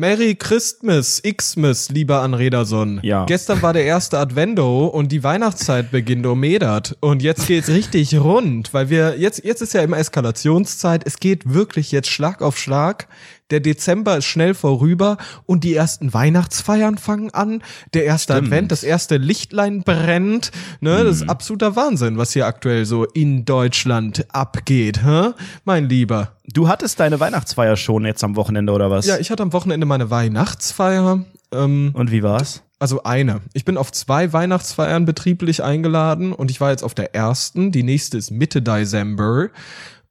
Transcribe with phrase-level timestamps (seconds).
[0.00, 3.00] Merry Christmas, Xmas, lieber Anrederson.
[3.02, 3.26] Ja.
[3.26, 6.96] Gestern war der erste Advento und die Weihnachtszeit beginnt um Medert.
[7.00, 11.02] Und jetzt geht's richtig rund, weil wir, jetzt, jetzt ist ja immer Eskalationszeit.
[11.04, 13.08] Es geht wirklich jetzt Schlag auf Schlag.
[13.50, 15.16] Der Dezember ist schnell vorüber
[15.46, 17.62] und die ersten Weihnachtsfeiern fangen an.
[17.94, 18.48] Der erste Stimmt.
[18.48, 20.50] Advent, das erste Lichtlein brennt.
[20.80, 25.04] Ne, das ist absoluter Wahnsinn, was hier aktuell so in Deutschland abgeht.
[25.04, 25.30] Hä?
[25.64, 26.36] Mein Lieber.
[26.46, 29.06] Du hattest deine Weihnachtsfeier schon jetzt am Wochenende oder was?
[29.06, 31.24] Ja, ich hatte am Wochenende meine Weihnachtsfeier.
[31.52, 32.62] Ähm, Und wie war's?
[32.80, 33.42] also eine.
[33.52, 37.72] Ich bin auf zwei Weihnachtsfeiern betrieblich eingeladen und ich war jetzt auf der ersten.
[37.72, 39.48] Die nächste ist Mitte Dezember.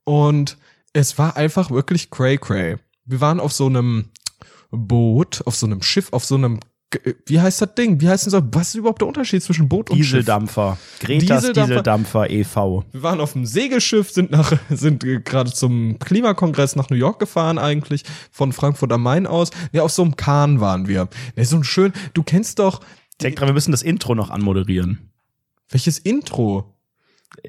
[0.04, 0.58] Und
[0.94, 2.78] es war einfach wirklich cray cray.
[3.10, 4.06] Wir waren auf so einem
[4.72, 6.60] Boot, auf so einem Schiff, auf so einem,
[6.92, 8.02] G- wie heißt das Ding?
[8.02, 10.06] Wie heißt denn so, was ist überhaupt der Unterschied zwischen Boot und Schiff?
[10.08, 10.78] Dieseldampfer.
[11.00, 11.68] Gretas Dieseldampfer.
[11.68, 12.84] Dieseldampfer e.V.
[12.92, 17.20] Wir waren auf dem Segelschiff, sind nach, sind äh, gerade zum Klimakongress nach New York
[17.20, 19.50] gefahren eigentlich, von Frankfurt am Main aus.
[19.72, 21.10] Ja, auf so einem Kahn waren wir.
[21.36, 22.82] Ja, so ein schön, du kennst doch,
[23.22, 25.12] Denk dran, wir müssen das Intro noch anmoderieren.
[25.70, 26.74] welches Intro?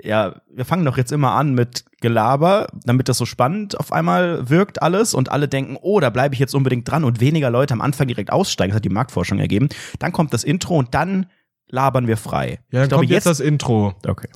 [0.03, 4.49] Ja, wir fangen doch jetzt immer an mit Gelaber, damit das so spannend auf einmal
[4.49, 7.75] wirkt alles und alle denken, oh, da bleibe ich jetzt unbedingt dran und weniger Leute
[7.75, 8.71] am Anfang direkt aussteigen.
[8.71, 9.69] Das hat die Marktforschung ergeben.
[9.99, 11.27] Dann kommt das Intro und dann
[11.69, 12.61] labern wir frei.
[12.71, 13.95] Ja, ich dann kommt jetzt das Intro.
[14.07, 14.29] Okay.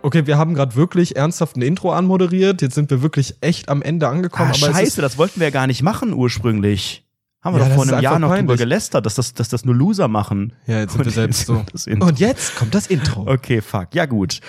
[0.00, 2.62] Okay, wir haben gerade wirklich ernsthaft ein Intro anmoderiert.
[2.62, 4.52] Jetzt sind wir wirklich echt am Ende angekommen.
[4.52, 7.04] Ah, scheiße, das wollten wir ja gar nicht machen ursprünglich.
[7.48, 8.58] Haben wir Ja, doch das vor einem Jahr noch drüber peinlich.
[8.58, 10.52] gelästert, dass das, dass das nur Loser machen.
[10.66, 11.54] ja, jetzt sind wir Und selbst jetzt so.
[11.54, 12.08] kommt das Intro.
[12.08, 13.26] Und jetzt kommt das Intro.
[13.26, 13.94] Okay, fuck.
[13.94, 14.40] Ja, gut.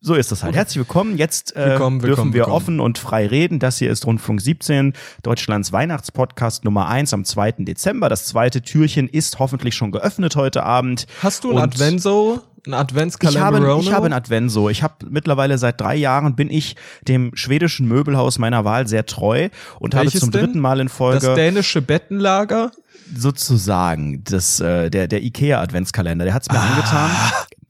[0.00, 0.54] So ist es halt.
[0.54, 1.16] Herzlich willkommen.
[1.16, 2.54] Jetzt äh, Willkommen, dürfen willkommen, wir willkommen.
[2.56, 3.58] offen und frei reden.
[3.58, 4.92] Das hier ist Rundfunk 17,
[5.24, 7.52] Deutschlands Weihnachtspodcast Nummer 1 am 2.
[7.58, 8.08] Dezember.
[8.08, 11.06] Das zweite Türchen ist hoffentlich schon geöffnet heute Abend.
[11.20, 13.40] Hast du ein Advenso, ein Ich Adventskalender?
[13.68, 14.68] habe, ich habe ein Advenso.
[14.68, 16.76] Ich habe mittlerweile seit drei Jahren bin ich
[17.08, 19.48] dem schwedischen Möbelhaus meiner Wahl sehr treu
[19.80, 20.44] und Welches habe zum denn?
[20.46, 22.70] dritten Mal in das Folge dänische Bettenlager.
[23.16, 26.24] sozusagen das, äh, der, der IKEA Adventskalender.
[26.24, 26.68] Der hat's mir Ah.
[26.68, 27.10] angetan.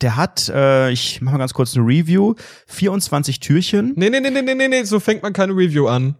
[0.01, 2.35] Der hat, äh, ich mache mal ganz kurz eine Review,
[2.69, 3.95] 24 Türchen.
[3.97, 6.15] Nee, nee, nee, nee, nee, nee, nee, so fängt man keine Review an.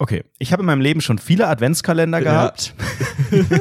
[0.00, 2.24] Okay, ich habe in meinem Leben schon viele Adventskalender Ja.
[2.32, 2.74] gehabt.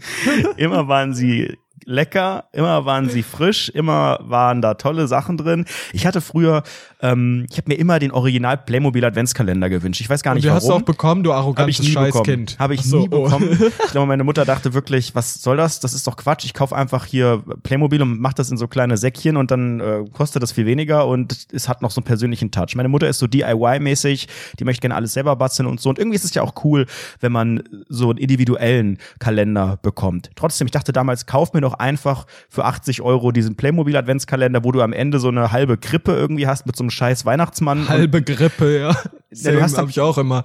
[0.56, 5.64] immer waren sie lecker, immer waren sie frisch, immer waren da tolle Sachen drin.
[5.92, 6.62] Ich hatte früher,
[7.00, 10.00] ähm, ich habe mir immer den Original Playmobil Adventskalender gewünscht.
[10.00, 10.56] Ich weiß gar nicht die warum.
[10.56, 12.12] hast du auch bekommen, du Habe ich arrogantes nie bekommen.
[12.12, 12.58] Scheißkind.
[12.58, 13.24] Habe ich so, nie oh.
[13.24, 13.48] bekommen.
[13.84, 15.80] Ich glaube, meine Mutter dachte wirklich, was soll das?
[15.80, 16.44] Das ist doch Quatsch.
[16.44, 20.04] Ich kaufe einfach hier Playmobil und mache das in so kleine Säckchen und dann äh,
[20.12, 22.74] kostet das viel weniger und es hat noch so einen persönlichen Touch.
[22.74, 24.26] Meine Mutter ist so DIY-mäßig,
[24.58, 25.90] die möchte gerne alles selber basteln und so.
[25.90, 26.86] Und irgendwie ist es ja auch cool,
[27.20, 30.30] wenn man so einen individuellen Kalender bekommt.
[30.34, 34.82] Trotzdem, ich dachte damals, kauf mir doch einfach für 80 Euro diesen Playmobil-Adventskalender, wo du
[34.82, 37.80] am Ende so eine halbe Krippe irgendwie hast mit so einem scheiß Weihnachtsmann.
[37.80, 38.96] Und Halbe Grippe, ja.
[39.30, 40.42] Ja, du hast habe ich auch immer.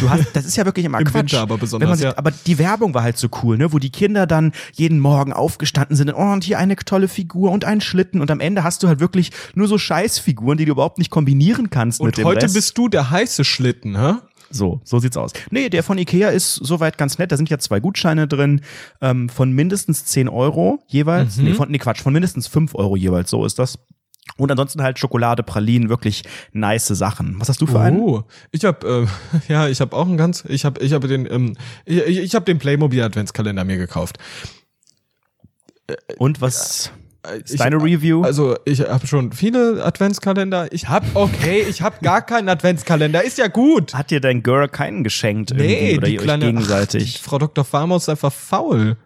[0.00, 1.32] Du hast, das ist ja wirklich immer Im Quatsch.
[1.32, 2.18] Winter aber besonders, sich, ja.
[2.18, 5.96] Aber die Werbung war halt so cool, ne, wo die Kinder dann jeden Morgen aufgestanden
[5.96, 8.88] sind, oh, und hier eine tolle Figur und einen Schlitten und am Ende hast du
[8.88, 12.42] halt wirklich nur so Scheißfiguren, die du überhaupt nicht kombinieren kannst mit Und dem heute
[12.46, 12.54] Rest.
[12.54, 14.14] bist du der heiße Schlitten, hä?
[14.50, 15.32] So, so sieht's aus.
[15.52, 17.30] Nee, der von Ikea ist soweit ganz nett.
[17.30, 18.62] Da sind ja zwei Gutscheine drin
[19.00, 21.36] ähm, von mindestens 10 Euro jeweils.
[21.36, 21.44] Mhm.
[21.44, 23.30] Nee, von, nee, Quatsch, von mindestens 5 Euro jeweils.
[23.30, 23.78] So ist das.
[24.36, 27.36] Und ansonsten halt Schokolade, Pralinen, wirklich nice Sachen.
[27.38, 27.98] Was hast du für einen?
[28.00, 29.08] Oh, ich habe
[29.48, 32.18] äh, ja, ich habe auch einen ganz, ich habe ich habe den ähm, ich, ich
[32.18, 34.18] ich habe den Playmobil Adventskalender mir gekauft.
[36.18, 36.92] Und was
[37.44, 38.22] Ich- ist deine Review?
[38.22, 40.72] Also, ich habe schon viele Adventskalender.
[40.72, 43.22] Ich habe okay, ich habe gar keinen Adventskalender.
[43.22, 43.92] Ist ja gut.
[43.94, 47.14] Hat dir dein Girl keinen geschenkt irgendwie Nee, oder die kleine gegenseitig?
[47.16, 47.64] Ach, die Frau Dr.
[47.64, 48.96] Farmer ist einfach faul.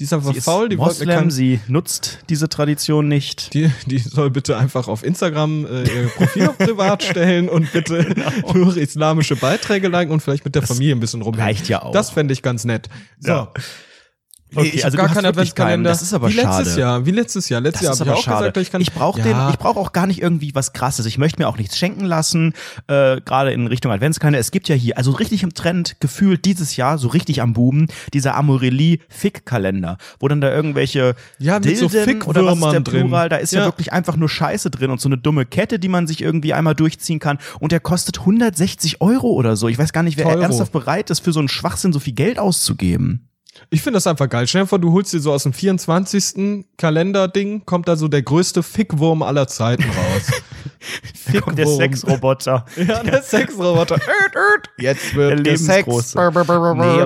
[0.00, 3.06] Die ist einfach Sie ist faul, die wollte mir Moslem, kein, sie nutzt diese Tradition
[3.06, 3.52] nicht.
[3.54, 8.04] die, die soll bitte einfach auf Instagram äh, ihr Profil auf privat stellen und bitte
[8.04, 8.52] Genau.
[8.54, 11.46] nur islamische Beiträge liken und vielleicht mit der Familie ein bisschen rumhängen.
[11.46, 11.92] reicht ja auch.
[11.92, 12.88] Das fänd ich ganz nett.
[13.18, 13.30] So.
[13.30, 13.52] Ja.
[14.54, 15.26] Okay, ich also habe gar keinen.
[15.26, 15.90] Adventskalender.
[15.90, 16.80] Das ist aber wie letztes schade.
[16.80, 17.60] Jahr, wie letztes Jahr.
[17.60, 18.52] Letztes Das Jahr habe ich aber auch schade.
[18.52, 18.80] gesagt, ich kann.
[18.80, 19.24] ich brauche Ja.
[19.24, 21.06] den, ich brauche auch gar nicht irgendwie was krasses.
[21.06, 22.54] Ich möchte mir auch nichts schenken lassen,
[22.88, 24.38] äh, gerade in Richtung Adventskalender.
[24.38, 27.86] Es gibt ja hier, also richtig im Trend, gefühlt dieses Jahr, so richtig am Buben,
[28.12, 32.80] dieser Amorelli Fick-Kalender, wo dann da irgendwelche Ja, mit so Dilden oder was ist der
[32.80, 33.06] drin.
[33.06, 33.60] Plural, da ist ja.
[33.60, 33.66] Ja.
[33.66, 36.74] wirklich einfach nur Scheiße drin und so eine dumme Kette, die man sich irgendwie einmal
[36.74, 39.68] durchziehen kann und der kostet 160 Euro oder so.
[39.68, 40.40] Ich weiß gar nicht, wer Teuro.
[40.40, 43.26] ernsthaft bereit ist, für so einen Schwachsinn so viel Geld auszugeben.
[43.68, 44.46] Ich finde das einfach geil.
[44.46, 46.64] Stell dir vor, du holst dir so aus dem 24.
[46.78, 50.30] Kalender-Ding, kommt da so der größte Fickwurm aller Zeiten raus.
[51.32, 51.92] Da kommt der Fickwurm.
[51.92, 52.64] Sexroboter.
[52.76, 54.00] Ja, der Sexroboter.
[54.78, 56.14] Jetzt Der wird Sex.
[56.14, 56.44] Nee, aber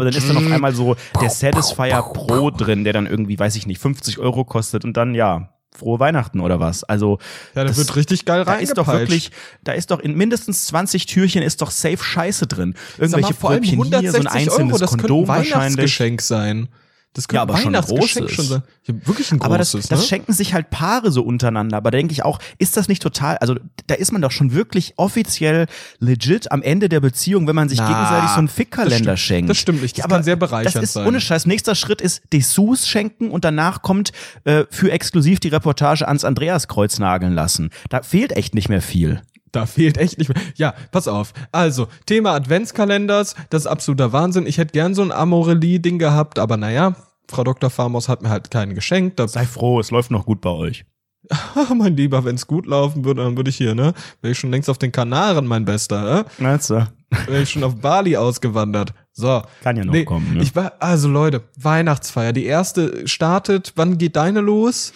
[0.05, 3.67] dann ist dann auf einmal so der Satisfier Pro drin, der dann irgendwie, weiß ich
[3.67, 6.85] nicht, 50 Euro kostet und dann, ja, frohe Weihnachten oder was.
[6.85, 7.19] Also
[7.55, 9.31] Ja, da das- wird richtig geil da ist doch wirklich,
[9.65, 12.75] da ist doch in mindestens 20 Türchen ist doch safe Scheiße drin.
[12.75, 15.23] Sag Irgendwelche mal, vor allem Brötchen hier, so ein 160 einzelnes Euro, das könnte Kondom
[15.25, 15.55] ein wahrscheinlich.
[15.57, 16.69] Weihnachtsgeschenk sein.
[17.15, 18.33] Das könnte Ja, aber schon ein großes.
[18.33, 18.63] schon sein.
[18.87, 20.07] Ja, wirklich ein Aber das, großes, das ne?
[20.07, 21.77] schenken sich halt Paare so untereinander.
[21.77, 23.55] Aber da denke ich auch, ist das nicht total, also
[23.87, 25.67] da ist man doch schon wirklich offiziell
[26.01, 29.19] legit am Ende der Beziehung, wenn man sich Na, gegenseitig so einen das Fickkalender stimmt.
[29.21, 29.51] schenkt.
[29.51, 29.95] Das stimmt nicht.
[29.97, 31.07] Das Ja, kann aber sehr bereichernd Das ist sein.
[31.07, 31.47] ohne Scheiß.
[31.47, 34.11] Nächster Schritt ist Dessous schenken und danach kommt
[34.45, 37.71] äh, für exklusiv die Reportage ans Andreaskreuz nageln lassen.
[37.91, 39.23] Da fehlt echt nicht mehr viel.
[39.55, 40.43] Da fehlt echt nicht mehr.
[40.57, 41.33] Ja, pass auf.
[41.53, 44.47] Also, Thema Adventskalenders, das ist absoluter Wahnsinn.
[44.47, 46.97] Ich hätte gern so ein Amorelie-Ding gehabt, aber naja,
[47.29, 47.71] Frau Dr.
[47.71, 49.21] Farmos hat mir halt keinen geschenkt.
[49.27, 50.85] Sei froh, es läuft noch gut bei euch.
[51.77, 53.95] mein Lieber, wenn es gut laufen würde, dann würde ich hier, ne?
[54.21, 56.27] Wäre ich schon längst auf den Kanaren, mein Bester?
[56.39, 56.89] Weißt du?
[57.27, 58.93] Wäre ich schon auf Bali ausgewandert.
[59.13, 59.43] So.
[59.63, 60.43] Kann ja noch kommen, ne?
[60.43, 62.33] Ich war, also Leute, Weihnachtsfeier.
[62.33, 63.73] Die erste startet.
[63.77, 64.93] Wann geht deine los?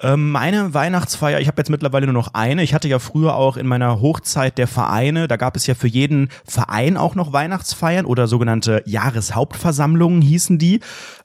[0.00, 2.62] Ähm, meine Weihnachtsfeier, ich habe jetzt mittlerweile nur noch eine.
[2.62, 5.88] Ich hatte ja früher auch in meiner Hochzeit der Vereine, da gab es ja für
[5.88, 10.80] jeden Verein auch noch Weihnachtsfeiern oder sogenannte Jahreshauptversammlungen hießen die.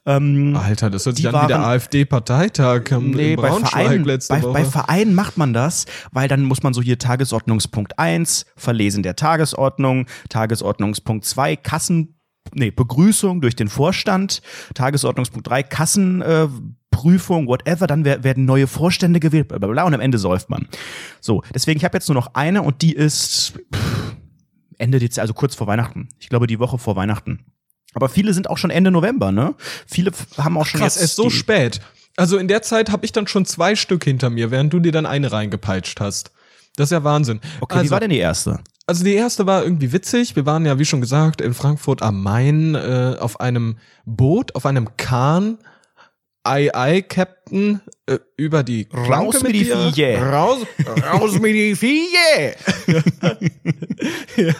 [0.06, 4.64] Ähm, Alter, das hört sich an wie der AfD-Parteitag am Nee, bei Vereinen, bei, bei
[4.64, 10.06] Vereinen macht man das, weil dann muss man so hier Tagesordnungspunkt 1, Verlesen der Tagesordnung,
[10.28, 12.18] Tagesordnungspunkt 2, Kassen,
[12.54, 14.42] nee, Begrüßung durch den Vorstand,
[14.74, 19.82] Tagesordnungspunkt 3, Kassenprüfung, äh, Prüfung, whatever, dann wer- werden neue Vorstände gewählt, bla, bla, bla,
[19.84, 20.68] und am Ende säuft man.
[21.20, 24.14] So, deswegen, ich habe jetzt nur noch eine und die ist pff,
[24.78, 26.08] Ende Dezember, also kurz vor Weihnachten.
[26.20, 27.40] Ich glaube, die Woche vor Weihnachten.
[27.94, 29.54] Aber viele sind auch schon Ende November, ne?
[29.86, 31.80] Viele haben auch schon Krass, jetzt erst so die- spät.
[32.16, 34.92] Also in der Zeit habe ich dann schon zwei Stück hinter mir, während du dir
[34.92, 36.30] dann eine reingepeitscht hast.
[36.76, 37.40] Das ist ja Wahnsinn.
[37.60, 38.60] Okay, also, wie war denn die erste?
[38.86, 40.36] also die erste war irgendwie witzig.
[40.36, 44.66] Wir waren ja, wie schon gesagt, in Frankfurt am Main äh, auf einem Boot, auf
[44.66, 45.58] einem Kahn.
[46.44, 49.64] Ei, ei, Captain, äh, über die Raus Planke mit die.
[49.64, 50.18] Vieche.
[50.18, 50.66] Raus,
[51.12, 52.56] raus mit die Vieche.
[54.36, 54.54] ja.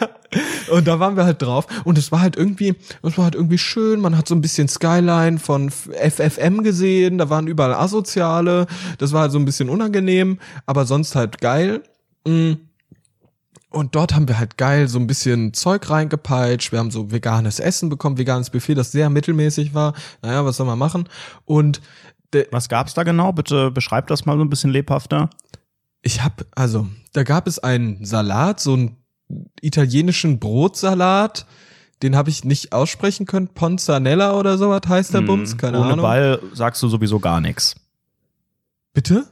[0.71, 1.67] Und da waren wir halt drauf.
[1.83, 3.99] Und es war halt irgendwie, es war halt irgendwie schön.
[3.99, 7.17] Man hat so ein bisschen Skyline von FFM gesehen.
[7.17, 8.65] Da waren überall Asoziale.
[8.97, 11.83] Das war halt so ein bisschen unangenehm, aber sonst halt geil.
[12.25, 12.53] Mm.
[13.73, 16.71] Und dort haben wir halt geil so ein bisschen Zeug reingepeitscht.
[16.71, 19.93] Wir haben so veganes Essen bekommen, veganes Buffet, das sehr mittelmäßig war.
[20.21, 21.09] Naja, was soll man machen?
[21.45, 21.81] Und
[22.51, 23.31] Was gab's da genau?
[23.31, 25.29] Bitte beschreib das mal so ein bisschen lebhafter.
[26.01, 28.97] ich hab, also, da gab es einen Salat, so einen
[29.61, 31.45] italienischen Brotsalat.
[32.01, 33.47] Den habe ich nicht aussprechen können.
[33.47, 35.57] Ponzanella oder sowas heißt der Bums.
[35.57, 36.03] Keine Ohne Ahnung.
[36.03, 37.75] Ball sagst du sowieso gar nichts.
[38.93, 39.25] Bitte?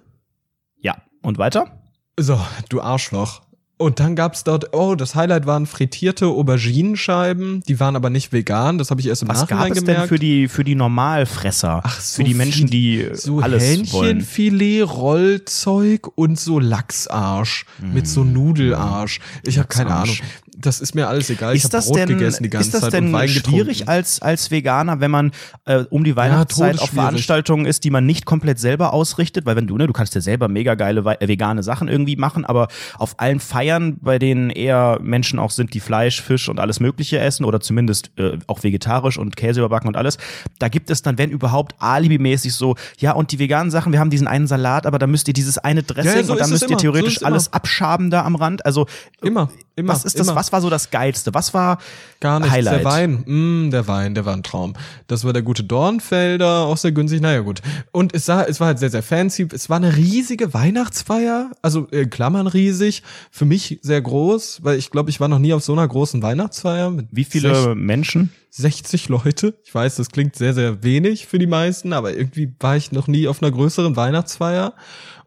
[0.77, 0.95] Ja.
[1.21, 1.81] Und weiter?
[2.17, 2.39] So,
[2.69, 3.41] du Arschloch.
[3.81, 8.77] Und dann gab's dort, oh, das Highlight waren frittierte Auberginenscheiben, die waren aber nicht vegan,
[8.77, 10.01] das habe ich erst im Was gab Nachhinein es gemerkt.
[10.01, 11.81] denn für die, für die Normalfresser?
[11.83, 14.17] Ach, so für die Menschen, die so alles wollen.
[14.17, 19.19] Hähnchenfilet, Rollzeug und so Lachsarsch mit so Nudelarsch.
[19.43, 20.15] Ich habe keine Ahnung.
[20.61, 21.55] Das ist mir alles egal.
[21.55, 24.99] ich habe Brot denn, gegessen die ganze ist das Zeit denn schwierig als, als Veganer,
[24.99, 25.31] wenn man
[25.65, 26.91] äh, um die Weihnachtszeit auf todesschwierig.
[26.91, 29.45] Veranstaltungen ist, die man nicht komplett selber ausrichtet?
[29.45, 32.45] Weil wenn du, ne, du kannst ja selber mega geile äh, vegane Sachen irgendwie machen,
[32.45, 32.67] aber
[32.97, 37.19] auf allen Feiern, bei denen eher Menschen auch sind, die Fleisch, Fisch und alles Mögliche
[37.19, 40.17] essen oder zumindest äh, auch vegetarisch und Käse überbacken und alles,
[40.59, 44.09] da gibt es dann, wenn überhaupt, alibimäßig so, ja, und die veganen Sachen, wir haben
[44.09, 46.49] diesen einen Salat, aber da müsst ihr dieses eine Dressing Ja, ja, so und dann
[46.49, 46.77] müsst ihr immer.
[46.77, 47.27] So theoretisch immer.
[47.27, 48.65] alles abschaben da am Rand.
[48.65, 48.85] Also
[49.21, 50.35] Immer, immer, was ist das, immer.
[50.35, 51.33] was war so das Geilste?
[51.33, 51.79] Was war
[52.19, 52.53] Gar nichts.
[52.53, 52.79] Highlight?
[52.79, 54.73] Der Wein, mm, der Wein, der war ein Traum.
[55.07, 57.21] Das war der gute Dornfelder, auch sehr günstig.
[57.21, 57.61] Naja, gut.
[57.91, 59.47] Und es sah, es war halt sehr, sehr fancy.
[59.53, 63.03] Es war eine riesige Weihnachtsfeier, also in Klammern riesig.
[63.31, 66.21] Für mich sehr groß, weil ich glaube, ich war noch nie auf so einer großen
[66.21, 66.89] Weihnachtsfeier.
[66.91, 68.31] Mit Wie viele sech- Menschen?
[68.51, 69.55] 60 Leute.
[69.63, 73.07] Ich weiß, das klingt sehr, sehr wenig für die meisten, aber irgendwie war ich noch
[73.07, 74.73] nie auf einer größeren Weihnachtsfeier.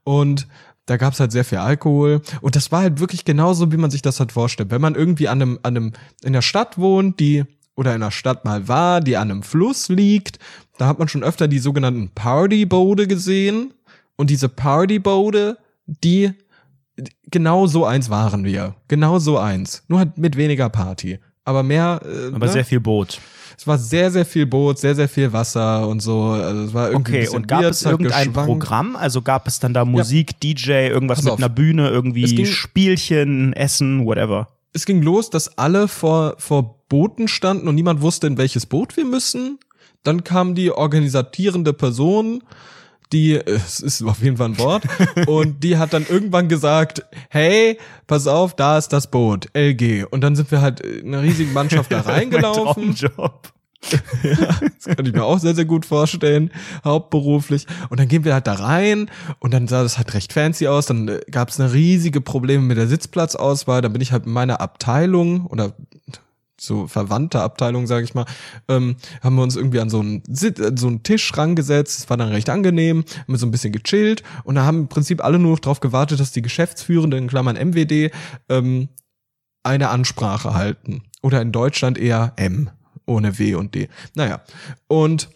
[0.04, 0.46] Und
[0.86, 2.20] da gab's halt sehr viel Alkohol.
[2.40, 4.70] Und das war halt wirklich genauso, wie man sich das halt vorstellt.
[4.70, 8.10] Wenn man irgendwie an einem, an einem, in der Stadt wohnt, die, oder in einer
[8.10, 10.38] Stadt mal war, die an einem Fluss liegt,
[10.78, 13.72] da hat man schon öfter die sogenannten Partyboote gesehen.
[14.16, 16.32] Und diese Partyboote, die,
[17.30, 18.76] genau so eins waren wir.
[18.88, 19.82] Genau so eins.
[19.88, 21.18] Nur halt mit weniger Party.
[21.44, 22.52] Aber mehr, äh, Aber ne?
[22.52, 23.20] sehr viel Boot.
[23.56, 26.22] Es war sehr, sehr viel Boot, sehr, sehr viel Wasser und so.
[26.22, 28.46] Also es war irgendwie Okay, und gab Bier, es irgendein geschwankt.
[28.50, 28.96] Programm?
[28.96, 31.38] Also gab es dann da Musik, DJ, irgendwas Pass mit auf.
[31.38, 34.48] einer Bühne, irgendwie Spielchen, Essen, whatever?
[34.72, 38.96] Es ging los, dass alle vor, vor Booten standen und niemand wusste, in welches Boot
[38.96, 39.60] wir müssen.
[40.02, 42.42] Dann kam die organisatierende Person,
[43.12, 44.84] die, äh, es ist auf jeden Fall ein Wort,
[45.26, 50.06] und die hat dann irgendwann gesagt, hey, pass auf, da ist das Boot, LG.
[50.10, 52.94] Und dann sind wir halt in einer riesigen Mannschaft da reingelaufen.
[54.22, 56.50] Ja, das kann ich mir auch sehr, sehr gut vorstellen,
[56.84, 57.66] hauptberuflich.
[57.90, 60.86] Und dann gehen wir halt da rein und dann sah das halt recht fancy aus.
[60.86, 63.82] Dann äh, gab es eine riesige Probleme mit der Sitzplatzauswahl.
[63.82, 65.74] Dann bin ich halt in meiner Abteilung oder
[66.60, 68.26] so verwandte Abteilung, sage ich mal,
[68.68, 71.98] ähm, haben wir uns irgendwie an so einen, so einen Tisch rangesetzt.
[71.98, 74.88] Es war dann recht angenehm, haben wir so ein bisschen gechillt und da haben im
[74.88, 78.10] Prinzip alle nur noch drauf gewartet, dass die Geschäftsführenden, in Klammern MWD,
[78.48, 78.88] ähm,
[79.62, 81.02] eine Ansprache halten.
[81.22, 82.70] Oder in Deutschland eher M,
[83.06, 83.88] ohne W und D.
[84.14, 84.42] Naja,
[84.88, 85.30] und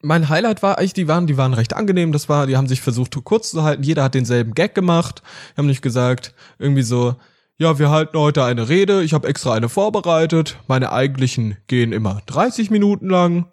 [0.00, 2.12] mein Highlight war eigentlich, die waren, die waren recht angenehm.
[2.12, 3.82] Das war, die haben sich versucht kurz zu halten.
[3.82, 5.22] Jeder hat denselben Gag gemacht.
[5.52, 7.16] Die haben nicht gesagt, irgendwie so,
[7.58, 9.02] ja, wir halten heute eine Rede.
[9.02, 10.58] Ich habe extra eine vorbereitet.
[10.66, 13.46] Meine eigentlichen gehen immer 30 Minuten lang.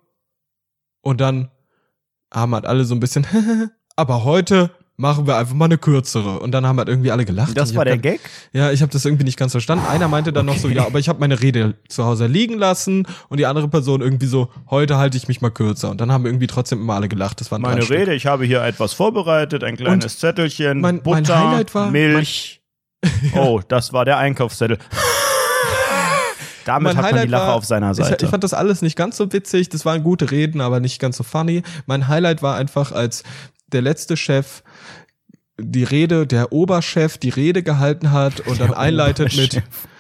[1.02, 1.50] Und dann
[2.34, 3.26] haben halt alle so ein bisschen,
[3.96, 6.40] aber heute machen wir einfach mal eine kürzere.
[6.40, 7.58] Und dann haben halt irgendwie alle gelacht.
[7.58, 8.20] Das Und war der dann- Gag?
[8.54, 9.86] ja, ich habe das irgendwie nicht ganz verstanden.
[9.88, 10.78] Einer meinte dann noch so, okay.
[10.78, 14.28] ja, aber ich habe meine Rede zu Hause liegen lassen und die andere Person irgendwie
[14.28, 15.90] so, heute halte ich mich mal kürzer.
[15.90, 17.42] Und dann haben irgendwie trotzdem immer alle gelacht.
[17.42, 17.98] Das drei Meine Stück.
[17.98, 22.61] Rede, ich habe hier etwas vorbereitet, ein kleines Zettelchen, mein- mein Butter, Highlight war- Milch.
[23.36, 24.78] Oh, das war der Einkaufszettel.
[26.66, 28.26] Damit Mein hat man die Highlight Lache war- auf seiner Ich, Seite.
[28.26, 29.70] ich fand das alles nicht ganz so witzig.
[29.70, 31.64] Das waren gute Reden, aber nicht ganz so funny.
[31.88, 33.24] Mein Highlight war einfach, als
[33.68, 34.62] der letzte Chef
[35.60, 39.64] die Rede, der Oberchef die Rede gehalten hat und dann Der einleitet mit, Oberchef.
[39.64, 39.91] de-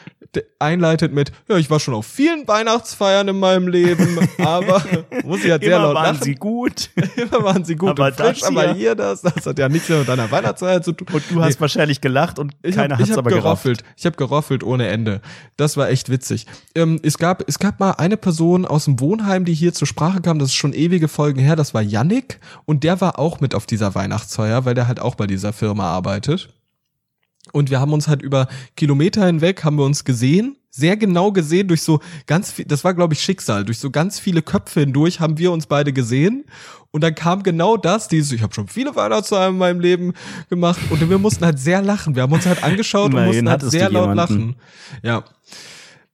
[0.59, 4.81] einleitet mit, ja, ich war schon auf vielen Weihnachtsfeiern in meinem Leben, aber
[5.25, 6.23] muss ich halt sehr Immer laut waren lachen.
[6.23, 6.89] sie gut.
[7.17, 9.89] Immer waren sie gut Aber und frisch, das aber hier- das, das hat ja nichts
[9.89, 11.07] mehr mit deiner Weihnachtsfeier zu tun.
[11.11, 13.43] Und du hast wahrscheinlich gelacht und Ich keiner habe hat's hab aber gerafft.
[13.63, 13.83] geroffelt.
[13.97, 15.21] Ich habe geroffelt ohne Ende.
[15.57, 16.45] Das war echt witzig.
[16.75, 20.21] Ähm, es gab es gab mal eine Person aus dem Wohnheim, die hier zur Sprache
[20.21, 20.39] kam.
[20.39, 21.55] Das ist schon ewige Folgen her.
[21.55, 25.15] Das war Yannick und der war auch mit auf dieser Weihnachtsfeier, weil der halt auch
[25.15, 26.49] bei dieser Firma arbeitet.
[27.51, 31.67] Und wir haben uns halt über Kilometer hinweg haben wir uns gesehen, sehr genau gesehen
[31.67, 35.19] durch so ganz viel, das war glaube ich Schicksal, durch so ganz viele Köpfe hindurch
[35.19, 36.45] haben wir uns beide gesehen
[36.91, 40.13] und dann kam genau das, dieses, ich habe schon viele Weihnachtsfeiern in meinem Leben
[40.49, 42.15] gemacht und wir mussten halt sehr lachen.
[42.15, 44.15] Wir haben uns halt angeschaut und mussten halt sehr laut jemanden.
[44.17, 44.55] lachen.
[45.01, 45.23] Ja.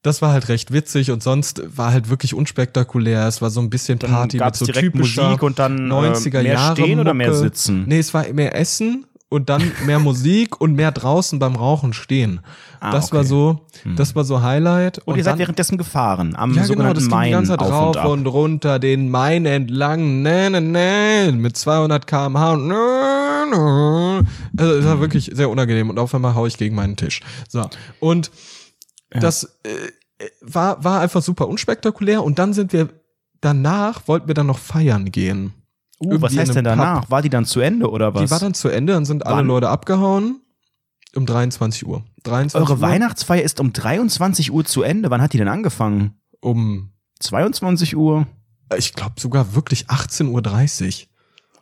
[0.02, 3.26] Das war halt recht witzig und sonst war halt wirklich unspektakulär.
[3.26, 6.52] Es war so ein bisschen Party mit so typischer Musik und dann, äh, 90er mehr
[6.52, 7.40] Jahre stehen oder mehr Mucke.
[7.40, 7.84] sitzen?
[7.88, 12.40] Nee, es war mehr Essen und dann mehr Musik und mehr draußen beim Rauchen stehen.
[12.80, 13.16] Ah, das okay.
[13.18, 13.66] war so,
[13.96, 14.98] das war so Highlight.
[15.00, 17.50] Und, ihr seid dann- währenddessen gefahren am ja, genau, sogenannten das ging die Main ganze
[17.50, 22.52] Zeit auf rauf und und runter, den Main entlang, ne, ne, ne, mit 200 km/h.
[22.54, 22.74] und Ne,
[23.50, 24.26] ne.
[24.58, 27.20] Also, es war wirklich sehr unangenehm und auf einmal hau ich gegen meinen Tisch.
[27.48, 27.68] So.
[28.00, 28.30] Und
[29.10, 32.88] das äh, war, war einfach super unspektakulär und dann sind wir,
[33.40, 35.52] danach wollten wir dann noch feiern gehen.
[36.00, 37.00] Uh, was heißt denn danach?
[37.02, 37.10] Pub.
[37.10, 38.22] War die dann zu Ende oder was?
[38.22, 39.46] Die war dann zu Ende, dann sind alle Wann?
[39.48, 40.40] Leute abgehauen.
[41.16, 42.04] Um 23 Uhr.
[42.24, 42.80] 23 Eure Uhr.
[42.82, 45.10] Weihnachtsfeier ist um 23 Uhr zu Ende.
[45.10, 46.20] Wann hat die denn angefangen?
[46.40, 48.26] Um, 22 Uhr.
[48.76, 50.28] ich glaube sogar wirklich 18.30
[51.02, 51.08] Uhr.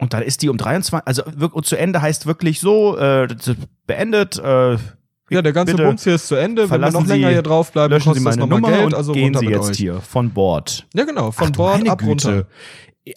[0.01, 1.23] Und dann ist die um 23, also
[1.63, 3.29] zu Ende heißt wirklich so, äh,
[3.87, 4.77] beendet, äh,
[5.31, 6.69] Ja, der ganze Bums hier ist zu Ende.
[6.69, 8.87] Wenn wir noch länger Sie- hier draufbleiben, löschen Sie kostet das meine nochmal Nummer Geld.
[8.87, 9.77] und Also gehen Sie jetzt euch.
[9.79, 10.87] hier von Bord.
[10.93, 12.29] Ja, genau, von Ach, Bord meine ab Güte.
[12.29, 12.47] runter.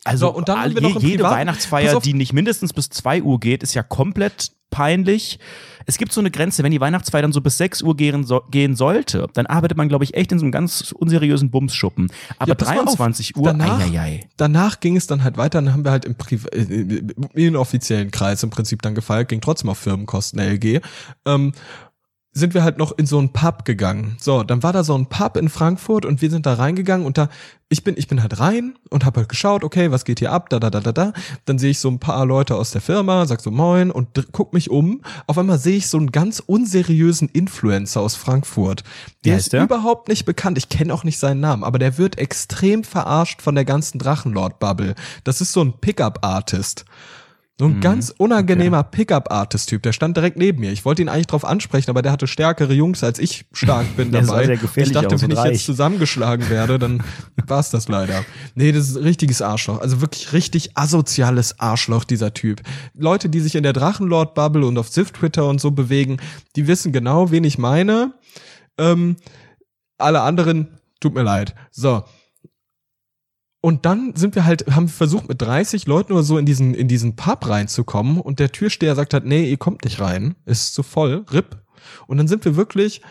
[0.03, 3.63] Also So, und dann all- je- jede Weihnachtsfeier, die nicht mindestens bis 2 Uhr geht,
[3.63, 5.39] ist ja komplett peinlich.
[5.88, 8.43] Es gibt so eine Grenze, wenn die Weihnachtsfeier dann so bis 6 Uhr gehen, so,
[8.51, 12.12] gehen sollte, dann arbeitet man, glaube ich, echt in so einem ganz unseriösen Bumsschuppen.
[12.38, 12.84] Aber Ja, pass mal auf.
[12.96, 14.27] 23 Uhr, Danach- eieiei.
[14.38, 18.12] Danach ging es dann halt weiter, dann haben wir halt im Priv äh, im inoffiziellen
[18.12, 20.81] Kreis im Prinzip dann gefeiert, ging trotzdem auf Firmenkosten LG.
[21.25, 21.53] Ähm,
[22.31, 24.15] sind wir halt noch in so einen Pub gegangen.
[24.19, 27.17] So, dann war da so ein Pub in Frankfurt und wir sind da reingegangen und
[27.17, 27.29] da
[27.69, 30.50] ich bin ich bin halt rein und habe halt geschaut, okay, was geht hier ab?
[30.50, 31.13] Da da da da da.
[31.45, 34.53] Dann sehe ich so ein paar Leute aus der Firma, sag so moin und guck
[34.53, 35.01] mich um.
[35.27, 38.83] Auf einmal sehe ich so einen ganz unseriösen Influencer aus Frankfurt.
[39.25, 39.63] Der ist der?
[39.63, 40.57] überhaupt nicht bekannt.
[40.57, 44.95] Ich kenne auch nicht seinen Namen, aber der wird extrem verarscht von der ganzen Drachenlord-Bubble.
[45.24, 46.86] Das ist so ein Pickup-Artist.
[47.59, 47.75] So Mhm.
[47.75, 49.83] ein ganz unangenehmer Pickup-Artist-Typ.
[49.83, 50.71] Der stand direkt neben mir.
[50.71, 54.11] Ich wollte ihn eigentlich drauf ansprechen, aber der hatte stärkere Jungs, als ich stark bin
[54.13, 54.45] dabei.
[54.55, 55.51] gefährlich ich dachte, wenn ich reich.
[55.53, 57.03] jetzt zusammengeschlagen werde, dann
[57.47, 58.23] war's das leider.
[58.55, 59.81] Nee, das ist ein richtiges Arschloch.
[59.81, 62.61] Also wirklich richtig asoziales Arschloch, dieser Typ.
[62.93, 66.17] Leute, die sich in der Drachenlord-Bubble und auf Ziff-Twitter und so bewegen,
[66.55, 68.13] die wissen genau, wen ich meine.
[68.77, 69.17] Ähm,
[69.97, 71.55] alle anderen, tut mir leid.
[71.71, 72.03] So.
[73.61, 76.87] Und dann sind wir halt, haben versucht mit 30 Leuten oder so in diesen, in
[76.87, 80.81] diesen Pub reinzukommen und der Türsteher sagt halt, nee, ihr kommt nicht rein, ist zu
[80.81, 81.57] voll, RIP.
[82.07, 83.01] Und dann sind wir wirklich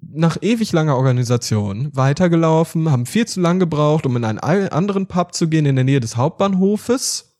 [0.00, 5.34] nach ewig langer Organisation weitergelaufen, haben viel zu lang gebraucht, um in einen anderen Pub
[5.34, 7.36] zu gehen in der Nähe des Hauptbahnhofes.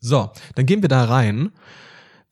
[0.00, 1.52] So, dann gehen wir da rein,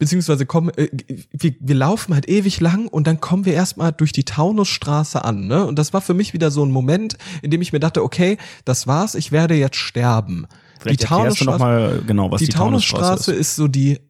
[0.02, 0.88] beziehungsweise kommen, äh,
[1.30, 5.46] wir, wir laufen halt ewig lang und dann kommen wir erstmal durch die Taunusstraße an,
[5.46, 5.64] ne?
[5.64, 8.36] Und das war für mich wieder so ein Moment, in dem ich mir dachte, okay,
[8.64, 10.48] das war's, ich werde jetzt sterben.
[10.80, 13.50] Vielleicht die du noch Taunusstraße, mal genau, was die die, Taunusstraße Taunusstraße ist.
[13.50, 14.00] ist so die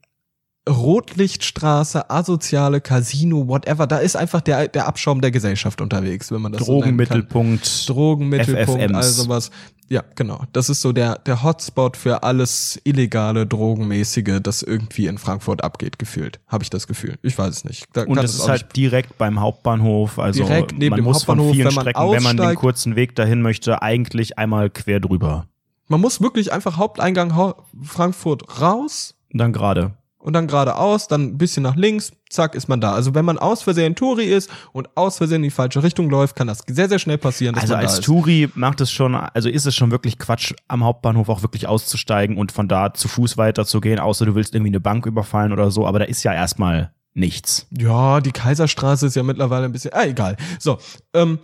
[0.68, 3.86] Rotlichtstraße, asoziale Casino, whatever.
[3.86, 7.08] Da ist einfach der, der Abschaum der Gesellschaft unterwegs, wenn man das so nennen kann.
[7.08, 7.88] Drogenmittelpunkt.
[7.88, 8.94] Drogenmittelpunkt, FFMs.
[8.96, 9.50] all sowas.
[9.88, 10.44] Ja, genau.
[10.52, 15.98] Das ist so der, der Hotspot für alles illegale, drogenmäßige, das irgendwie in Frankfurt abgeht,
[15.98, 16.40] gefühlt.
[16.48, 17.18] Habe ich das Gefühl.
[17.22, 17.86] Ich weiß es nicht.
[17.92, 20.18] Da Und es ist halt direkt beim Hauptbahnhof.
[20.18, 22.40] Also Direkt neben man dem muss Hauptbahnhof, von vielen wenn man Strecken, wenn man den
[22.44, 22.60] aussteigt.
[22.60, 25.46] kurzen Weg dahin möchte, eigentlich einmal quer drüber.
[25.88, 29.92] Man muss wirklich einfach Haupteingang Hau- Frankfurt raus dann gerade.
[30.22, 32.92] Und dann geradeaus, dann ein bisschen nach links, zack, ist man da.
[32.92, 36.36] Also wenn man aus Versehen Touri ist und aus Versehen in die falsche Richtung läuft,
[36.36, 38.00] kann das sehr, sehr schnell passieren, dass Also als.
[38.00, 42.36] Touri macht es schon, also ist es schon wirklich Quatsch, am Hauptbahnhof auch wirklich auszusteigen
[42.38, 45.86] und von da zu Fuß weiterzugehen, außer du willst irgendwie eine Bank überfallen oder so,
[45.86, 47.66] aber da ist ja erstmal nichts.
[47.70, 50.36] Ja, die Kaiserstraße ist ja mittlerweile ein bisschen, ah, egal.
[50.58, 50.78] So,
[51.14, 51.38] ähm,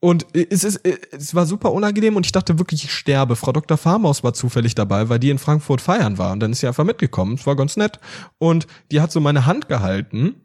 [0.00, 3.34] und es ist, es war super unangenehm und ich dachte wirklich, ich sterbe.
[3.34, 3.76] Frau Dr.
[3.76, 6.84] Farmaus war zufällig dabei, weil die in Frankfurt feiern war und dann ist sie einfach
[6.84, 7.34] mitgekommen.
[7.34, 7.98] Es war ganz nett
[8.38, 10.36] und die hat so meine Hand gehalten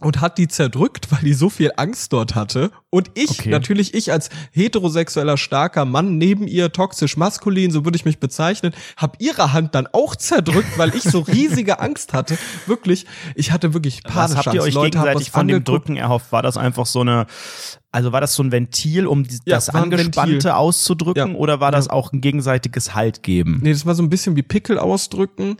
[0.00, 2.70] und hat die zerdrückt, weil die so viel Angst dort hatte.
[2.90, 3.50] Und ich, Okay.
[3.50, 8.72] natürlich ich als heterosexueller starker Mann neben ihr, toxisch maskulin, so würde ich mich bezeichnen,
[8.96, 12.38] habe ihre Hand dann auch zerdrückt, weil ich so riesige Angst hatte.
[12.66, 15.68] Wirklich, ich hatte wirklich Was panische habt ihr euch Leute gegenseitig was von dem angeguckt.
[15.88, 16.30] Drücken erhofft?
[16.32, 17.26] War das einfach so eine,
[17.90, 21.36] also war das so ein Ventil, um Ja, das ein Angespannte auszudrücken Ja.
[21.38, 23.58] oder war das auch ein gegenseitiges Halt geben?
[23.62, 25.56] Nee, das war so ein bisschen wie Pickel ausdrücken.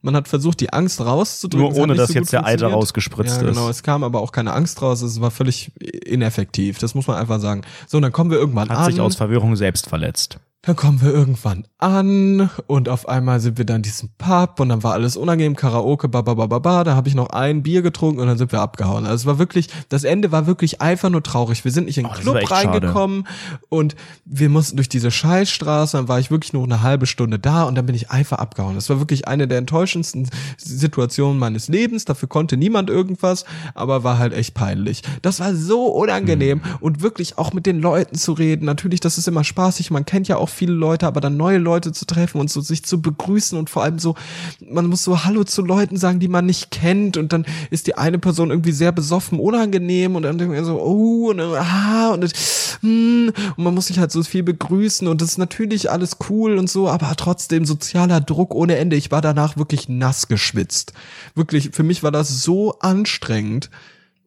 [0.00, 1.68] Man hat versucht, die Angst rauszudrücken.
[1.68, 3.54] Nur hat ohne, dass so jetzt der Eiter rausgespritzt ja, ist.
[3.54, 3.68] genau.
[3.68, 5.02] Es kam aber auch keine Angst raus.
[5.02, 5.72] Es war völlig
[6.04, 6.78] ineffektiv.
[6.78, 7.62] Das muss man einfach sagen.
[7.86, 8.84] So, und dann kommen wir irgendwann Hat an.
[8.92, 10.38] sich aus Verwirrung selbst verletzt.
[10.62, 14.68] Dann kommen wir irgendwann an und auf einmal sind wir dann in diesem Pub und
[14.70, 16.82] dann war alles unangenehm, Karaoke, ba, ba, ba, ba, ba.
[16.82, 19.06] Da habe ich noch ein Bier getrunken und dann sind wir abgehauen.
[19.06, 21.64] Also es war wirklich, das Ende war wirklich einfach nur traurig.
[21.64, 22.68] Wir sind nicht in den Oh, Club echt schade.
[22.70, 23.28] reingekommen
[23.68, 27.62] und wir mussten durch diese Scheißstraße, dann war ich wirklich nur eine halbe Stunde da
[27.62, 28.74] und dann bin ich einfach abgehauen.
[28.74, 32.04] Das war wirklich eine der enttäuschendsten Situationen meines Lebens.
[32.04, 35.02] Dafür konnte niemand irgendwas, aber war halt echt peinlich.
[35.22, 36.76] Das war so unangenehm Hm.
[36.80, 38.64] und wirklich auch mit den Leuten zu reden.
[38.64, 39.90] Natürlich, das ist immer spaßig.
[39.92, 42.84] Man kennt ja auch viele Leute, aber dann neue Leute zu treffen und so sich
[42.84, 44.14] zu begrüßen und vor allem so,
[44.60, 47.96] man muss so Hallo zu Leuten sagen, die man nicht kennt und dann ist die
[47.96, 52.32] eine Person irgendwie sehr besoffen, unangenehm und dann so, oh, und, ah, und,
[52.80, 56.58] hm, und man muss sich halt so viel begrüßen und das ist natürlich alles cool
[56.58, 58.96] und so, aber trotzdem sozialer Druck ohne Ende.
[58.96, 60.92] Ich war danach wirklich nass geschwitzt.
[61.34, 63.70] Wirklich, für mich war das so anstrengend.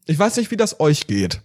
[0.05, 1.41] Ich weiß nicht, wie das euch geht.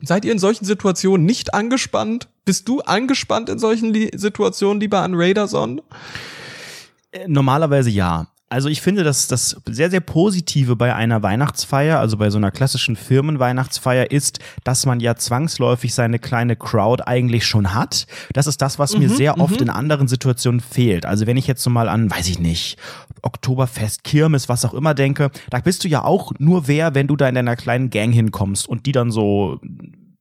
[0.00, 2.28] Seid ihr in solchen Situationen nicht angespannt?
[2.44, 5.80] Bist du angespannt in solchen Li Situationen, lieber an Raiderson?
[7.10, 8.28] Äh, Normalerweise ja.
[8.50, 12.50] Also ich finde, dass das sehr, sehr Positive bei einer Weihnachtsfeier, also bei so einer
[12.50, 18.06] klassischen Firmenweihnachtsfeier ist, dass man ja zwangsläufig seine kleine Crowd eigentlich schon hat.
[18.32, 21.04] Das ist das, was mir sehr oft in anderen Situationen fehlt.
[21.04, 22.78] Also wenn ich jetzt so mal an, weiß ich nicht,
[23.20, 27.16] Oktoberfest, Kirmes, was auch immer denke, da bist du ja auch nur wer, wenn du
[27.16, 29.60] da in deiner kleinen Gang hinkommst und die dann so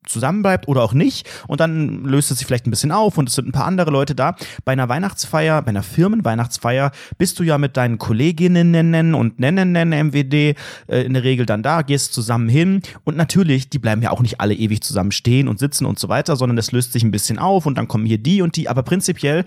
[0.10, 1.30] zusammenbleibt oder auch nicht.
[1.48, 3.91] Und dann löst es sich vielleicht ein bisschen auf und es sind ein paar andere
[3.91, 4.36] Leute da.
[4.65, 10.34] Bei einer Weihnachtsfeier, bei einer Firmenweihnachtsfeier bist du ja mit deinen Kolleginnen und Nennen MWD
[10.34, 10.56] äh,
[10.88, 12.82] in der Regel dann da, gehst zusammen hin.
[13.04, 16.10] Und natürlich, die bleiben ja auch nicht alle ewig zusammen stehen und sitzen und so
[16.10, 18.70] weiter, sondern es löst sich ein bisschen auf und dann kommen hier die und die,
[18.70, 19.43] aber prinzipiell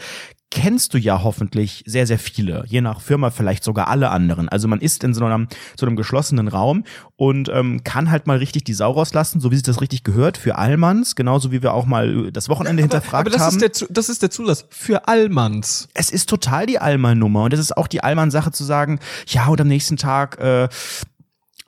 [0.51, 4.49] kennst du ja hoffentlich sehr, sehr viele, je nach Firma vielleicht sogar alle anderen.
[4.49, 6.85] Also man ist in so einem, so einem geschlossenen Raum
[7.17, 10.37] und ähm, kann halt mal richtig die Sau rauslassen, so wie sich das richtig gehört,
[10.37, 13.63] für Allmanns, genauso wie wir auch mal das Wochenende hinterfragt aber das haben.
[13.63, 15.89] ist, der, das ist der Zulass für Allmanns.
[15.95, 19.61] es ist total die Allmann-Nummer und es ist auch die Allmann-Sache zu sagen, ja, und
[19.61, 20.69] am nächsten Tag, äh,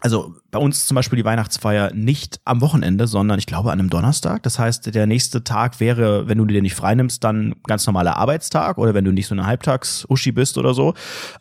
[0.02, 3.88] also bei uns zum Beispiel die Weihnachtsfeier nicht am Wochenende, sondern ich glaube an einem
[3.88, 4.42] Donnerstag.
[4.42, 8.78] Das heißt, der nächste Tag wäre, wenn du dir nicht freinimmst, dann ganz normaler Arbeitstag
[8.78, 10.94] oder wenn du nicht so eine Halbtags-Uschi bist oder so.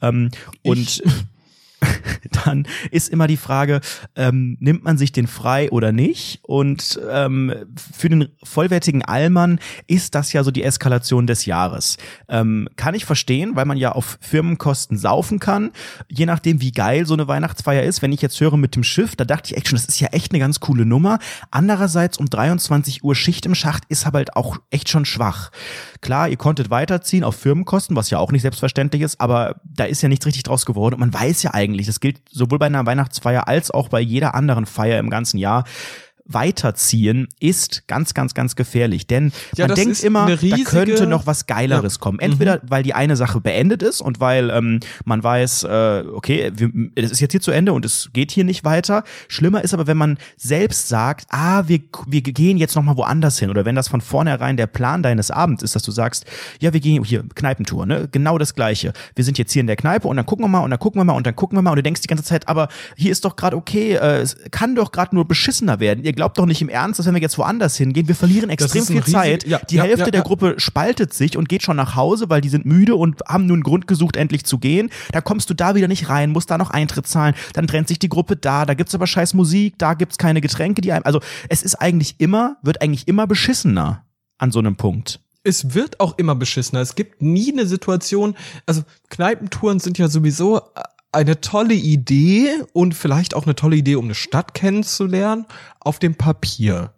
[0.04, 0.30] Ähm,
[0.63, 1.02] und
[2.46, 3.82] dann ist immer die Frage,
[4.15, 6.39] ähm, nimmt man sich den frei oder nicht?
[6.44, 7.54] Und ähm,
[7.94, 11.98] für den vollwertigen Allmann ist das ja so die Eskalation des Jahres.
[12.30, 15.72] Ähm, kann ich verstehen, weil man ja auf Firmenkosten saufen kann,
[16.08, 18.02] je nachdem, wie geil so eine Weihnachtsfeier ist.
[18.02, 20.10] Wenn ich jetzt höre mit dem Schiff, da dachte ich echt schon, das ist ja
[20.10, 21.20] echt eine ganz coole Nummer.
[21.50, 25.52] Andererseits um 23 Uhr Schicht im Schacht ist aber halt auch echt schon schwach.
[26.02, 30.02] Klar, ihr konntet weiterziehen auf Firmenkosten, was ja auch nicht selbstverständlich ist, aber da ist
[30.02, 30.96] ja nichts richtig draus geworden.
[30.96, 34.36] Und man weiß ja eigentlich, das gilt sowohl bei einer Weihnachtsfeier als auch bei jeder
[34.36, 35.66] anderen Feier im ganzen Jahr.
[36.26, 39.08] Weiterziehen, ist ganz, ganz, ganz gefährlich.
[39.08, 42.00] Denn Ja, man denkt immer, eine da riesige- könnte noch was Geileres Ja.
[42.00, 42.20] kommen.
[42.20, 46.70] Entweder weil die eine Sache beendet ist und weil ähm, man weiß, äh, okay, wir,
[46.96, 49.04] das ist jetzt hier zu Ende und es geht hier nicht weiter.
[49.28, 53.40] Schlimmer ist aber, wenn man selbst sagt, ah, wir, wir gehen jetzt noch mal woanders
[53.40, 53.50] hin.
[53.50, 56.26] Oder wenn das von vornherein der Plan deines Abends ist, dass du sagst,
[56.60, 58.08] ja, wir gehen hier, Kneipentour, ne?
[58.12, 58.94] Genau das Gleiche.
[59.16, 61.00] Wir sind jetzt hier in der Kneipe und dann gucken wir mal und dann gucken
[61.00, 63.12] wir mal und dann gucken wir mal und du denkst die ganze Zeit, aber hier
[63.12, 66.04] ist doch gerade okay, äh, es kann doch gerade nur beschissener werden.
[66.04, 68.86] Ihr glaubt doch nicht im Ernst, dass wenn wir jetzt woanders hingehen, wir verlieren extrem
[68.86, 69.47] viel riesig- Zeit.
[69.47, 70.21] ja, die ja, Hälfte ja, der.
[70.21, 73.58] Gruppe spaltet sich und geht schon nach Hause, weil die sind müde und haben nun
[73.58, 74.89] einen Grund gesucht, endlich zu gehen.
[75.12, 77.36] Da kommst du da wieder nicht rein, musst da noch Eintritt zahlen.
[77.54, 80.82] Dann trennt sich die Gruppe da, da gibt's aber scheiß Musik, da gibt's keine Getränke,
[80.82, 81.04] die einem.
[81.06, 81.19] Also
[81.50, 84.06] es ist eigentlich immer, wird eigentlich immer beschissener
[84.38, 85.19] an so einem Punkt.
[85.43, 86.82] es wird auch immer beschissener.
[86.82, 88.36] Es gibt nie eine Situation,
[88.67, 90.62] also Kneipentouren sind ja sowieso
[91.12, 95.45] eine tolle Idee und vielleicht auch eine tolle Idee, um eine Stadt kennenzulernen,
[95.80, 96.93] auf dem Papier.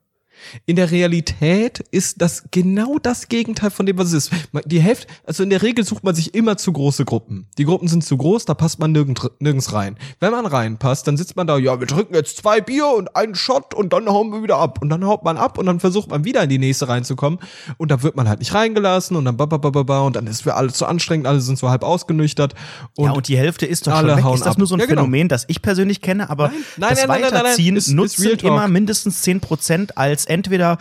[0.66, 4.32] In der Realität ist das genau das Gegenteil von dem, was es ist.
[4.66, 7.48] Die Hälfte, also in der Regel sucht man sich immer zu große Gruppen.
[7.58, 9.98] Die Gruppen sind zu groß, da passt man nirgend, nirgends rein.
[10.20, 13.36] Wenn man reinpasst, dann sitzt man da, ja, wir trinken jetzt zwei Bier und einen
[13.36, 14.80] Shot und dann hauen wir wieder ab.
[14.82, 17.40] Und dann haut man ab und dann versucht man wieder in die nächste reinzukommen.
[17.78, 20.16] Und da wird man halt nicht reingelassen und dann ba, ba, ba, ba, ba, und
[20.16, 22.54] dann ist für alle zu anstrengend, alle sind so halb ausgenüchtert.
[22.98, 24.34] Und ja, und die Hälfte ist doch alle schon weg.
[24.36, 25.02] Ist das nur so ein Ja, genau.
[25.02, 27.88] Phänomen, das ich persönlich kenne, aber Nein, nein, das nein, nein, nein, nein, Weiterziehen ist-
[27.88, 28.44] ist nutzen Talk.
[28.44, 30.78] immer mindestens 10% als entweder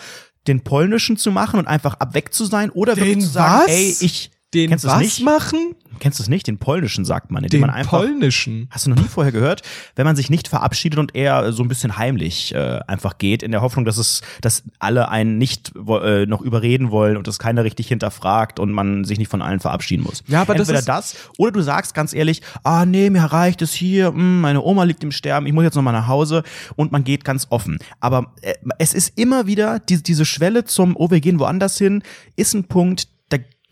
[0.47, 3.65] den polnischen zu machen und einfach ab weg zu sein oder wirklich Den zu sagen,
[3.65, 3.69] was?
[3.69, 5.23] ey, ich den kennst was nicht?
[5.23, 5.75] machen?
[5.99, 6.47] Kennst du es nicht?
[6.47, 8.67] Den polnischen sagt man, indem Den man einfach polnischen.
[8.71, 9.63] Hast du noch nie vorher gehört?
[9.95, 13.53] Wenn man sich nicht verabschiedet und eher so ein bisschen heimlich äh, einfach geht, in
[13.53, 17.63] der Hoffnung, dass es, dass alle einen nicht äh, noch überreden wollen und das keiner
[17.63, 20.25] richtig hinterfragt und man sich nicht von allen verabschieden muss.
[20.27, 23.63] Ja, aber das Entweder ist- das oder du sagst ganz ehrlich, ah nee, mir reicht
[23.63, 26.43] es hier, hm, meine Oma liegt im Sterben, ich muss jetzt noch mal nach Hause
[26.75, 27.79] und man geht ganz offen.
[28.01, 32.03] Aber äh, es ist immer wieder die, diese Schwelle zum, oh, wir gehen woanders hin,
[32.35, 33.07] ist ein Punkt,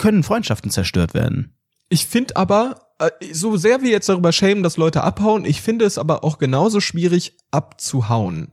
[0.01, 1.55] können Freundschaften zerstört werden.
[1.91, 5.85] Ich finde aber, äh, so sehr wir jetzt darüber schämen, dass Leute abhauen, ich finde
[5.85, 8.51] es aber auch genauso schwierig abzuhauen.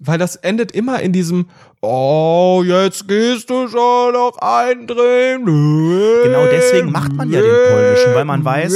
[0.00, 1.46] Weil das endet immer in diesem,
[1.82, 5.44] oh, jetzt gehst du schon noch eindrehen.
[5.44, 8.74] Genau deswegen macht man ja den polnischen, weil man weiß,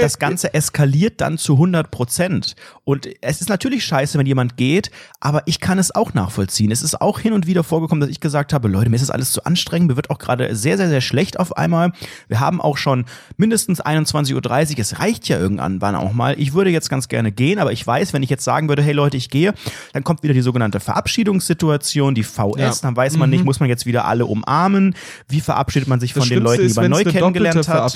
[0.00, 2.54] das Ganze eskaliert dann zu 100 Prozent.
[2.84, 6.70] Und es ist natürlich scheiße, wenn jemand geht, aber ich kann es auch nachvollziehen.
[6.70, 9.10] Es ist auch hin und wieder vorgekommen, dass ich gesagt habe, Leute, mir ist das
[9.10, 11.92] alles zu anstrengend, mir wird auch gerade sehr, sehr, sehr schlecht auf einmal.
[12.28, 13.04] Wir haben auch schon
[13.36, 14.34] mindestens 21.30
[14.72, 16.38] Uhr, es reicht ja irgendwann wann auch mal.
[16.38, 18.92] Ich würde jetzt ganz gerne gehen, aber ich weiß, wenn ich jetzt sagen würde, hey
[18.92, 19.52] Leute, ich gehe,
[19.92, 22.72] dann kommt wieder die sogenannte Verabschiedungssituation, die VS, Ja.
[22.82, 24.94] dann weiß man nicht, muss man jetzt wieder alle umarmen,
[25.28, 27.94] wie verabschiedet man sich von den Leuten, die man neu kennengelernt hat.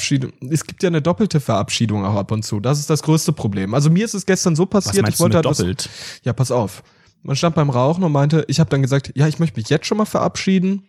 [0.51, 2.61] Es gibt ja eine doppelte Verabschiedung auch ab und zu.
[2.61, 3.75] Das ist das größte Problem.
[3.75, 5.59] Also mir ist es gestern so Was passiert, meinst ich du wollte mit halt was-
[5.59, 5.89] doppelt?
[6.25, 6.83] Ja, pass auf.
[7.23, 9.87] Man stand beim Rauchen und meinte, ich habe dann gesagt, ja, ich möchte mich jetzt
[9.87, 10.83] schon mal verabschieden.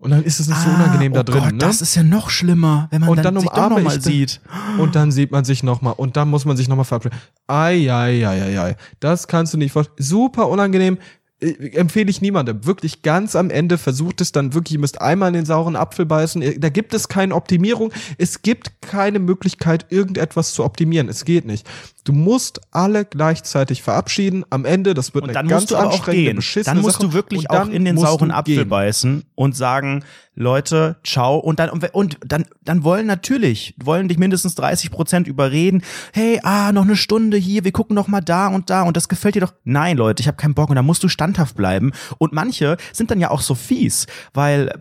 [0.00, 1.58] Und dann ist es nicht so unangenehm da oh drin, Gott, ne?
[1.58, 4.40] das ist ja noch schlimmer, wenn man Und dann, dann umarme ich sieht.
[4.78, 7.18] Und dann sieht man sich nochmal und dann muss man sich nochmal verabschieden.
[7.46, 8.76] Ei, ei, ei, ei, ei.
[8.98, 9.98] Das kannst du nicht vorstellen.
[9.98, 10.96] Super unangenehm.
[11.40, 12.66] Äh, Empfehle ich niemandem.
[12.66, 16.06] Wirklich ganz am Ende versucht es dann wirklich, ihr müsst einmal in den sauren Apfel
[16.06, 16.42] beißen.
[16.42, 17.92] Ihr- Da gibt es keine Optimierung.
[18.18, 21.08] Es gibt keine Möglichkeit, irgendetwas zu optimieren.
[21.08, 21.66] Es geht nicht.
[22.04, 24.44] Du musst alle gleichzeitig verabschieden.
[24.50, 27.06] Am Ende, das wird Und eine ganz anstrengende, beschissene Dann musst Sache.
[27.08, 28.68] du wirklich auch in den sauren Apfel gehen.
[28.68, 30.04] beißen und sagen,
[30.40, 31.38] Leute, ciao.
[31.38, 35.82] Und dann, und, dann, dann wollen natürlich, wollen dich mindestens 30 Prozent überreden.
[36.12, 39.08] Hey, ah, noch eine Stunde hier, wir gucken noch mal da und da und das
[39.08, 39.52] gefällt dir doch.
[39.64, 41.92] Nein, Leute, ich habe keinen Bock und da musst du standhaft bleiben.
[42.18, 44.72] Und manche sind dann ja auch so fies, weil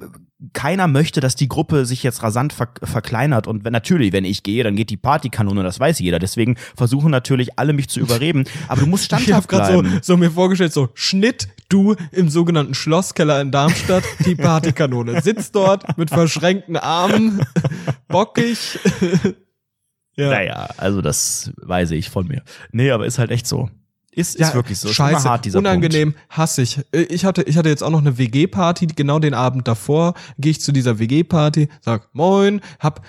[0.54, 3.46] keiner möchte, dass die Gruppe sich jetzt rasant ver verkleinert.
[3.46, 6.18] Und wenn, natürlich, wenn ich gehe, dann geht die Partykanone, das weiß jeder.
[6.18, 8.46] Deswegen versuchen natürlich alle mich zu überreden.
[8.68, 10.00] Aber du musst Ich habe standhaft gerade so, bleiben.
[10.02, 15.22] so mir vorgestellt, so Schnitt, du im sogenannten Schlosskeller in Darmstadt, die Partykanone.
[15.22, 17.42] Sitzt dort mit verschränkten Armen,
[18.08, 18.80] bockig.
[20.16, 20.30] ja.
[20.30, 22.44] Naja, also das weiß ich von mir.
[22.72, 23.70] Nee, aber ist halt echt so.
[24.12, 24.90] Ist, ist Ja, wirklich so.
[24.90, 26.80] Ist Scheiße, hart, dieser unangenehm, hasse ich.
[26.92, 30.52] Äh, Ich hatte, ich hatte jetzt auch noch eine WG-Party, genau den Abend davor, gehe
[30.52, 33.02] ich zu dieser WG-Party, sag Moin, hab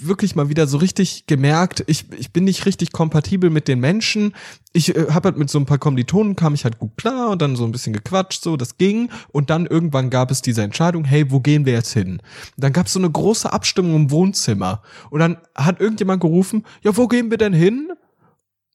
[0.00, 4.34] wirklich mal wieder so richtig gemerkt, ich, ich bin nicht richtig kompatibel mit den Menschen.
[4.72, 7.42] Ich äh, habe halt mit so ein paar Kommilitonen kam ich halt gut klar und
[7.42, 9.10] dann so ein bisschen gequatscht, so, das ging.
[9.30, 12.12] Und dann irgendwann gab es diese Entscheidung, hey, wo gehen wir jetzt hin?
[12.12, 12.22] Und
[12.56, 14.82] dann gab es so eine große Abstimmung im Wohnzimmer.
[15.10, 17.92] Und dann hat irgendjemand gerufen, ja, wo gehen wir denn hin?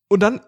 [0.10, 0.42] Und dann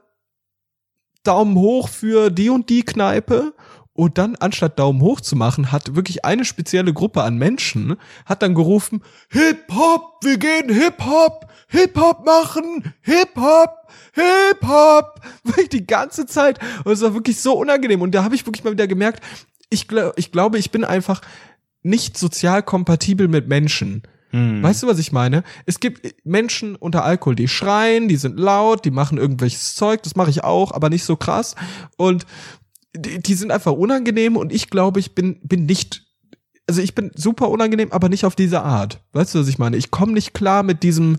[1.23, 3.53] Daumen hoch für die und die Kneipe
[3.93, 8.41] Und dann, anstatt Daumen hoch zu machen, hat wirklich eine spezielle Gruppe an Menschen, hat
[8.41, 13.69] dann gerufen, Hip-Hop, wir gehen Hip-Hop, Hip-Hop machen, Hip-Hop,
[14.13, 15.21] Hip-Hop.
[15.43, 16.59] Wirklich die ganze Zeit.
[16.85, 18.01] Und es war wirklich so unangenehm.
[18.01, 19.23] Und da habe ich wirklich mal wieder gemerkt,
[19.69, 21.21] ich, glaub, ich glaube, ich bin einfach
[21.83, 24.03] nicht sozial kompatibel mit Menschen.
[24.31, 24.63] Hm.
[24.63, 25.43] Weißt du, was ich meine?
[25.65, 30.15] Es gibt Menschen unter Alkohol, die schreien, die sind laut, die machen irgendwelches Zeug, das
[30.15, 31.55] mache ich auch, aber nicht so krass.
[31.97, 32.25] Und
[32.95, 36.03] die, die sind einfach unangenehm und ich glaube, ich bin, bin nicht,
[36.67, 39.01] also ich bin super unangenehm, aber nicht auf diese Art.
[39.13, 39.77] Weißt du, was ich meine?
[39.77, 41.17] Ich komme nicht klar mit diesem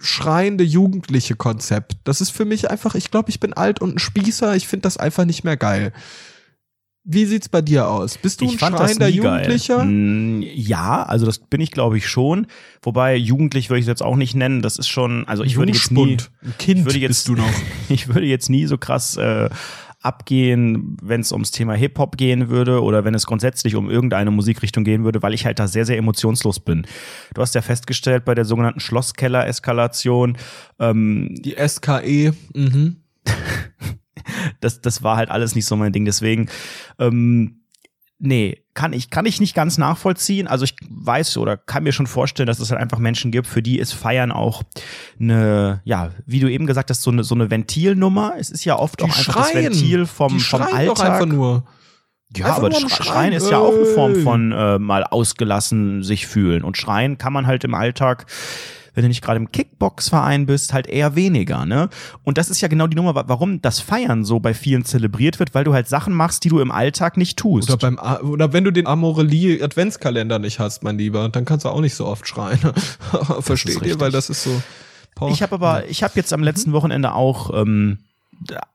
[0.00, 1.96] schreiende jugendliche Konzept.
[2.04, 4.82] Das ist für mich einfach, ich glaube, ich bin alt und ein Spießer, ich finde
[4.82, 5.92] das einfach nicht mehr geil.
[7.04, 8.16] Wie sieht's bei dir aus?
[8.16, 9.78] Bist du ich ein schreiender Jugendlicher?
[9.78, 9.86] Geil.
[9.86, 12.46] Mm, Ja, also das bin ich glaube ich schon.
[12.80, 14.62] Wobei jugendlich würde ich es jetzt auch nicht nennen.
[14.62, 16.30] Das ist schon, also ich würde jetzt nie, Jungspund.
[16.44, 17.50] Ein Kind ich würde jetzt, bist du noch.
[17.88, 19.50] ich würde jetzt nie so krass äh,
[20.00, 24.84] abgehen, wenn es ums Thema Hip-Hop gehen würde oder wenn es grundsätzlich um irgendeine Musikrichtung
[24.84, 26.86] gehen würde, weil ich halt da sehr, sehr emotionslos bin.
[27.34, 30.36] Du hast ja festgestellt bei der sogenannten Schlosskeller-Eskalation,
[30.78, 32.32] ähm, Die SKE.
[32.54, 32.96] Mhm.
[34.60, 36.04] das, das war halt alles nicht so mein Ding.
[36.04, 36.48] Deswegen,
[36.98, 37.62] ähm,
[38.18, 40.46] nee, kann ich, kann ich nicht ganz nachvollziehen.
[40.46, 43.62] Also ich weiß oder kann mir schon vorstellen, dass es halt einfach Menschen gibt, für
[43.62, 44.62] die ist Feiern auch
[45.20, 48.34] eine, ja, wie du eben gesagt hast, so eine, so eine Ventilnummer.
[48.38, 49.64] Es ist ja oft Die auch einfach das schreien.
[49.72, 51.10] Ventil vom, vom schreien doch Alltag.
[51.10, 51.64] einfach nur.
[52.34, 56.02] Ja, Einfach aber das Schreien, Schreien, ist ja auch eine Form von äh, mal ausgelassen
[56.02, 56.64] sich fühlen.
[56.64, 58.24] Und Schreien kann man halt im Alltag,
[58.94, 61.88] wenn du nicht gerade im Kickbox-Verein bist, halt eher weniger, ne?
[62.24, 65.38] Und das ist ja genau die Nummer, wa- warum das Feiern so bei vielen zelebriert
[65.38, 67.70] wird, weil du halt Sachen machst, die du im Alltag nicht tust.
[67.70, 71.70] Oder beim oder wenn du den Amorelie Adventskalender nicht hast, mein Lieber, dann kannst du
[71.70, 72.58] auch nicht so oft schreien.
[73.40, 74.62] Versteht ihr, weil das ist so.
[75.14, 75.30] Boah.
[75.30, 77.98] Ich habe aber, ich habe jetzt am letzten Wochenende auch, ähm,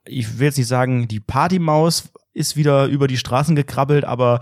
[0.06, 4.40] ich will jetzt nicht sagen, die Partymaus ist wieder über die Straßen gekrabbelt, aber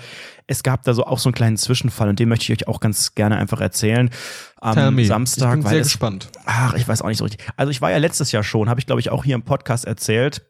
[0.48, 2.80] es gab da so auch so einen kleinen Zwischenfall und den möchte ich euch auch
[2.80, 4.10] ganz gerne einfach erzählen.
[4.60, 5.04] Am.
[5.04, 6.30] Samstag, ich bin weil sehr es, gespannt.
[6.46, 7.48] ach, ich weiß auch nicht so richtig.
[7.56, 9.86] Also ich war ja letztes Jahr schon, habe ich glaube ich auch hier im Podcast
[9.86, 10.44] erzählt,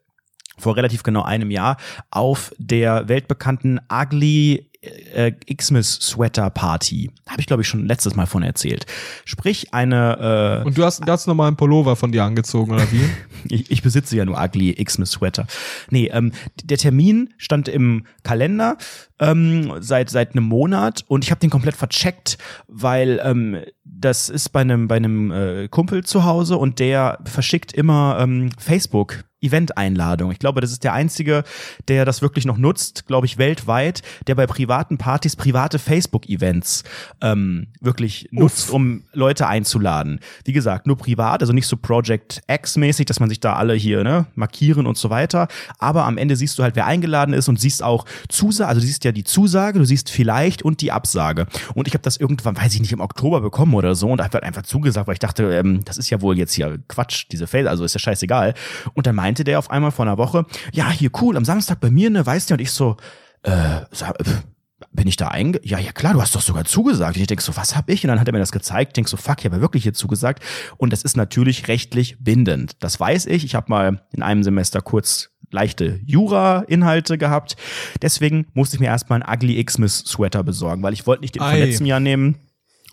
[0.58, 1.76] vor relativ genau einem Jahr,
[2.10, 4.70] auf der weltbekannten Ugly
[5.14, 7.10] äh, Xmas Sweater Party.
[7.28, 8.86] Habe ich glaube ich schon letztes Mal von erzählt.
[9.24, 13.08] Sprich eine äh, Und du hast einen ganz normalen Pullover von dir angezogen, oder wie?
[13.54, 15.46] ich, ich besitze ja nur Ugly Xmas Sweater.
[15.90, 18.76] Nee, ähm, der Termin stand im Kalender
[19.18, 22.38] ähm, seit seit einem Monat und ich habe den komplett vercheckt,
[22.68, 27.72] weil ähm, das ist bei einem bei einem äh, Kumpel zu Hause und der verschickt
[27.72, 30.30] immer ähm, Facebook Event-Einladung.
[30.30, 31.44] Ich glaube, das ist der einzige,
[31.88, 36.84] der das wirklich noch nutzt, glaube ich, weltweit, der bei privaten Partys private Facebook-Events
[37.20, 40.20] ähm, wirklich nutzt, um Leute einzuladen.
[40.44, 44.04] Wie gesagt, nur privat, also nicht so Project X-mäßig, dass man sich da alle hier
[44.04, 45.48] ne, markieren und so weiter.
[45.78, 48.86] Aber am Ende siehst du halt, wer eingeladen ist und siehst auch Zusage, also du
[48.86, 51.46] siehst ja die Zusage, du siehst vielleicht und die Absage.
[51.74, 54.34] Und ich habe das irgendwann, weiß ich nicht, im Oktober bekommen oder so und habe
[54.34, 57.46] halt einfach zugesagt, weil ich dachte, ähm, das ist ja wohl jetzt hier Quatsch, diese
[57.46, 58.54] Face, also ist ja scheißegal.
[58.94, 61.90] Und dann meinte der auf einmal vor einer Woche, ja, hier cool, am Samstag bei
[61.90, 62.96] mir, ne, weißt du, und ich so,
[63.42, 64.42] äh, sag, pf,
[64.92, 65.60] bin ich da einge...
[65.62, 67.16] Ja, ja klar, du hast doch sogar zugesagt.
[67.16, 68.04] Und ich denk so, was hab ich?
[68.04, 68.90] Und dann hat er mir das gezeigt.
[68.90, 70.42] Ich denk so, fuck, ich habe ja wirklich hier zugesagt.
[70.76, 72.82] Und das ist natürlich rechtlich bindend.
[72.82, 73.44] Das weiß ich.
[73.44, 77.56] Ich habe mal in einem Semester kurz leichte Jura-Inhalte gehabt.
[78.02, 81.42] Deswegen musste ich mir erstmal einen Ugly Xmas Sweater besorgen, weil ich wollte nicht den
[81.42, 81.64] von Ei.
[81.64, 82.36] letztem Jahr nehmen.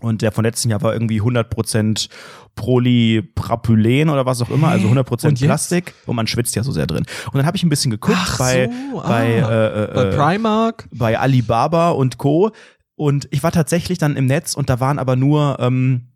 [0.03, 2.09] Und der von letztem Jahr war irgendwie 100%
[2.55, 5.39] Polypropylen oder was auch immer, also 100% Und?
[5.39, 5.93] Plastik.
[6.05, 7.05] Und man schwitzt ja so sehr drin.
[7.27, 9.07] Und dann habe ich ein bisschen geguckt Ach bei, so, ah.
[9.07, 10.89] bei, äh, äh, Bei Primark?
[10.91, 12.51] bei Alibaba und Co.
[12.95, 16.12] Und ich war tatsächlich dann im Netz und da waren aber nur ähm,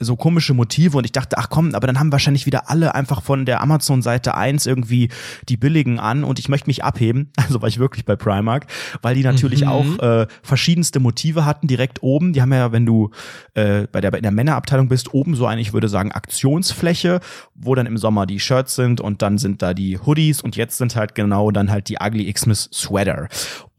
[0.00, 3.22] so komische Motive und ich dachte, ach komm, aber dann haben wahrscheinlich wieder alle einfach
[3.22, 5.10] von der Amazon-Seite 1 irgendwie
[5.48, 7.30] die billigen an und ich möchte mich abheben.
[7.50, 8.66] Also war ich wirklich bei Primark,
[9.02, 9.68] weil die natürlich Mhm.
[9.68, 12.32] auch äh, verschiedenste Motive hatten direkt oben.
[12.32, 13.10] Die haben ja, wenn du
[13.54, 17.20] äh, bei der in der Männerabteilung bist, oben so eine, ich würde sagen, Aktionsfläche,
[17.54, 20.78] wo dann im Sommer die Shirts sind und dann sind da die Hoodies und jetzt
[20.78, 23.28] sind halt genau dann halt die Ugly Xmas Sweater.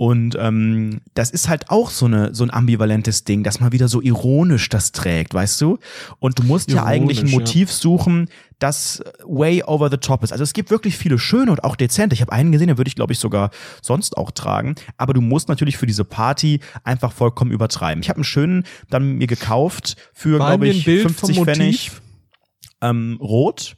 [0.01, 3.87] Und ähm, das ist halt auch so eine so ein ambivalentes Ding, dass man wieder
[3.87, 5.77] so ironisch das trägt, weißt du?
[6.17, 7.39] Und du musst ja eigentlich ein Ironisch, ja.
[7.39, 10.31] Motiv suchen, das way over the top ist.
[10.31, 12.15] Also es gibt wirklich viele schöne und auch dezente.
[12.15, 13.51] Ich habe einen gesehen, den würde ich glaube ich sogar
[13.83, 14.73] sonst auch tragen.
[14.97, 18.01] Aber du musst natürlich für diese Party einfach vollkommen übertreiben.
[18.01, 21.91] Ich habe einen schönen dann mir gekauft für glaube ich Bild 50 vom Pfennig.
[21.91, 22.01] Motiv.
[22.81, 23.75] Ähm, rot.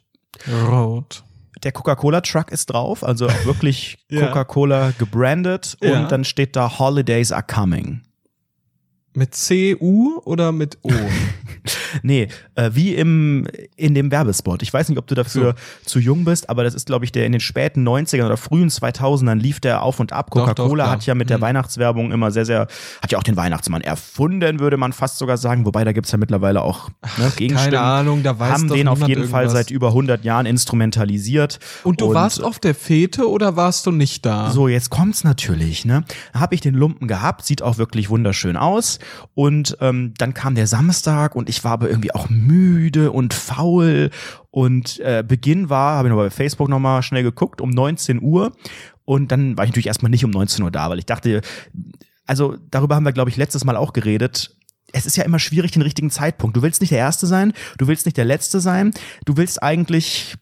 [0.70, 1.22] Rot.
[1.64, 3.98] Der Coca-Cola-Truck ist drauf, also auch wirklich.
[4.10, 6.00] Coca-Cola gebrandet Ja.
[6.00, 8.02] und dann steht da Holidays are coming.
[9.14, 10.90] Mit C-U oder mit O?
[12.02, 13.46] Nee, äh, wie im,
[13.76, 14.62] in dem Werbespot.
[14.62, 15.54] Ich weiß nicht, ob du dafür
[15.86, 18.68] zu jung bist, aber das ist, glaube ich, der in den späten 90ern oder frühen
[18.68, 20.30] 2000ern lief der auf und ab.
[20.30, 21.42] Coca-Cola hat ja mit der Mhm.
[21.42, 22.66] Weihnachtswerbung immer sehr, sehr,
[23.00, 25.64] hat ja auch den Weihnachtsmann erfunden, würde man fast sogar sagen.
[25.64, 27.74] Wobei, da gibt's ja mittlerweile auch ne, Gegenstimmen.
[27.74, 29.66] Keine Ahnung, da weiß haben den auf jeden Fall irgendwas.
[29.66, 31.60] seit über 100 Jahren instrumentalisiert.
[31.84, 34.50] Und du warst auf der Fete oder warst du nicht da?
[34.50, 36.04] So, jetzt kommt's natürlich, ne?
[36.34, 38.98] Habe ich den Lumpen gehabt, sieht auch wirklich wunderschön aus.
[39.34, 44.10] Und ähm, dann kam der Samstag und ich war aber irgendwie auch müde und faul.
[44.50, 48.52] Und äh, Beginn war, habe ich noch bei Facebook nochmal schnell geguckt, um 19 Uhr.
[49.04, 51.42] Und dann war ich natürlich erstmal nicht um 19 Uhr da, weil ich dachte,
[52.26, 54.56] also darüber haben wir, glaube ich, letztes Mal auch geredet.
[54.92, 56.56] Es ist ja immer schwierig, den richtigen Zeitpunkt.
[56.56, 58.92] Du willst nicht der Erste sein, du willst nicht der Letzte sein,
[59.24, 60.36] du willst eigentlich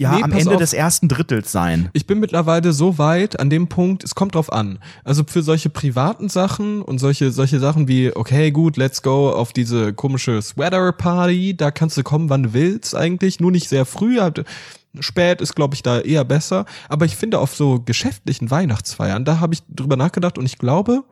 [0.00, 0.56] ja Nee, am Ende auf.
[0.58, 1.90] des ersten Drittels sein.
[1.92, 4.78] Ich bin mittlerweile so weit an dem Punkt, es kommt drauf an.
[5.04, 9.52] Also für solche privaten Sachen und solche, solche Sachen wie, okay, gut, let's go auf
[9.52, 14.18] diese komische Sweater-Party, da kannst du kommen, wann du willst eigentlich, nur nicht sehr früh.
[15.00, 16.64] Spät ist, glaube ich, da eher besser.
[16.88, 21.04] Aber ich finde, auf so geschäftlichen Weihnachtsfeiern, da habe ich drüber nachgedacht und ich glaube,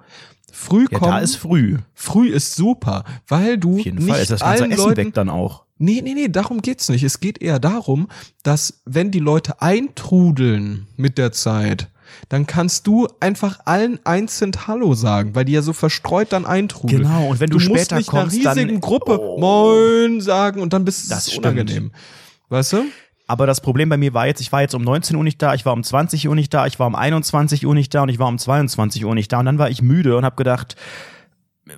[0.51, 1.77] früh Ja, kommen, da ist früh.
[1.95, 4.97] früh ist super, weil du Auf jeden nicht Fall ist das ganze allen Essen Leuten
[4.97, 5.66] weg dann auch.
[5.79, 7.03] Nee, nee, nee, darum geht's nicht.
[7.03, 8.09] Es geht eher darum,
[8.43, 11.89] dass wenn die Leute eintrudeln mit der Zeit,
[12.29, 17.03] dann kannst du einfach allen einzeln Hallo sagen, weil die ja so verstreut dann eintrudeln.
[17.03, 19.39] Genau, und wenn du musst später nicht kommst, einer riesigen dann- Gruppe Oh.
[19.39, 21.47] Moin sagen und dann bist Das es stimmt.
[21.47, 21.91] unangenehm.
[22.49, 22.85] Weißt du?
[23.29, 25.53] Aber das Problem bei mir war jetzt, ich war jetzt um 19 Uhr nicht da,
[25.55, 28.09] ich war um 20 Uhr nicht da, ich war um 21 Uhr nicht da und
[28.09, 29.41] ich war um 22 Uhr nicht da.
[29.41, 30.77] Und dann war ich müde und habe gedacht,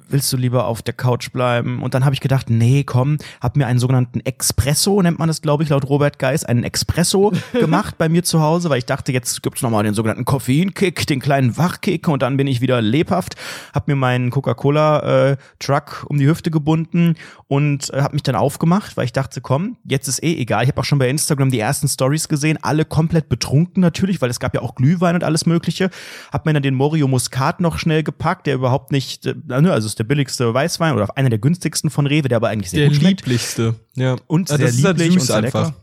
[0.08, 1.82] willst du lieber auf der Couch bleiben?
[1.82, 5.40] Und dann habe ich gedacht, nee, komm, hab mir einen sogenannten Espresso, nennt man das,
[5.40, 9.12] glaube ich, laut Robert Geis, einen Espresso gemacht bei mir zu Hause, weil ich dachte,
[9.12, 12.82] jetzt gibt's noch mal den sogenannten Koffeinkick, den kleinen Wachkick und dann bin ich wieder
[12.82, 13.36] lebhaft.
[13.72, 17.14] Hab mir meinen Coca-Cola-Truck um die Hüfte gebunden
[17.46, 20.64] und äh, hab mich dann aufgemacht, weil ich dachte, komm, jetzt ist eh egal.
[20.64, 24.28] Ich habe auch schon bei Instagram die ersten Stories gesehen, alle komplett betrunken natürlich, weil
[24.28, 25.88] es gab ja auch Glühwein und alles mögliche.
[26.30, 29.86] Hab mir dann den Morio Muscat noch schnell gepackt, der überhaupt nicht, äh, ne, also
[29.86, 32.88] ist der billigste Weißwein oder einer der günstigsten von Rewe, der aber eigentlich sehr Der
[32.88, 33.20] gut schmeckt.
[33.22, 33.74] lieblichste.
[33.94, 34.16] Ja.
[34.26, 35.74] Und Ja, sehr halt lieblich süß und sehr lecker.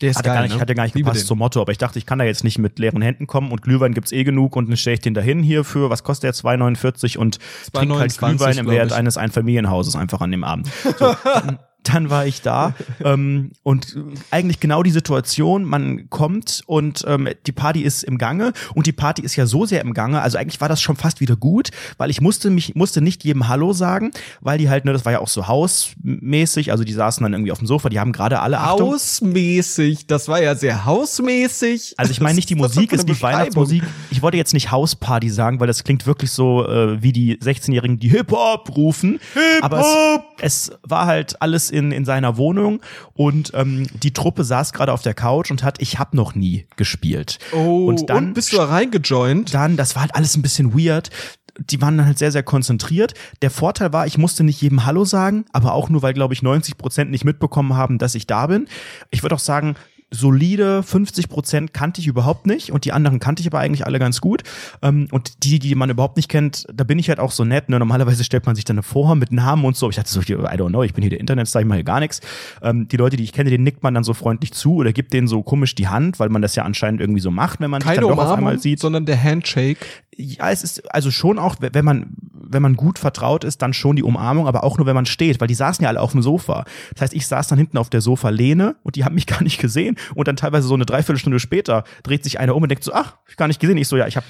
[0.00, 0.60] Der ist Hatte gar nicht, ne?
[0.60, 1.28] hatte gar nicht Liebe gepasst den.
[1.28, 3.62] zum Motto, aber ich dachte, ich kann da jetzt nicht mit leeren Händen kommen und
[3.62, 6.34] Glühwein gibt's eh genug und dann stelle ich den dahin hier für, was kostet der,
[6.34, 7.38] 2,49 und
[7.72, 10.68] trinke halt 2,29, Glühwein im Wert eines Einfamilienhauses einfach an dem Abend.
[10.98, 11.14] So,
[11.82, 13.96] dann, war ich da ähm, und
[14.30, 18.92] eigentlich genau die Situation, man kommt und ähm, die Party ist im Gange und die
[18.92, 21.70] Party ist ja so sehr im Gange, also eigentlich war das schon fast wieder gut,
[21.98, 25.12] weil ich musste mich, musste nicht jedem Hallo sagen, weil die halt, ne, das war
[25.12, 28.40] ja auch so hausmäßig, also die saßen dann irgendwie auf dem Sofa, die haben gerade
[28.40, 31.94] alle Achtung, Hausmäßig, das war ja sehr hausmäßig.
[31.96, 33.22] also ich meine nicht die Musik, für ist die?
[33.22, 33.82] Weihnachtsmusik.
[34.10, 37.98] Ich wollte jetzt nicht Hausparty sagen, weil das klingt wirklich so äh, wie die 16-Jährigen,
[37.98, 39.20] die Hip-Hop rufen.
[39.60, 42.80] Aber es, war halt alles in, in seiner Wohnung
[43.14, 46.66] und ähm, die Truppe saß gerade auf der Couch und hat Ich hab noch nie
[46.76, 47.38] gespielt.
[47.52, 49.54] Oh, und dann bist du da reingejoint?
[49.54, 51.10] dann, das war halt alles ein bisschen weird.
[51.58, 53.14] Die waren dann halt sehr, sehr konzentriert.
[53.42, 56.42] Der Vorteil war, ich musste nicht jedem Hallo sagen, aber auch nur, weil, glaube ich,
[56.42, 58.68] 90 Prozent nicht mitbekommen haben, dass ich da bin.
[59.10, 59.76] Ich würde auch sagen,
[60.12, 63.98] solide 50 Prozent kannte ich überhaupt nicht und die anderen kannte ich aber eigentlich alle
[63.98, 64.42] ganz gut.
[64.82, 67.68] Ähm, und die, die man überhaupt nicht kennt, da bin ich halt auch so nett.
[67.68, 67.78] Ne?
[67.78, 69.90] Normalerweise stellt man sich dann vor mit Namen und so.
[69.90, 72.00] Ich dachte so, I don't know, ich bin hier der Internetstar, ich mache hier gar
[72.00, 72.20] nichts.
[72.62, 75.12] Ähm, die Leute, die ich kenne, denen nickt man dann so freundlich zu oder gibt
[75.12, 77.80] denen so komisch die Hand, weil man das ja anscheinend irgendwie so macht, wenn man
[77.80, 78.80] sich Keine dann doch auf einmal sieht.
[78.80, 79.86] sondern der Handshake.
[80.16, 83.96] Ja, es ist also schon auch, wenn man, wenn man gut vertraut ist, dann schon
[83.96, 86.20] die Umarmung, aber auch nur, wenn man steht, weil die saßen ja alle auf dem
[86.20, 86.64] Sofa.
[86.92, 89.58] Das heißt, ich saß dann hinten auf der Sofalehne und die haben mich gar nicht
[89.58, 92.92] gesehen und dann teilweise so eine Dreiviertelstunde später dreht sich einer um und denkt so,
[92.92, 93.78] ach, hab ich gar nicht gesehen.
[93.78, 94.24] Ich so, ja, ich hab,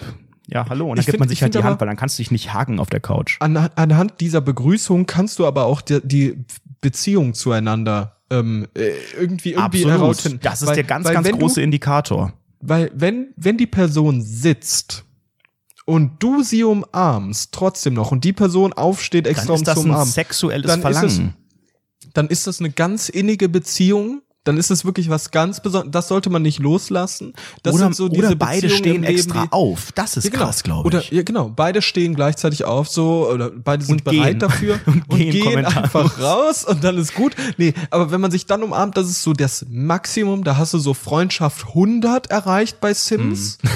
[0.47, 0.85] ja, hallo.
[0.85, 2.23] Und dann Ich gibt find- man ich sich halt die Hand, weil dann kannst du
[2.23, 3.37] dich nicht haken auf der Couch.
[3.41, 6.45] An, anhand dieser Begrüßung kannst du aber auch die, die
[6.81, 10.39] Beziehung zueinander ähm, äh, irgendwie irgendwie herausfinden.
[10.43, 12.33] Das ist Weil- der ganz, ganz große Du, Indikator.
[12.61, 15.05] weil wenn wenn die Person sitzt
[15.85, 19.75] und du sie umarmst trotzdem noch und die Person aufsteht Dann extra um ist das
[19.75, 21.35] zu ein umarmen, sexuelles dann ist es- Verlangen.
[22.15, 24.23] dann ist das eine ganz innige Beziehung.
[24.45, 25.93] Dann ist es wirklich was ganz Besonderes.
[25.93, 27.33] Das sollte man nicht loslassen.
[27.63, 29.93] Das oder sind so diese oder beide Beziehungen stehen Leben, extra auf.
[29.93, 30.45] Das ist Ja, genau.
[30.45, 31.11] krass, glaube Oder ich.
[31.13, 34.21] ja, genau, beide stehen gleichzeitig auf, so oder beide sind Und gehen.
[34.21, 37.37] bereit dafür Und und, gehen gehen, einfach raus und dann ist gut.
[37.57, 40.79] Nee, aber wenn man sich dann umarmt, das ist so das Maximum, da hast du
[40.79, 43.59] so Freundschaft 100 erreicht bei Sims.
[43.63, 43.71] Mhm.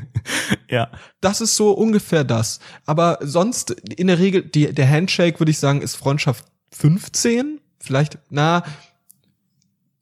[0.70, 0.88] ja.
[1.20, 2.60] Das ist so ungefähr das.
[2.84, 8.18] Aber sonst in der Regel die der Handshake würde ich sagen ist Freundschaft 15, vielleicht
[8.30, 8.62] na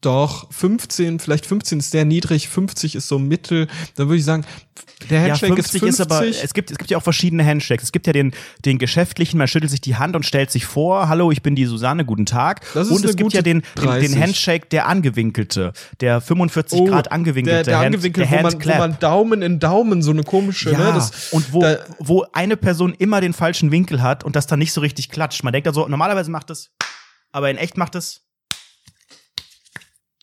[0.04, 3.68] Doch, 15, vielleicht 15 ist sehr niedrig, 50 ist so mittel.
[3.96, 4.44] Dann würde ich sagen,
[5.08, 5.88] der Handshake ja, 50 ist 50.
[5.88, 7.84] ist aber, es gibt, es gibt ja auch verschiedene Handshakes.
[7.84, 11.08] Es gibt ja den, den geschäftlichen, man schüttelt sich die Hand und stellt sich vor,
[11.08, 12.60] hallo, ich bin die Susanne, guten Tag.
[12.74, 14.10] Das ist und es gibt ja den, den, 30.
[14.10, 18.42] den Handshake, der angewinkelte, der 45 Grad angewinkelte Oh, der, der Hand, angewinkelt, der wo
[18.42, 20.92] man, wo man Daumen in Daumen, so eine komische, ja, ne?
[20.94, 24.58] Das, und wo, da, wo eine Person immer den falschen Winkel hat und das dann
[24.58, 25.44] nicht so richtig klatscht.
[25.44, 26.72] Man denkt also, normalerweise macht es,
[27.33, 28.23] aber in echt macht es.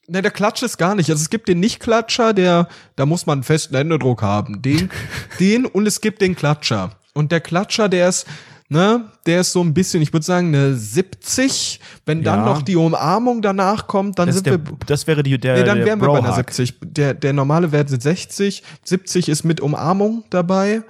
[0.07, 1.09] Ne, der Klatsch ist gar nicht.
[1.09, 4.61] Also es gibt den Nicht-Klatscher, der, da muss man einen festen Händedruck haben.
[4.61, 4.89] Den,
[5.39, 6.91] den und es gibt den Klatscher.
[7.13, 8.25] Und der Klatscher, der ist,
[8.67, 11.79] ne, der ist so ein bisschen, ich würde sagen, eine 70.
[12.05, 12.45] Wenn dann Ja.
[12.45, 14.57] noch die Umarmung danach kommt, dann Das, sind ist wir.
[14.57, 16.51] der, das wäre die, der, Nee, dann der wären wir bei einer Bro-Hug.
[16.51, 16.75] 70.
[16.81, 18.63] Der, der normale Wert sind 60.
[18.83, 20.81] 70 ist mit Umarmung dabei.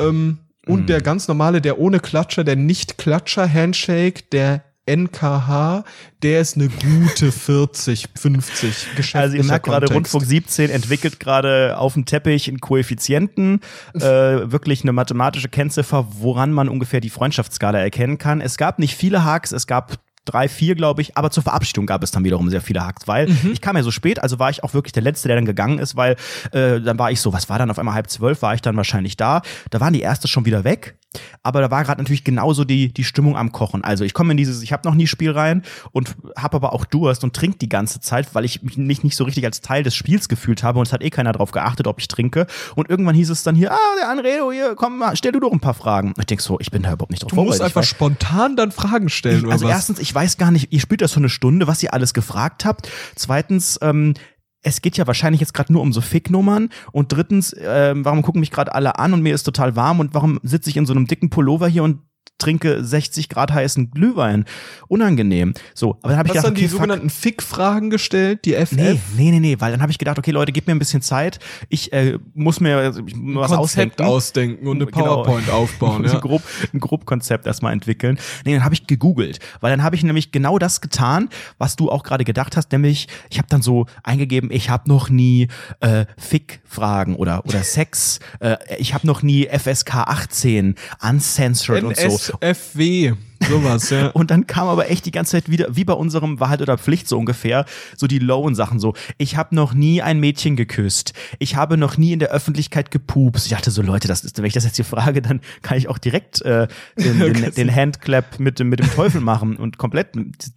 [0.00, 0.86] Ähm, und Mhm.
[0.86, 5.84] der ganz normale, der ohne Klatscher, der Nicht-Klatscher-Handshake, der NKH,
[6.22, 9.92] der ist eine gute 40, 50 geschäftlicher Also ihr merkt gerade.
[9.92, 13.60] Rundfunk 17 entwickelt gerade auf dem Teppich einen Koeffizienten,
[13.94, 18.40] äh, wirklich eine mathematische Kennziffer, woran man ungefähr die Freundschaftsskala erkennen kann.
[18.40, 22.02] Es gab nicht viele Hacks, es gab drei, vier, glaube ich, aber zur Verabschiedung gab
[22.02, 23.52] es dann wiederum sehr viele Hacks, weil Mhm.
[23.52, 25.78] ich kam ja so spät, also war ich auch wirklich der Letzte, der dann gegangen
[25.78, 26.16] ist, weil
[26.52, 28.76] äh, dann war ich so, was war dann auf einmal halb zwölf, war ich dann
[28.76, 29.40] wahrscheinlich da.
[29.70, 30.96] Da waren die erste schon wieder weg.
[31.42, 33.84] Aber da war gerade natürlich genauso die, die Stimmung am Kochen.
[33.84, 35.62] Also ich komme in dieses, ich habe noch nie Spiel rein
[35.92, 39.24] und habe aber auch Durst und trinke die ganze Zeit, weil ich mich nicht, so
[39.24, 42.00] richtig als Teil des Spiels gefühlt habe und es hat eh keiner drauf geachtet, ob
[42.00, 42.46] ich trinke.
[42.74, 45.52] Und irgendwann hieß es dann hier, ah, der Anredo, hier, komm mal, stell du doch
[45.52, 46.14] ein paar Fragen.
[46.18, 48.70] Ich denk so, ich bin da überhaupt nicht drauf Du musst einfach weiß- spontan dann
[48.72, 49.72] Fragen stellen, ich, oder also was?
[49.72, 52.64] erstens, ich weiß gar nicht, ihr spielt das so eine Stunde, was ihr alles gefragt
[52.64, 52.88] habt.
[53.14, 54.14] Zweitens, ähm,
[54.62, 56.70] es geht ja wahrscheinlich jetzt gerade nur um so Ficknummern.
[56.92, 60.14] Und drittens, ähm, warum gucken mich gerade alle an und mir ist total warm und
[60.14, 62.00] warum sitze ich in so einem dicken Pullover hier und
[62.38, 64.44] trinke 60 Grad heißen Glühwein?
[64.88, 65.54] Unangenehm.
[65.74, 66.78] So, aber dann habe ich Hast gedacht, dann die okay, fuck.
[66.80, 68.72] sogenannten Fick-Fragen gestellt, die FF?
[68.72, 71.02] Nee, nee, nee, nee, weil dann habe ich gedacht, okay, Leute, gebt mir ein bisschen
[71.02, 71.38] Zeit.
[71.68, 74.02] Ich äh, muss mir ich muss was Konzept ausdenken.
[74.04, 75.22] ausdenken und eine Genau.
[75.22, 76.20] PowerPoint aufbauen, so ja.
[76.20, 78.18] grob, ein grob Konzept erstmal entwickeln.
[78.44, 81.28] Nee, dann habe ich gegoogelt, weil dann habe ich nämlich genau das getan,
[81.58, 85.10] was du auch gerade gedacht hast, nämlich ich habe dann so eingegeben, ich habe noch
[85.10, 85.48] nie
[85.80, 92.27] äh, Fick-Fragen oder oder Sex, äh, ich habe noch nie FSK 18 uncensored und so.
[92.40, 93.16] É feia.
[93.48, 94.08] Sowas, ja.
[94.14, 97.08] Und dann kam aber echt die ganze Zeit wieder, wie bei unserem Wahrheit oder Pflicht
[97.08, 97.64] so ungefähr,
[97.96, 98.94] so die lowen Sachen so.
[99.18, 101.12] Ich habe noch nie ein Mädchen geküsst.
[101.38, 103.46] Ich habe noch nie in der Öffentlichkeit gepupst.
[103.46, 105.88] Ich dachte so, Leute, das ist, wenn ich das jetzt hier frage, dann kann ich
[105.88, 106.66] auch direkt äh,
[106.96, 110.08] den, den, den Handclap mit, dem- mit dem Teufel machen und komplett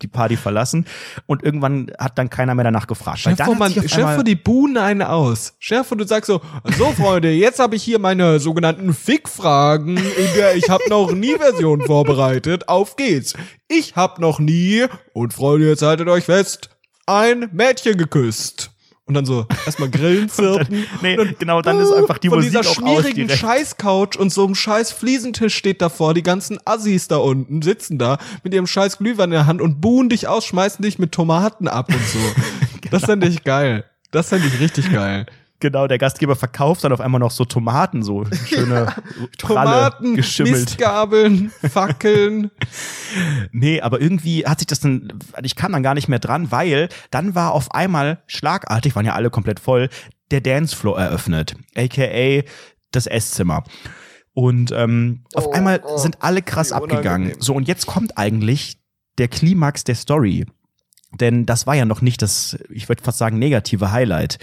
[0.02, 0.86] die Party verlassen.
[1.26, 3.20] Und irgendwann hat dann keiner mehr danach gefragt.
[3.34, 3.72] Hat man,
[4.16, 5.54] vor, die buhen einen aus.
[5.84, 6.42] Vor, du sagst so,
[6.78, 11.36] so Freunde, jetzt habe ich hier meine sogenannten Fick-Fragen, in der ich habe noch nie
[11.38, 12.68] Version vorbereitet.
[12.72, 13.34] Auf geht's.
[13.68, 16.70] Ich habe noch nie, und Freunde, jetzt haltet euch fest,
[17.06, 18.72] ein Mädchen geküsst.
[19.06, 20.86] Und dann so, erstmal Grillen zirpen.
[21.02, 23.28] Nee, Und dann, genau, dann ist einfach die von Musik dieser auch schmierigen.
[23.30, 26.14] Scheißcouch und so einem scheiß Fliesentisch steht davor.
[26.14, 29.82] Die ganzen Assis da unten sitzen da mit ihrem scheiß Glühwein in der Hand und
[29.82, 32.20] buhen dich aus, schmeißen dich mit Tomaten ab und so.
[32.90, 33.86] Das fände ich geil.
[34.12, 35.26] Das fände ich richtig geil.
[35.62, 38.88] Genau, der Gastgeber verkauft dann auf einmal noch so Tomaten, so schöne
[39.38, 40.55] pralle, Tomaten, geschimmelt.
[40.55, 42.51] Mistgabeln, Fackeln.
[43.51, 46.88] Nee, aber irgendwie hat sich das dann, ich kam dann gar nicht mehr dran, weil
[47.09, 49.89] dann war auf einmal schlagartig, waren ja alle komplett voll,
[50.32, 52.43] der Dancefloor eröffnet, aka
[52.91, 53.66] das Esszimmer.
[54.34, 57.34] Und ähm, auf Oh, einmal oh, sind alle krass abgegangen.
[57.39, 58.78] So, und jetzt kommt eigentlich
[59.18, 60.45] der Klimax der Story.
[61.20, 64.39] Denn das war ja noch nicht das, ich würde fast sagen, negative Highlight.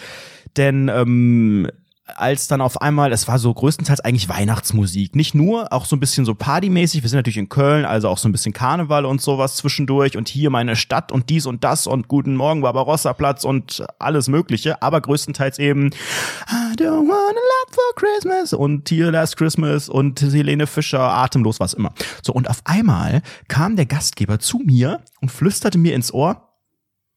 [0.57, 1.68] Denn ähm,
[2.16, 5.14] als dann auf einmal, es war so größtenteils eigentlich Weihnachtsmusik.
[5.14, 7.03] Nicht nur, auch so ein bisschen so partymäßig.
[7.03, 10.28] Wir sind natürlich in Köln, also auch so ein bisschen Karneval und sowas zwischendurch und
[10.28, 14.82] hier meine Stadt und dies und das und Guten Morgen Barbarossa-Platz und alles Mögliche.
[14.82, 20.20] Aber größtenteils eben I don't want a lot for Christmas und hier Last Christmas und
[20.20, 21.92] Helene Fischer, atemlos, was immer.
[22.22, 26.49] So, und auf einmal kam der Gastgeber zu mir und flüsterte mir ins Ohr,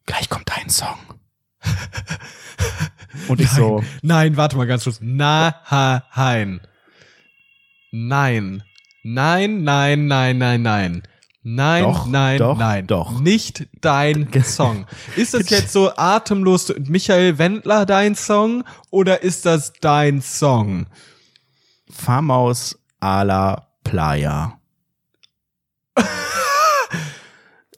[0.05, 0.97] gleich kommt dein Song.
[3.27, 4.99] Und ich so, Nein, warte mal ganz kurz.
[5.01, 5.53] Nein.
[7.91, 8.63] Nein.
[9.03, 11.03] Nein, nein, nein, nein, nein.
[11.43, 12.85] Nein, Doch, nein, doch, nein.
[12.85, 13.19] doch.
[13.19, 14.85] Nicht dein Song.
[15.15, 20.85] Ist das jetzt so atemlos Michael Wendler dein Song oder ist das dein Song?
[21.89, 24.59] Farmhaus a la Playa.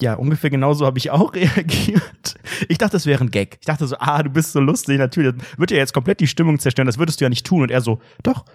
[0.02, 2.33] ja, ungefähr genauso habe ich auch reagiert.
[2.70, 3.58] Ich dachte, das wäre ein Gag.
[3.60, 5.34] Ich dachte so, ah, du bist so lustig, natürlich.
[5.38, 7.62] Das wird ja jetzt komplett die Stimmung zerstören, das würdest du ja nicht tun.
[7.62, 8.46] Und er so, doch.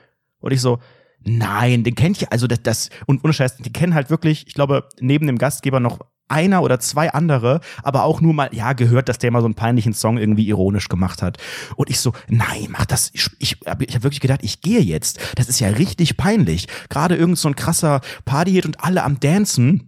[0.40, 0.78] Und ich so,
[1.24, 4.54] nein, den kennt ich, also das, das und ohne Scheiß, die kennen halt wirklich, ich
[4.54, 9.09] glaube, neben dem Gastgeber noch einer oder zwei andere, aber auch nur mal, ja, gehört,
[9.09, 11.38] dass der mal so einen peinlichen Song irgendwie ironisch gemacht hat.
[11.76, 13.11] Und ich so, nein, mach das.
[13.14, 15.18] Ich, ich, ich habe wirklich gedacht, ich gehe jetzt.
[15.36, 16.68] Das ist ja richtig peinlich.
[16.90, 19.88] Gerade irgend so ein krasser Partyhit und alle am Dancen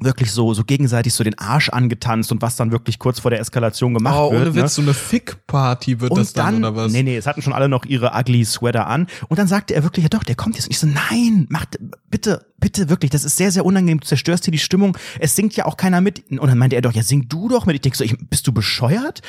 [0.00, 3.40] wirklich so, so gegenseitig so den Arsch angetanzt und was dann wirklich kurz vor der
[3.40, 4.42] Eskalation gemacht Oh, wird.
[4.42, 4.62] ohne ne?
[4.62, 6.92] Witz, so eine Fick-Party wird Und das dann, dann, oder was?
[6.92, 9.06] nee, nee, es hatten schon alle noch ihre ugly Sweater an.
[9.28, 10.66] Und dann sagte er wirklich, ja doch, der kommt jetzt.
[10.66, 11.66] Und ich so, nein, mach,
[12.10, 14.00] bitte, bitte, wirklich, das ist sehr, sehr unangenehm.
[14.00, 14.96] Du zerstörst hier die Stimmung.
[15.20, 16.30] Es singt ja auch keiner mit.
[16.30, 17.74] Und dann meinte er doch, ja, sing du doch mit.
[17.76, 19.22] Ich denke so, ich, bist du bescheuert?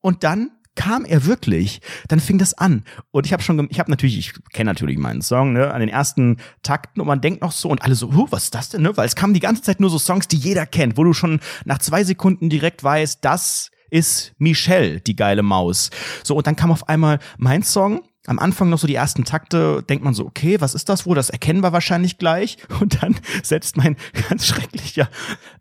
[0.00, 3.90] Und dann kam er wirklich, dann fing das an und ich habe schon, ich habe
[3.90, 7.52] natürlich, ich kenne natürlich meinen Song, ne, an den ersten Takten und man denkt noch
[7.52, 9.62] so und alle so, huh, was ist das denn, ne, weil es kamen die ganze
[9.62, 13.24] Zeit nur so Songs, die jeder kennt, wo du schon nach zwei Sekunden direkt weißt,
[13.24, 15.90] das ist Michelle, die geile Maus.
[16.22, 18.02] So und dann kam auf einmal mein Song.
[18.26, 21.14] Am Anfang noch so die ersten Takte, denkt man so, okay, was ist das wohl?
[21.14, 22.58] Das erkennen wir wahrscheinlich gleich.
[22.80, 23.96] Und dann setzt mein
[24.28, 25.08] ganz schrecklicher,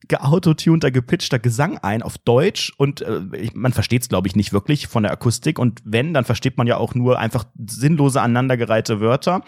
[0.07, 2.73] geautotunter, gepitchter Gesang ein auf Deutsch.
[2.77, 3.21] Und äh,
[3.53, 5.59] man versteht es, glaube ich, nicht wirklich von der Akustik.
[5.59, 9.43] Und wenn, dann versteht man ja auch nur einfach sinnlose aneinandergereihte Wörter.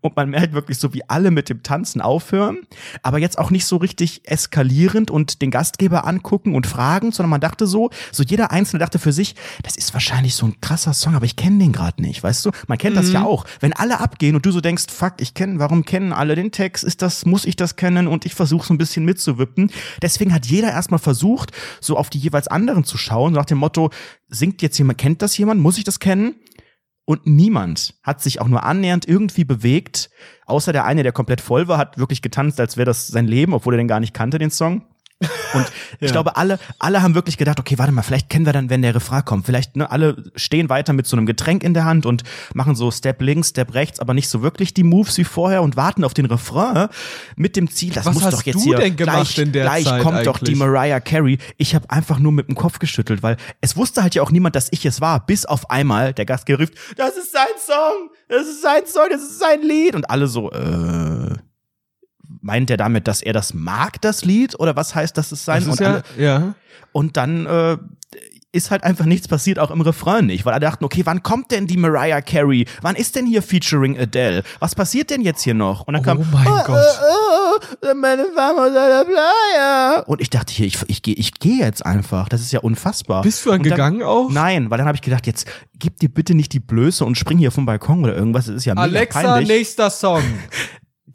[0.00, 2.58] Und man merkt wirklich so, wie alle mit dem Tanzen aufhören.
[3.02, 7.40] Aber jetzt auch nicht so richtig eskalierend und den Gastgeber angucken und fragen, sondern man
[7.40, 11.14] dachte so, so jeder Einzelne dachte für sich, das ist wahrscheinlich so ein krasser Song,
[11.14, 12.50] aber ich kenne den gerade nicht, weißt du?
[12.66, 13.44] Man kennt das ja auch.
[13.60, 16.84] Wenn alle abgehen und du so denkst, fuck, ich kenne, warum kennen alle den Text?
[16.84, 18.06] Ist das, muss ich das kennen?
[18.06, 19.70] Und ich versuche so ein bisschen mitzuwippen.
[20.02, 23.58] Deswegen hat jeder erstmal versucht, so auf die jeweils anderen zu schauen, so nach dem
[23.58, 23.90] Motto,
[24.28, 25.60] singt jetzt jemand, kennt das jemand?
[25.60, 26.34] Muss ich das kennen?
[27.08, 30.10] Und niemand hat sich auch nur annähernd irgendwie bewegt,
[30.44, 33.54] außer der eine, der komplett voll war, hat wirklich getanzt, als wäre das sein Leben,
[33.54, 34.82] obwohl er den gar nicht kannte, den Song.
[35.54, 35.66] Und
[36.00, 38.82] ich glaube, alle, alle haben wirklich gedacht, okay, warte mal, vielleicht kennen wir dann, wenn
[38.82, 39.46] der Refrain kommt.
[39.46, 42.22] Vielleicht, ne, alle stehen weiter mit so einem Getränk in der Hand und
[42.54, 45.76] machen so Step links, Step rechts, aber nicht so wirklich die Moves wie vorher und
[45.76, 46.88] warten auf den Refrain
[47.36, 49.52] mit dem Ziel, das Was muss hast doch jetzt du hier denn gemacht gleich, in
[49.52, 50.58] der gleich Zeit kommt doch die eigentlich?
[50.58, 51.38] Mariah Carey.
[51.56, 54.54] Ich habe einfach nur mit dem Kopf geschüttelt, weil es wusste halt ja auch niemand,
[54.54, 58.46] dass ich es war, bis auf einmal der Gastgeber rief, das ist sein Song, das
[58.46, 61.36] ist sein Song, das ist sein Lied und alle so, äh,
[62.40, 64.58] meint er damit, dass er das mag, das Lied?
[64.58, 65.64] Oder was heißt, dass es sein?
[65.64, 66.54] Das ist und, ja, alle, ja.
[66.92, 67.76] und dann äh,
[68.50, 71.50] ist halt einfach nichts passiert, auch im Refrain nicht, weil alle dachten, okay, wann kommt
[71.50, 72.66] denn die Mariah Carey?
[72.80, 74.42] Wann ist denn hier featuring Adele?
[74.58, 75.86] Was passiert denn jetzt hier noch?
[75.86, 76.98] Und dann Oh kam, mein oh, Gott.
[77.02, 80.00] Oh, oh, meine Fama der Playa.
[80.06, 82.28] Und ich dachte hier, ich, ich gehe ich geh jetzt einfach.
[82.30, 83.22] Das ist ja unfassbar.
[83.22, 84.30] Bist du dann dann- gegangen auch?
[84.30, 85.46] Nein, weil dann habe ich gedacht, jetzt
[85.78, 88.46] gib dir bitte nicht die Blöße und spring hier vom Balkon oder irgendwas.
[88.46, 90.22] Das ist ja mega Alexa, peinlich nächster Song.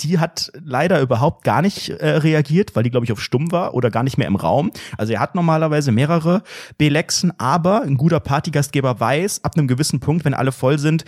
[0.03, 3.73] die hat leider überhaupt gar nicht äh, reagiert, weil die, glaube ich, auf stumm war
[3.73, 4.71] oder gar nicht mehr im Raum.
[4.97, 6.43] Also er hat normalerweise mehrere
[6.77, 11.05] Belexen, aber ein guter Partygastgeber weiß, ab einem gewissen Punkt, wenn alle voll sind,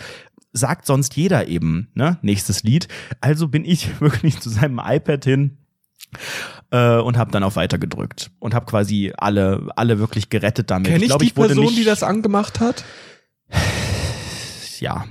[0.52, 2.88] sagt sonst jeder eben, ne, nächstes Lied.
[3.20, 5.58] Also bin ich wirklich zu seinem iPad hin
[6.70, 10.88] äh, und habe dann auf Weiter gedrückt und habe quasi alle alle wirklich gerettet damit.
[10.88, 12.84] Kenn ich, glaub, die wurde Person, nicht, die das angemacht hat?
[14.80, 15.04] ja.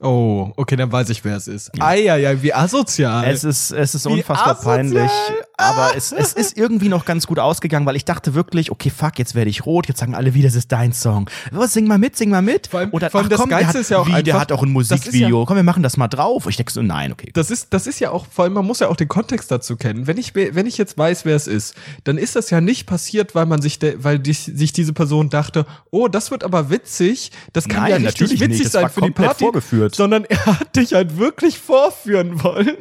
[0.00, 1.70] Oh, okay, dann weiß ich, wer es ist.
[1.80, 3.26] Eieiei, wie asozial.
[3.26, 4.76] Es ist, es ist Wie unfassbar asozial.
[4.76, 5.10] peinlich.
[5.58, 9.18] Aber es, es ist irgendwie noch ganz gut ausgegangen, weil ich dachte wirklich, okay, fuck,
[9.18, 11.30] jetzt werde ich rot, jetzt sagen alle wieder, das ist dein Song.
[11.50, 12.66] Was, sing mal mit, sing mal mit.
[12.66, 14.40] Vor allem- Oder, vor allem das der Geilste hat, ist ja auch wie, der einfach-
[14.40, 15.46] hat auch ein das Musikvideo.
[15.46, 16.46] Komm, wir machen das mal drauf.
[16.46, 17.30] Ich denke so, nein, okay.
[17.32, 19.76] das ist, das ist ja auch, vor allem, man muss ja auch den Kontext dazu
[19.76, 20.06] kennen.
[20.06, 23.34] Wenn ich, wenn ich jetzt weiß, wer es ist, dann ist das ja nicht passiert,
[23.34, 27.30] weil man sich, de, weil dich, sich diese Person dachte, oh, das wird aber witzig,
[27.54, 28.50] das kann Nein, ja richtig natürlich nicht.
[28.50, 29.44] witzig Das sein für die Party.
[29.44, 29.94] vorgeführt.
[29.94, 32.76] Sondern er hat dich halt wirklich vorführen wollen.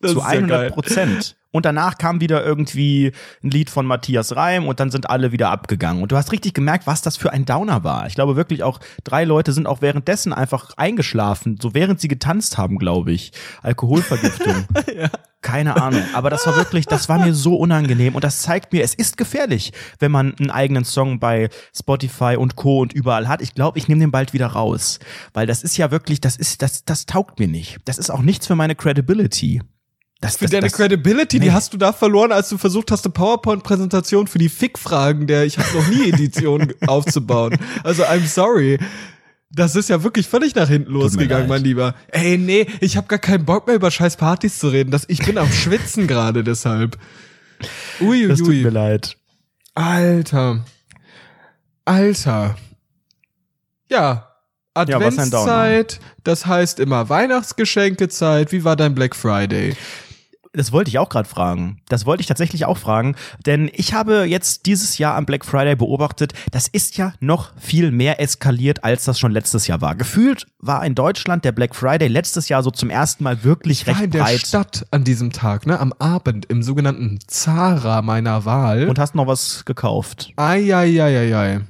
[0.00, 0.70] Das zu ist ja 100 geil.
[0.70, 1.36] Prozent.
[1.52, 3.12] Und danach kam wieder irgendwie
[3.44, 6.02] ein Lied von Matthias Reim und dann sind alle wieder abgegangen.
[6.02, 8.06] Und du hast richtig gemerkt, was das für ein Downer war.
[8.06, 12.56] Ich glaube wirklich auch, drei Leute sind auch währenddessen einfach eingeschlafen, so während sie getanzt
[12.56, 13.32] haben, glaube ich.
[13.62, 14.66] Alkoholvergiftung.
[15.42, 16.02] Keine Ahnung.
[16.14, 19.16] Aber das war wirklich, das war mir so unangenehm und das zeigt mir, es ist
[19.16, 22.80] gefährlich, wenn man einen eigenen Song bei Spotify und Co.
[22.80, 23.42] und überall hat.
[23.42, 25.00] Ich glaube, ich nehme den bald wieder raus.
[25.34, 27.78] Weil das ist ja wirklich, das ist, das, das taugt mir nicht.
[27.84, 29.60] Das ist auch nichts für meine Credibility.
[30.22, 31.46] Das, Für das, deine das, Credibility, nee.
[31.46, 35.44] die hast du da verloren, als du versucht hast, eine PowerPoint-Präsentation für die Fick-Fragen der
[35.44, 37.58] Ich habe noch nie Edition aufzubauen.
[37.82, 38.78] Also I'm sorry.
[39.50, 41.96] Das ist ja wirklich völlig nach hinten losgegangen, mein Lieber.
[42.06, 44.92] Ey, nee, ich habe gar keinen Bock mehr über scheiß Partys zu reden.
[44.92, 46.96] Das, ich bin am Schwitzen gerade deshalb.
[48.00, 48.28] Uiuiui.
[48.28, 49.16] das tut mir leid.
[49.74, 50.64] Alter.
[51.84, 52.54] Alter.
[53.90, 53.98] Ja.
[53.98, 54.28] Ja.
[54.74, 58.52] Adventszeit, das heißt immer Weihnachtsgeschenkezeit.
[58.52, 59.74] Wie war dein Black Friday?
[60.54, 61.80] Das wollte ich auch gerade fragen.
[61.88, 65.74] Das wollte ich tatsächlich auch fragen, denn ich habe jetzt dieses Jahr am Black Friday
[65.76, 69.94] beobachtet, das ist ja noch viel mehr eskaliert, als das schon letztes Jahr war.
[69.94, 73.98] Gefühlt war in Deutschland der Black Friday letztes Jahr so zum ersten Mal wirklich recht
[73.98, 74.40] war in der breit.
[74.40, 78.90] Stadt an diesem Tag, ne, am Abend im sogenannten Zara meiner Wahl.
[78.90, 80.32] Und hast noch was gekauft.
[80.36, 81.62] Eieieiei.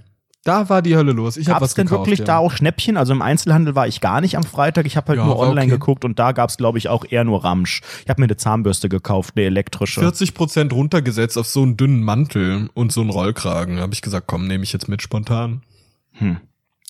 [0.45, 1.37] Da war die Hölle los.
[1.37, 2.07] Ich habe was denn gekauft.
[2.07, 2.25] wirklich ja.
[2.25, 2.97] da auch Schnäppchen?
[2.97, 4.87] Also im Einzelhandel war ich gar nicht am Freitag.
[4.87, 5.71] Ich habe halt Ja, nur online okay.
[5.71, 7.81] geguckt und da gab es, glaube ich, auch eher nur Ramsch.
[8.03, 10.01] Ich habe mir eine Zahnbürste gekauft, eine elektrische.
[10.01, 13.79] 40 Prozent runtergesetzt auf so einen dünnen Mantel und so einen Rollkragen.
[13.79, 15.63] Habe ich gesagt, komm, nehme ich jetzt mit spontan.
[16.15, 16.39] Hm.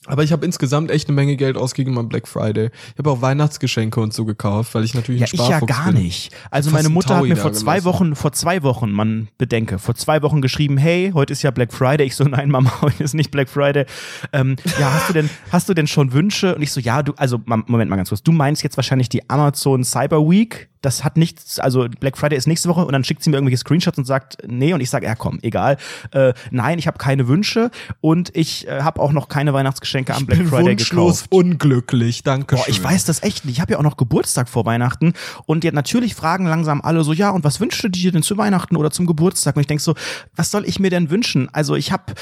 [0.06, 2.70] Aber ich habe insgesamt echt eine Menge Geld ausgegeben am Black Friday.
[2.92, 5.72] Ich habe auch Weihnachtsgeschenke und so gekauft, weil ich natürlich Ja, ein ich ja Sparfuchs
[5.78, 6.02] gar bin.
[6.02, 6.32] nicht.
[6.50, 7.84] Also Fast meine ein Mutter hat mir vor zwei gelassen.
[7.86, 11.72] Wochen, vor zwei Wochen, man bedenke, vor zwei Wochen geschrieben, hey, heute ist ja Black
[11.72, 12.06] Friday.
[12.06, 13.86] Ich so, nein, Mama, heute ist nicht Black Friday.
[14.32, 16.54] Ähm, ja, hast du denn, hast du denn schon Wünsche?
[16.56, 18.22] Und ich so, ja, du, also Moment mal ganz kurz.
[18.22, 20.68] Du meinst jetzt wahrscheinlich die Amazon Cyber Week.
[20.82, 23.58] Das hat nichts, also Black Friday ist nächste Woche und dann schickt sie mir irgendwelche
[23.58, 25.76] Screenshots und sagt, nee, und ich sage, ja komm, egal.
[26.10, 27.70] Äh, nein, ich habe keine Wünsche
[28.00, 31.32] und ich äh, habe auch noch keine Weihnachtsgeschenke am Ich Black bin Friday wunschlos gekauft.
[31.32, 32.22] unglücklich.
[32.22, 33.54] Danke Boah, ich weiß das echt nicht.
[33.54, 35.14] Ich habe ja auch noch Geburtstag vor Weihnachten
[35.46, 38.36] und jetzt natürlich fragen langsam alle so, ja, und was wünschst du dir denn zu
[38.36, 39.56] Weihnachten oder zum Geburtstag?
[39.56, 39.94] Und ich denk so,
[40.34, 41.48] was soll ich mir denn wünschen?
[41.52, 42.12] Also ich habe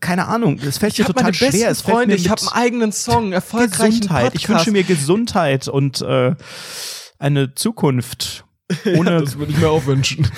[0.00, 1.70] keine Ahnung, es fällt Ich mir total schwer.
[1.70, 4.34] Es fällt Freunde, mir ich habe einen eigenen Song, erfolgreichen Gesundheit.
[4.34, 4.66] Ich Podcast.
[4.66, 6.34] wünsche mir Gesundheit und äh,
[7.20, 8.44] eine Zukunft.
[8.96, 10.28] Ohne, das würde ich mir auch wünschen.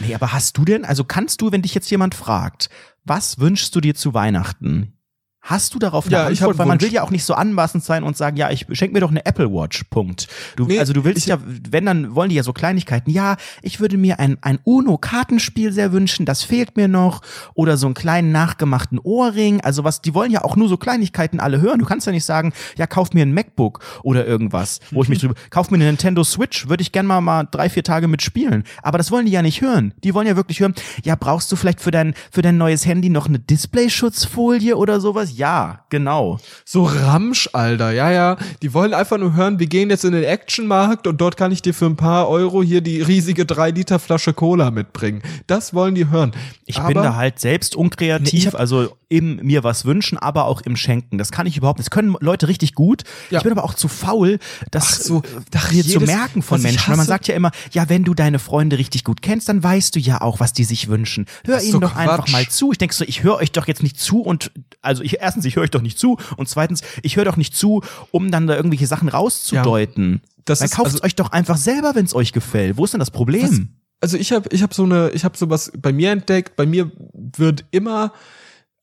[0.00, 2.68] nee, aber hast du denn, also kannst du, wenn dich jetzt jemand fragt,
[3.04, 4.99] was wünschst du dir zu Weihnachten?
[5.42, 6.50] Hast du darauf eine Ja, ich hab Antwort?
[6.50, 8.92] einen Weil man will ja auch nicht so anmaßend sein und sagen, ja, ich schenk
[8.92, 10.28] mir doch eine Apple Watch, Punkt.
[10.56, 11.38] Du, Nee, also du willst ich- ja,
[11.70, 13.10] wenn, dann wollen die ja so Kleinigkeiten.
[13.10, 17.22] Ja, ich würde mir ein, ein UNO-Kartenspiel sehr wünschen, das fehlt mir noch.
[17.54, 19.62] Oder so einen kleinen nachgemachten Ohrring.
[19.62, 21.78] Also was, die wollen ja auch nur so Kleinigkeiten alle hören.
[21.78, 25.20] Du kannst ja nicht sagen, ja, kauf mir ein MacBook oder irgendwas, wo ich mich
[25.20, 28.64] drüber, kauf mir eine Nintendo Switch, würde ich gern mal, mal drei, vier Tage mitspielen.
[28.82, 29.94] Aber das wollen die ja nicht hören.
[30.04, 33.08] Die wollen ja wirklich hören, ja, brauchst du vielleicht für dein, für dein neues Handy
[33.08, 35.29] noch eine Displayschutzfolie oder sowas?
[35.36, 36.38] Ja, genau.
[36.64, 38.36] So Ramsch, Alter, ja, ja.
[38.62, 41.62] Die wollen einfach nur hören, wir gehen jetzt in den Actionmarkt und dort kann ich
[41.62, 45.22] dir für ein paar Euro hier die riesige 3 Liter Flasche Cola mitbringen.
[45.46, 46.32] Das wollen die hören.
[46.66, 50.60] Ich Aber bin da halt selbst unkreativ, Nee, also im mir was wünschen, aber auch
[50.60, 51.18] im Schenken.
[51.18, 51.88] Das kann ich überhaupt nicht.
[51.88, 53.02] Das können Leute richtig gut.
[53.30, 53.38] Ja.
[53.38, 54.38] Ich bin aber auch zu faul,
[54.70, 55.22] das so,
[55.56, 56.90] ach, zu jedes- merken von Menschen.
[56.90, 59.96] Weil man sagt ja immer, ja, wenn du deine Freunde richtig gut kennst, dann weißt
[59.96, 61.26] du ja auch, was die sich wünschen.
[61.44, 62.32] Hör Das ihnen doch doch einfach Quatsch.
[62.32, 62.70] mal zu.
[62.70, 65.56] Ich denke so, ich höre euch doch jetzt nicht zu und also ich erstens, ich
[65.56, 68.56] höre euch doch nicht zu und zweitens, ich höre doch nicht zu, um dann da
[68.56, 70.22] irgendwelche Sachen rauszudeuten.
[70.44, 72.76] Das dann ist- kauft also- euch doch einfach selber, wenn es euch gefällt.
[72.76, 73.42] Wo ist denn das Problem?
[73.42, 73.60] Was,
[74.00, 76.56] also ich habe ich hab so eine, ich habe sowas bei mir entdeckt.
[76.56, 78.12] Bei mir wird immer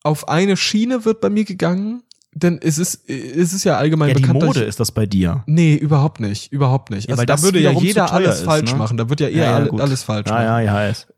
[0.04, 4.14] auf eine Schiene wird bei mir gegangen, denn es ist es ist ja allgemein Ja,
[4.14, 4.40] die bekannt.
[4.42, 5.42] dass Mode ich- ist das bei dir.
[5.46, 7.08] Nee, überhaupt nicht, überhaupt nicht.
[7.08, 8.78] Ja, also da würde ja jeder alles ist, falsch ne?
[8.78, 8.96] machen.
[8.96, 9.80] Da wird ja eher alle, gut.
[9.80, 10.44] alles falsch ja, machen.
[10.44, 11.08] Ja, ja, ist.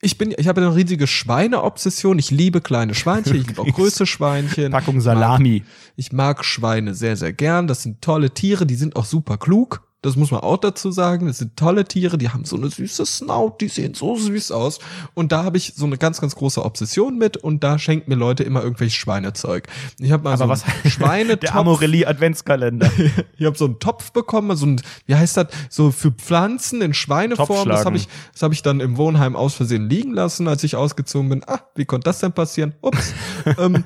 [0.00, 2.18] Ich bin, ich habe eine riesige Schweineobsession.
[2.18, 3.36] Ich liebe kleine Schweinchen.
[3.36, 4.70] Ich liebe auch größere Schweinchen.
[4.70, 5.64] Packung Salami.
[5.96, 7.66] Ich mag Schweine sehr, sehr gern.
[7.66, 8.64] Das sind tolle Tiere.
[8.64, 9.87] Die sind auch super klug.
[10.00, 11.26] Das muss man auch dazu sagen.
[11.26, 12.18] Das sind tolle Tiere.
[12.18, 13.56] Die haben so eine süße Snout.
[13.60, 14.78] Die sehen so süß aus.
[15.14, 17.36] Und da habe ich so eine ganz, ganz große Obsession mit.
[17.36, 19.66] Und da schenken mir Leute immer irgendwelches Schweinezeug.
[19.98, 20.64] Ich habe mal Aber so was?
[20.92, 21.40] Schweinetopf.
[21.40, 22.90] Der Amorelli Adventskalender.
[23.40, 26.92] Ich habe so einen Topf bekommen, so ein, wie heißt das, so für Pflanzen in
[26.92, 27.68] Schweineform.
[27.68, 30.74] Das habe ich, das habe ich dann im Wohnheim aus Versehen liegen lassen, als ich
[30.74, 31.42] ausgezogen bin.
[31.46, 32.74] Ah, wie konnte das denn passieren?
[32.80, 33.12] Ups.
[33.58, 33.84] ähm,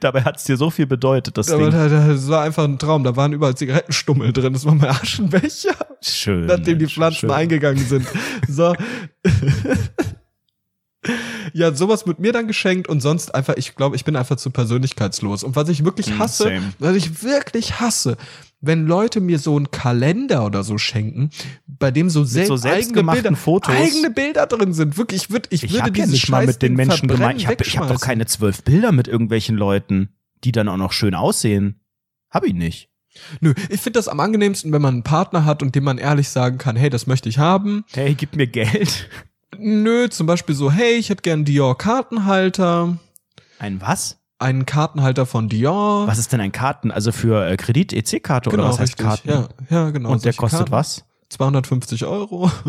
[0.00, 1.58] Dabei hat's dir so viel bedeutet, das Ding.
[1.70, 3.04] da- da- das war einfach ein Traum.
[3.04, 4.52] Da waren überall Zigarettenstummel drin.
[4.52, 5.47] Das war mein Aschenbecher,
[6.02, 6.46] Schön.
[6.46, 7.30] nachdem die Pflanzen schön.
[7.30, 8.06] eingegangen sind.
[8.48, 8.74] So.
[11.54, 14.50] Ja, sowas wird mir dann geschenkt und sonst einfach, ich glaube, ich bin einfach zu
[14.50, 15.44] persönlichkeitslos.
[15.44, 16.72] Und was ich wirklich Mm, hasse, same.
[16.78, 18.16] was ich wirklich hasse,
[18.60, 21.30] wenn Leute mir so einen Kalender oder so schenken,
[21.66, 23.74] bei dem so, sel so eigene selbstgemachten Bilder, Fotos.
[23.74, 24.98] eigene Bilder drin sind.
[24.98, 27.40] Wirklich, ich würde, ich, Ich würde habe ja nicht mal mit den Menschen gemeint.
[27.40, 30.10] Ich habe hab doch keine zwölf Bilder mit irgendwelchen Leuten,
[30.44, 31.80] die dann auch noch schön aussehen.
[32.28, 32.90] Hab ich nicht.
[33.40, 36.28] Nö, ich finde das am angenehmsten, wenn man einen Partner hat und dem man ehrlich
[36.28, 37.84] sagen kann, hey, das möchte ich haben.
[37.92, 39.08] Hey, gib mir Geld.
[39.58, 42.98] Nö, zum Beispiel so, hey, ich hätte gern Dior Kartenhalter,
[43.58, 44.18] Ein was?
[44.38, 46.06] einen Kartenhalter von Dior.
[46.06, 46.92] Was ist denn ein Karten?
[46.92, 49.06] Also für äh, Kredit, EC-Karte Genau, oder was heißt richtig.
[49.06, 49.28] Karten?
[49.28, 50.10] Ja, ja, genau.
[50.12, 50.72] Und der kostet Karten.
[50.72, 51.04] was?
[51.30, 52.50] 250 Euro.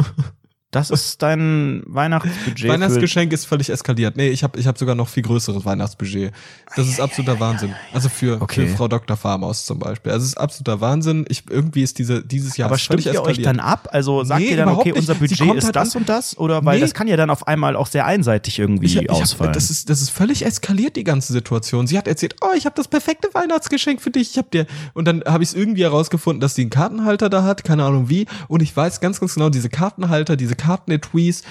[0.71, 2.69] Das ist dein Weihnachtsbudget.
[2.69, 4.15] Weihnachtsgeschenk ist völlig eskaliert.
[4.17, 6.31] Nee, ich habe ich hab sogar noch viel größeres Weihnachtsbudget.
[6.75, 7.73] Das ist absoluter Wahnsinn.
[7.91, 8.67] Also für, Okay.
[8.67, 9.17] für Frau Dr.
[9.17, 10.11] Farmaus zum Beispiel.
[10.11, 11.25] Also es ist absoluter Wahnsinn.
[11.27, 13.45] Ich, irgendwie ist diese, dieses Jahr Aber stimmt ihr euch eskaliert.
[13.47, 13.87] dann ab?
[13.91, 14.99] Also sagt Nee, ihr dann, okay, nicht.
[14.99, 16.37] unser Budget ist halt das und das?
[16.37, 16.81] Oder weil Nee.
[16.81, 19.49] das kann ja dann auf einmal auch sehr einseitig irgendwie Ich, hab- ich ausfallen.
[19.49, 21.87] hab, das ist das ist völlig eskaliert die ganze Situation.
[21.87, 24.29] Sie hat erzählt, oh, ich habe das perfekte Weihnachtsgeschenk für dich.
[24.31, 27.41] Ich habe dir und dann habe ich es irgendwie herausgefunden, dass sie einen Kartenhalter da
[27.43, 28.27] hat, keine Ahnung wie.
[28.47, 31.43] Und ich weiß ganz ganz genau, diese Kartenhalter, diese Kartenetuis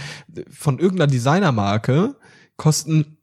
[0.50, 2.14] von irgendeiner Designermarke
[2.56, 3.18] kosten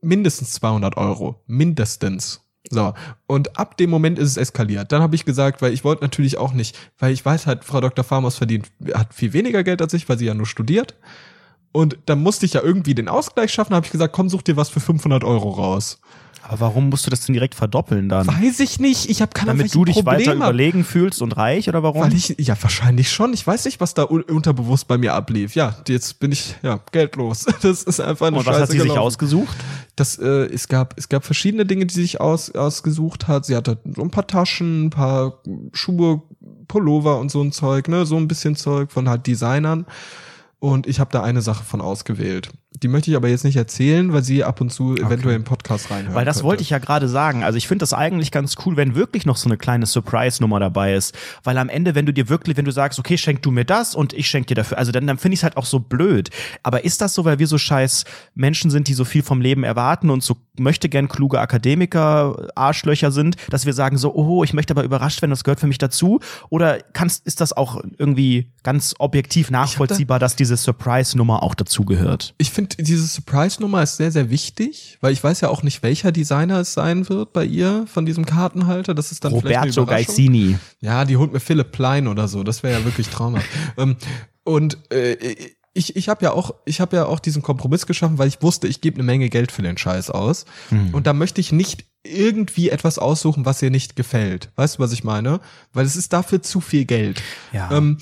[0.00, 2.44] mindestens 200 Euro, mindestens.
[2.70, 2.92] So,
[3.26, 4.92] und ab dem Moment ist es eskaliert.
[4.92, 7.80] Dann habe ich gesagt, weil ich wollte natürlich auch nicht, weil ich weiß halt, Frau
[7.80, 8.04] Dr.
[8.04, 10.94] Farmers verdient, hat viel weniger Geld als ich, weil sie ja nur studiert.
[11.72, 14.56] Und dann musste ich ja irgendwie den Ausgleich schaffen, habe ich gesagt, komm, such dir
[14.56, 15.98] was für 500 Euro raus.
[16.42, 18.26] Aber warum musst du das denn direkt verdoppeln dann?
[18.26, 20.48] Weiß ich nicht, ich habe keine Ahnung, Damit du dich welches weiter Problem hab.
[20.48, 22.00] überlegen fühlst und reich oder warum?
[22.02, 23.34] Weil ich, ja, wahrscheinlich schon.
[23.34, 25.54] Ich weiß nicht, was da un unterbewusst bei mir ablief.
[25.54, 27.44] Ja, jetzt bin ich, ja, geldlos.
[27.60, 29.00] Das ist einfach eine und was Scheiße hat sie sich gelaufen.
[29.00, 29.56] ausgesucht?
[29.96, 33.44] Das, äh, es gab, es gab verschiedene Dinge, die sie sich aus, ausgesucht hat.
[33.44, 35.42] Sie hatte so ein paar Taschen, ein paar
[35.74, 36.22] Schuhe,
[36.66, 39.84] Pullover und so ein Zeug, ne, so ein bisschen Zeug von halt Designern.
[40.60, 42.50] Und ich habe da eine Sache von ausgewählt.
[42.82, 45.90] Die möchte ich aber jetzt nicht erzählen, weil sie ab und zu eventuell im Podcast
[45.90, 46.44] reinhören Weil das könnte.
[46.46, 47.42] wollte ich ja gerade sagen.
[47.42, 50.94] Also ich finde das eigentlich ganz cool, wenn wirklich noch so eine kleine Surprise-Nummer dabei
[50.94, 51.16] ist.
[51.42, 53.94] Weil am Ende, wenn du dir wirklich, wenn du sagst, okay, schenk du mir das
[53.94, 56.30] und ich schenk dir dafür, also dann, dann finde ich es halt auch so blöd.
[56.62, 58.04] Aber ist das so, weil wir so scheiß
[58.34, 63.10] Menschen sind, die so viel vom Leben erwarten und so möchte gern kluge Akademiker, Arschlöcher
[63.10, 65.78] sind, dass wir sagen so, oh, ich möchte aber überrascht werden, das gehört für mich
[65.78, 66.20] dazu?
[66.50, 72.34] Oder kannst, ist das auch irgendwie ganz objektiv nachvollziehbar, dass diese Surprise-Nummer auch dazugehört?
[72.38, 76.12] Ich finde, diese Surprise-Nummer ist sehr, sehr wichtig, weil ich weiß ja auch nicht, welcher
[76.12, 78.94] Designer es sein wird bei ihr von diesem Kartenhalter.
[78.94, 79.86] Das ist dann Roberto.
[79.86, 80.58] Gaisini.
[80.80, 82.42] Ja, die holt mir Philipp Plein oder so.
[82.42, 83.48] Das wäre ja wirklich traumhaft.
[83.78, 83.96] ähm,
[84.44, 85.16] und äh,
[85.74, 88.66] ich, ich habe ja auch, ich habe ja auch diesen Kompromiss geschaffen, weil ich wusste,
[88.66, 90.44] ich gebe eine Menge Geld für den Scheiß aus.
[90.92, 94.50] Und da möchte ich nicht irgendwie etwas aussuchen, was ihr nicht gefällt.
[94.56, 95.40] Weißt du, was ich meine?
[95.72, 97.22] Weil es ist dafür zu viel Geld.
[97.52, 97.70] Ja.
[97.70, 97.98] Ähm,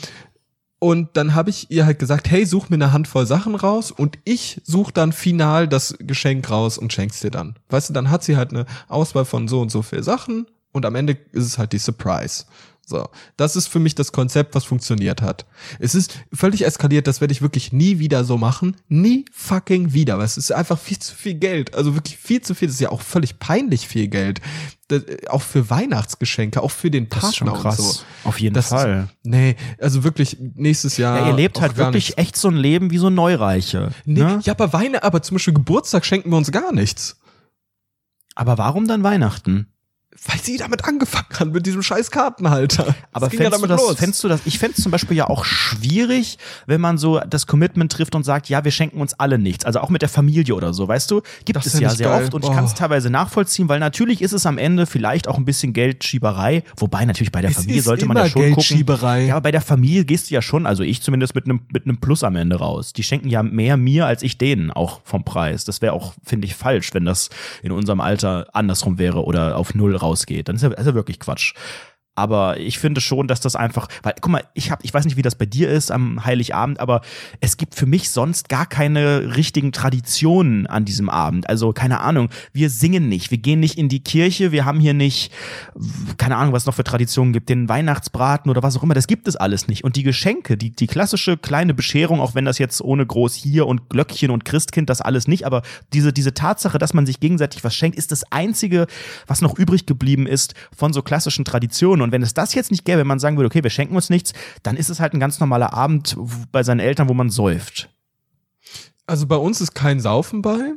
[0.86, 4.20] und dann habe ich ihr halt gesagt, hey, such mir eine Handvoll Sachen raus und
[4.22, 7.56] ich suche dann final das Geschenk raus und schenk's dir dann.
[7.70, 10.86] Weißt du, dann hat sie halt eine Auswahl von so und so viel Sachen und
[10.86, 12.44] am Ende ist es halt die Surprise.
[12.88, 15.44] So, das ist für mich das Konzept, was funktioniert hat.
[15.80, 18.76] Es ist völlig eskaliert, das werde ich wirklich nie wieder so machen.
[18.88, 21.74] Nie fucking wieder, weil es ist einfach viel zu viel Geld.
[21.74, 22.68] Also wirklich viel zu viel.
[22.68, 24.40] Das ist ja auch völlig peinlich viel Geld.
[24.86, 27.80] Das, äh, auch für Weihnachtsgeschenke, auch für den Das ist schon Partner krass.
[27.80, 28.00] und so.
[28.22, 29.08] Auf jeden Das Fall.
[29.24, 31.18] Nee, also wirklich nächstes Jahr.
[31.18, 32.18] Ja, ihr lebt halt wirklich nichts.
[32.22, 33.90] echt so ein Leben wie so Neureiche.
[34.04, 34.38] Nee, Ne?
[34.44, 37.18] Ja, aber Weine, aber zum Beispiel Geburtstag schenken wir uns gar nichts.
[38.36, 39.72] Aber warum dann Weihnachten?
[40.28, 42.94] Weil sie damit angefangen hat, mit diesem scheiß Kartenhalter.
[43.12, 43.96] Aber ging ja fändest du damit das, los.
[43.98, 47.92] fändest du das, ich fänd's zum Beispiel ja auch schwierig, wenn man so das Commitment
[47.92, 49.64] trifft und sagt, ja, wir schenken uns alle nichts.
[49.64, 51.22] Also auch mit der Familie oder so, weißt du?
[51.44, 52.24] Gibt Das es ja sehr geil.
[52.24, 52.54] oft und ich Oh.
[52.54, 56.62] kann es teilweise nachvollziehen, weil natürlich ist es am Ende vielleicht auch ein bisschen Geldschieberei,
[56.76, 58.54] wobei natürlich bei der Es Familie sollte man ja schon gucken.
[58.54, 59.24] Geldschieberei.
[59.26, 61.84] Ja, aber bei der Familie gehst du ja schon, also ich zumindest mit einem mit
[61.84, 62.92] einem Plus am Ende raus.
[62.92, 65.64] Die schenken ja mehr mir als ich denen auch vom Preis.
[65.64, 67.28] Das wäre auch finde ich falsch, wenn das
[67.62, 70.48] in unserem Alter andersrum wäre oder auf null rausgeht.
[70.48, 71.54] Dann ist ja, ist ja wirklich Quatsch.
[72.16, 75.16] Aber ich finde schon, dass das einfach, weil, guck mal, ich hab, ich weiß nicht,
[75.16, 77.02] wie das bei dir ist am Heiligabend, aber
[77.40, 81.48] es gibt für mich sonst gar keine richtigen Traditionen an diesem Abend.
[81.48, 84.94] Also, keine Ahnung, wir singen nicht, wir gehen nicht in die Kirche, wir haben hier
[84.94, 85.30] nicht,
[86.16, 89.06] keine Ahnung, was es noch für Traditionen gibt, den Weihnachtsbraten oder was auch immer, das
[89.06, 89.84] gibt es alles nicht.
[89.84, 93.66] Und die Geschenke, die, die klassische kleine Bescherung, auch wenn das jetzt ohne groß hier
[93.66, 95.62] und Glöckchen und Christkind das alles nicht, aber
[95.92, 98.86] diese, diese Tatsache, dass man sich gegenseitig was schenkt, ist das einzige,
[99.26, 102.05] was noch übrig geblieben ist von so klassischen Traditionen.
[102.06, 104.10] Und wenn es das jetzt nicht gäbe, wenn man sagen würde, okay, wir schenken uns
[104.10, 104.32] nichts,
[104.62, 106.16] dann ist es halt ein ganz normaler Abend
[106.52, 107.90] bei seinen Eltern, wo man säuft.
[109.06, 110.72] Also bei uns ist kein Saufen bei.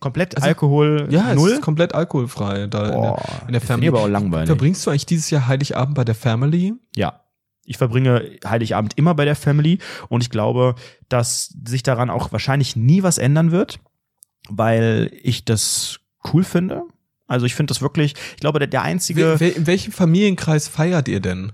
[0.00, 1.50] Komplett Also- Alkohol Ja, es null.
[1.52, 3.88] ist komplett alkoholfrei da Boah, in der, in der Family.
[3.88, 4.46] aber auch langweilig.
[4.46, 6.74] Verbringst du eigentlich dieses Jahr Heiligabend bei der Family?
[6.94, 7.20] Ja.
[7.64, 10.74] Ich verbringe Heiligabend immer bei der Family und ich glaube,
[11.08, 13.80] dass sich daran auch wahrscheinlich nie was ändern wird,
[14.48, 15.98] weil ich das
[16.32, 16.82] cool finde.
[17.28, 21.06] Also ich finde das wirklich, ich glaube, der, der einzige Wel- in welchem Familienkreis feiert
[21.08, 21.52] ihr denn?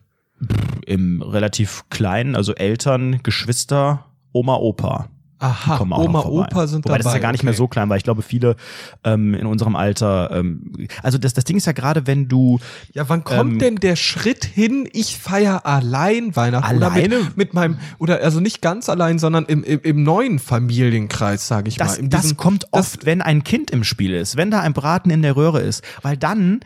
[0.87, 5.09] im relativ kleinen, also Eltern, Geschwister, Oma, Opa.
[5.45, 6.47] Aha, kommen auch Oma, noch vorbei.
[6.51, 6.99] Opa sind Wobei dabei.
[6.99, 7.59] das ist ja gar nicht mehr okay.
[7.59, 8.57] so klein, weil ich glaube, viele
[9.05, 12.59] ähm, in unserem Alter, ähm, also das, das Ding ist ja gerade, wenn du
[12.93, 16.83] Ja, wann kommt Ähm, denn der Schritt hin, ich feiere allein Weihnachten?
[16.83, 17.19] Alleine?
[17.19, 21.69] Mit, mit meinem, oder also nicht ganz allein, sondern im, im, im neuen Familienkreis, sage
[21.69, 22.05] ich Das, mal.
[22.05, 24.73] In das diesem- kommt das- oft, wenn ein Kind im Spiel ist, wenn da ein
[24.73, 26.61] Braten in der Röhre ist, weil dann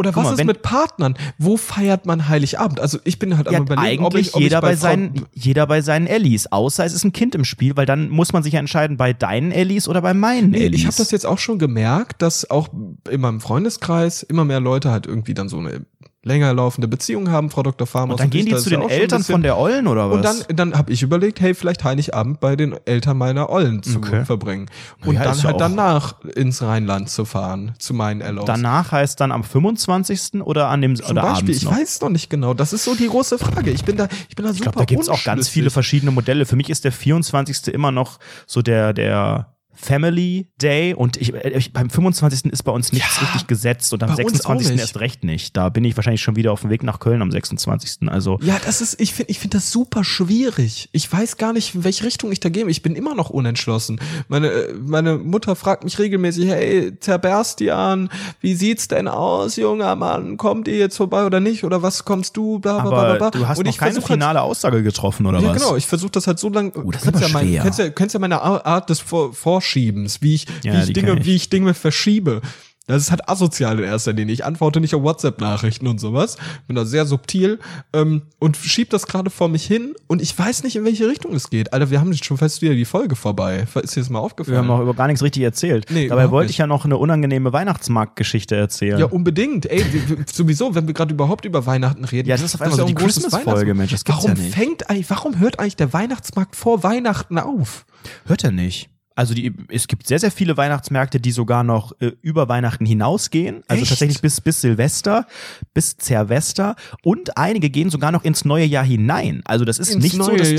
[0.00, 1.14] Oder Guck was mal, ist mit Partnern?
[1.36, 2.80] Wo feiert man Heiligabend?
[2.80, 4.82] Also ich bin halt am Ja, überlegen, ob eigentlich ich, ob jeder, ich bei Frau-
[4.88, 8.32] seinen, jeder bei seinen Ellis, außer es ist ein Kind im Spiel, weil dann muss
[8.32, 10.80] man sich ja entscheiden, bei deinen Ellis oder bei meinen Nee, Ellis.
[10.80, 12.68] ich habe das jetzt auch schon gemerkt, dass auch
[13.10, 15.84] in meinem Freundeskreis immer mehr Leute halt irgendwie dann so eine
[16.22, 17.86] länger laufende Beziehung haben, Frau Dr.
[17.86, 18.12] Farmer.
[18.12, 20.16] und dann gehen die zu den Eltern von der Ollen oder was?
[20.16, 23.96] Und dann, dann habe ich überlegt, hey, vielleicht Heiligabend bei den Eltern meiner Ollen zu
[23.98, 24.24] Okay.
[24.26, 24.66] verbringen.
[25.06, 28.44] Und Ja, dann halt auch- danach ins Rheinland zu fahren, zu meinen Ellos.
[28.44, 30.42] Danach heißt dann am 25.
[30.42, 32.52] oder an dem Zum oder Beispiel, ich weiß noch nicht genau.
[32.52, 33.70] Das ist so die große Frage.
[33.70, 36.10] Ich bin da, ich bin da Ich super glaube, da gibt's auch ganz viele verschiedene
[36.10, 36.44] Modelle.
[36.44, 37.68] Für mich ist der 24.
[37.72, 42.52] immer noch so der, der Family Day und ich, äh, ich, beim 25.
[42.52, 44.70] ist bei uns nichts Ja, richtig gesetzt und am bei uns auch 26.
[44.72, 44.80] nicht.
[44.80, 45.56] erst recht nicht.
[45.56, 48.08] Da bin ich wahrscheinlich schon wieder auf dem Weg nach Köln am 26.
[48.08, 50.88] Also Ja, das ist, ich finde, ich finde das super schwierig.
[50.92, 52.68] Ich weiß gar nicht, in welche Richtung ich da gehe.
[52.68, 54.00] Ich bin immer noch unentschlossen.
[54.28, 58.10] Meine, äh, meine Mutter fragt mich regelmäßig, hey, Zerberstian,
[58.40, 60.36] wie sieht's denn aus, junger Mann?
[60.36, 61.64] Kommt ihr jetzt vorbei oder nicht?
[61.64, 62.58] Oder was kommst du?
[62.58, 63.30] Bla, bla, bla, bla.
[63.30, 65.62] du hast Und noch keine halt- finale Aussage getroffen oder ja, was?
[65.62, 65.76] genau.
[65.76, 66.72] Ich versuche das halt so lange.
[66.74, 69.32] Oh, das ist aber ja mein, kennst ja, kennst ja meine Art des Vor
[69.74, 71.24] Vorschiebens, wie ich, Ja, wie ich Dinge, ich.
[71.26, 72.40] wie ich Dinge verschiebe.
[72.86, 74.34] Das ist halt asozial in erster Linie.
[74.34, 76.36] Ich antworte nicht auf WhatsApp-Nachrichten und sowas.
[76.66, 77.60] Bin da sehr subtil
[77.92, 81.32] ähm, und schieb das gerade vor mich hin und ich weiß nicht, in welche Richtung
[81.36, 81.72] es geht.
[81.72, 83.64] Alter, wir haben jetzt schon fast wieder die Folge vorbei.
[83.80, 84.58] Ist dir das mal Wir aufgefallen?
[84.58, 85.86] haben noch über gar nichts richtig erzählt.
[85.90, 86.54] Nee, Dabei wollte nicht.
[86.54, 88.98] ich ja noch eine unangenehme Weihnachtsmarktgeschichte erzählen.
[88.98, 89.66] ja, unbedingt.
[89.66, 92.28] Ey, wir, wir, sowieso, wenn wir gerade überhaupt über Weihnachten reden.
[92.28, 93.74] Ja, das ist auf einmal so auch die Christmas-Folge.
[93.74, 94.54] Mensch, das gibt's warum ja nicht.
[94.56, 97.86] fängt eigentlich, warum hört eigentlich der Weihnachtsmarkt vor Weihnachten auf?
[98.26, 98.88] Hört er nicht.
[99.16, 103.62] Also die, es gibt sehr, sehr viele Weihnachtsmärkte, die sogar noch äh, über Weihnachten hinausgehen.
[103.68, 103.90] Also Echt?
[103.90, 105.26] tatsächlich bis, bis Silvester,
[105.74, 106.76] bis Zervester.
[107.02, 109.42] Und einige gehen sogar noch ins neue Jahr hinein.
[109.44, 110.56] Also das ist Ins nicht so, dass die,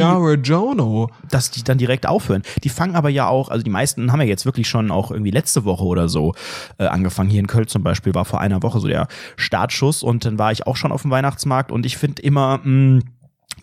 [1.29, 2.43] dass die dann direkt aufhören.
[2.63, 5.31] Die fangen aber ja auch, also die meisten haben ja jetzt wirklich schon auch irgendwie
[5.31, 6.35] letzte Woche oder so
[6.77, 7.29] äh, angefangen.
[7.29, 10.51] Hier in Köln zum Beispiel war vor einer Woche so der Startschuss und dann war
[10.51, 13.01] ich auch schon auf dem Weihnachtsmarkt und ich finde immer, mh,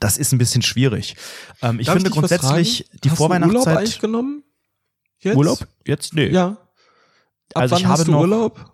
[0.00, 1.16] das ist ein bisschen schwierig.
[1.62, 3.76] Ähm, ich Darf finde was grundsätzlich die Hast du Urlaub Vorweihnachtszeit.
[3.78, 4.42] eigentlich genommen?
[5.20, 5.36] Jetzt?
[5.36, 5.58] Urlaub?
[5.86, 6.14] Jetzt?
[6.14, 6.28] Nee.
[6.28, 6.56] Ja.
[7.54, 8.72] Ab Also wann ich habe noch- Urlaub?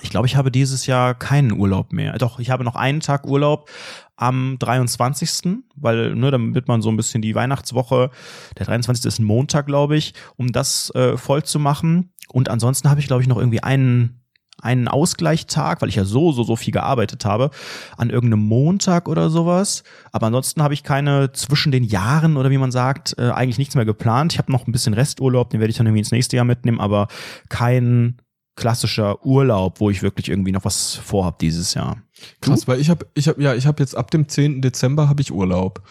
[0.00, 2.16] Ich glaube, ich habe dieses Jahr keinen Urlaub mehr.
[2.18, 3.68] Doch, ich habe noch einen Tag Urlaub
[4.14, 8.10] am 23., weil ne, dann wird man so ein bisschen die Weihnachtswoche,
[8.56, 9.04] der 23.
[9.06, 12.12] ist ein Montag, glaube ich, um das äh, voll zu machen.
[12.28, 14.20] Und ansonsten habe ich, glaube ich, noch irgendwie einen
[14.60, 17.50] einen Ausgleichstag, weil ich ja so, so, so viel gearbeitet habe,
[17.96, 19.84] an irgendeinem Montag oder sowas.
[20.12, 23.74] Aber ansonsten habe ich keine zwischen den Jahren oder wie man sagt, äh, eigentlich nichts
[23.74, 24.32] mehr geplant.
[24.32, 26.80] Ich habe noch ein bisschen Resturlaub, den werde ich dann irgendwie ins nächste Jahr mitnehmen,
[26.80, 27.08] aber
[27.48, 28.16] kein
[28.56, 32.02] klassischer Urlaub, wo ich wirklich irgendwie noch was vorhab dieses Jahr.
[32.40, 34.60] Krass, weil ich habe ich hab, ja, ich habe jetzt ab dem 10.
[34.60, 35.82] Dezember habe ich Urlaub.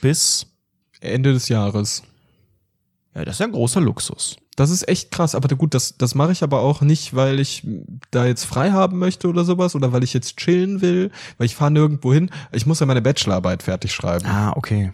[0.00, 0.46] Bis,
[1.00, 2.02] Ende des Jahres.
[3.14, 4.36] ja, das ist ja ein großer Luxus.
[4.56, 7.66] Das ist echt krass, aber gut, das, das mache ich aber auch nicht, weil ich
[8.10, 11.54] da jetzt frei haben möchte oder sowas oder weil ich jetzt chillen will, weil ich
[11.54, 12.30] fahre nirgendwo hin.
[12.52, 14.24] Ich muss ja meine Bachelorarbeit fertig schreiben.
[14.26, 14.90] Ah, okay.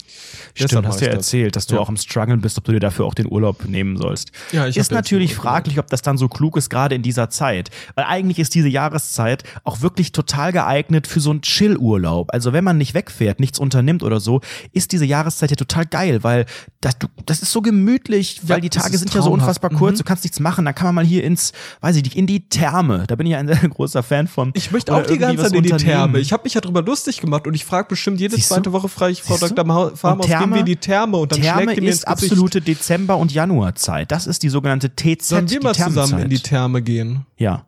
[0.55, 1.19] Deshalb Stimmt, mach hast du ja das.
[1.27, 1.81] erzählt, dass du Ja.
[1.81, 4.33] auch im Struggle bist, ob du dir dafür auch den Urlaub nehmen sollst.
[4.51, 7.71] Ja, ich ist natürlich fraglich, ob das dann so klug ist, gerade in dieser Zeit.
[7.95, 12.33] Weil eigentlich ist diese Jahreszeit auch wirklich total geeignet für so einen Chill-Urlaub.
[12.35, 14.41] Also wenn man nicht wegfährt, nichts unternimmt oder so,
[14.73, 16.47] ist diese Jahreszeit ja total geil, weil
[16.81, 16.97] das,
[17.27, 19.52] das ist so gemütlich, weil die das Tage sind ja so traumhaft.
[19.53, 19.99] Unfassbar kurz, Mhm.
[19.99, 22.49] du kannst nichts machen, dann kann man mal hier ins, weiß ich nicht, in die
[22.49, 23.05] Therme.
[23.07, 24.51] Da bin ich ja ein sehr großer Fan von.
[24.55, 25.71] Ich möchte auch die ganze Zeit in die.
[25.73, 26.19] Therme.
[26.21, 28.55] Ich habe mich ja drüber lustig gemacht und ich frage bestimmt jede Siehst du?
[28.55, 29.49] zweite Woche frage ich Frau du?
[29.49, 29.97] Dr.
[29.97, 32.61] Farmhaus, Und gehen wir in die Therme und dann Therme schlägt die mir ist absolute
[32.61, 34.11] Dezember- und Januarzeit.
[34.13, 37.27] Das ist die sogenannte TZ, Sollen wir mal zusammen in die Therme gehen?
[37.37, 37.65] Ja,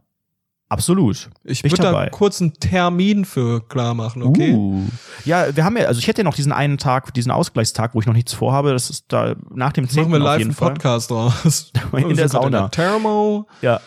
[0.74, 1.30] absolut.
[1.44, 4.52] Ich würde da kurz einen Termin für klar machen, okay?
[4.52, 4.84] Uh.
[5.24, 8.00] Ja, wir haben ja, also ich hätte ja noch diesen einen Tag, diesen Ausgleichstag, wo
[8.00, 8.72] ich noch nichts vorhabe.
[8.72, 10.02] Das ist da nach dem 10.
[10.02, 10.72] Machen wir live einen Fall.
[10.72, 11.72] Podcast draus.
[11.92, 12.68] In Wir der Sauna.
[12.68, 13.46] Thermo.
[13.62, 13.80] Ja.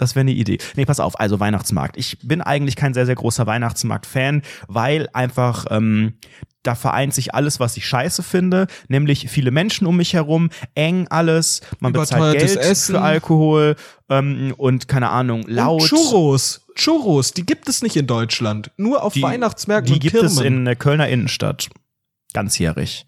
[0.00, 0.58] Das wäre eine Idee.
[0.76, 1.96] Nee, pass auf, also Weihnachtsmarkt.
[1.96, 6.14] Ich bin eigentlich kein sehr, sehr großer Weihnachtsmarkt-Fan, weil einfach ähm,
[6.62, 11.06] da vereint sich alles, was ich scheiße finde, nämlich viele Menschen um mich herum, eng
[11.08, 12.94] alles, man bezahlt Geld Essen.
[12.96, 13.76] für Alkohol
[14.10, 15.80] ähm, und keine Ahnung, laut.
[15.82, 16.66] Und Churros.
[16.74, 18.70] Churros, die gibt es nicht in Deutschland.
[18.76, 20.26] Nur auf Die- Weihnachtsmärkten Die und gibt Kirmen.
[20.30, 21.68] es in der Kölner Innenstadt.
[22.34, 23.06] Ganzjährig.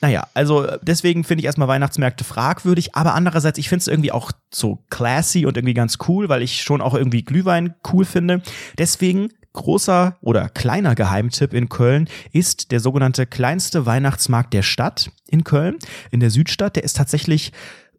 [0.00, 4.12] Naja, also äh, deswegen finde ich erstmal Weihnachtsmärkte fragwürdig, aber andererseits, ich finde es irgendwie
[4.12, 8.42] auch so classy und irgendwie ganz cool, weil ich schon auch irgendwie Glühwein cool finde.
[8.78, 15.44] Deswegen großer oder kleiner Geheimtipp in Köln ist der sogenannte kleinste Weihnachtsmarkt der Stadt in
[15.44, 15.76] Köln,
[16.10, 16.76] in der Südstadt.
[16.76, 17.52] Der ist tatsächlich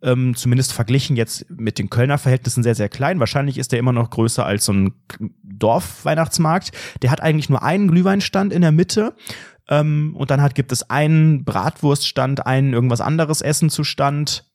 [0.03, 3.19] ähm, zumindest verglichen jetzt mit den Kölner Verhältnissen sehr, sehr klein.
[3.19, 4.93] Wahrscheinlich ist der immer noch größer als so ein
[5.43, 6.71] Dorfweihnachtsmarkt.
[7.01, 9.15] Der hat eigentlich nur einen Glühweinstand in der Mitte.
[9.69, 14.45] Ähm, und dann hat, gibt es einen Bratwurststand, einen irgendwas anderes Essen zu Stand.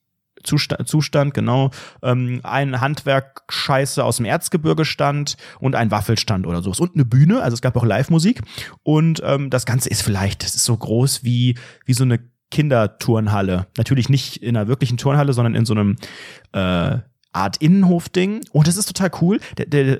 [0.43, 1.69] Zustand, Zustand genau,
[2.01, 7.43] ähm, ein Handwerk-Scheiße aus dem Erzgebirge stand und ein Waffelstand oder sowas und eine Bühne,
[7.43, 8.41] also es gab auch Live-Musik
[8.81, 13.67] und ähm, das Ganze ist vielleicht, das ist so groß wie, wie so eine Kinderturnhalle.
[13.77, 15.95] Natürlich nicht in einer wirklichen Turnhalle, sondern in so einem
[16.53, 16.99] äh,
[17.33, 18.41] Art Innenhofding.
[18.51, 19.39] Und das ist total cool.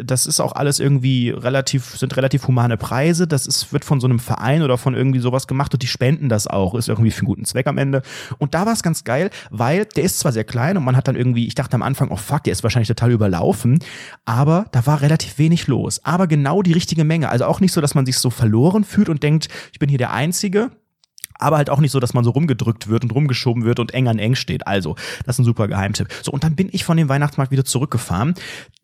[0.04, 3.28] Das ist auch alles irgendwie relativ, sind relativ humane Preise.
[3.28, 6.30] Das ist, wird von so einem Verein oder von irgendwie sowas gemacht und die spenden
[6.30, 6.76] das auch.
[6.76, 8.02] Ist irgendwie für einen guten Zweck am Ende.
[8.38, 11.08] Und da war es ganz geil, weil der ist zwar sehr klein und man hat
[11.08, 13.80] dann irgendwie, ich dachte am Anfang, oh fuck, der ist wahrscheinlich total überlaufen.
[14.26, 16.02] Aber da war relativ wenig los.
[16.04, 17.30] Aber genau die richtige Menge.
[17.30, 19.98] Also auch nicht so, dass man sich so verloren fühlt und denkt, ich bin hier
[19.98, 20.72] der Einzige
[21.42, 24.08] aber halt auch nicht so, dass man so rumgedrückt wird und rumgeschoben wird und eng
[24.08, 24.68] an eng steht.
[24.68, 26.08] Also, das ist ein super Geheimtipp.
[26.22, 28.36] So, und dann bin ich von dem Weihnachtsmarkt wieder zurückgefahren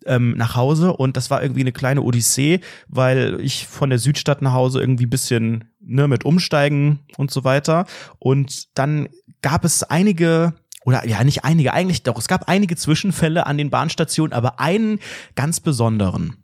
[0.06, 4.42] ähm, nach Hause und das war irgendwie eine kleine Odyssee, weil ich von der Südstadt
[4.42, 7.86] nach Hause irgendwie bisschen ne, mit Umsteigen und so weiter.
[8.20, 9.10] Und dann
[9.42, 10.54] gab es einige
[10.88, 15.00] oder ja, nicht einige, eigentlich doch, es gab einige Zwischenfälle an den Bahnstationen, aber einen
[15.36, 16.38] ganz besonderen.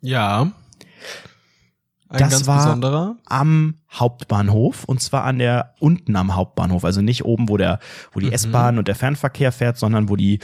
[0.00, 0.52] Ja.
[2.12, 7.48] Ein das war am Hauptbahnhof und zwar an der unten am Hauptbahnhof, also nicht oben,
[7.48, 7.78] wo der,
[8.12, 8.32] wo die Mhm.
[8.32, 10.38] S-Bahn und der Fernverkehr fährt, sondern wo die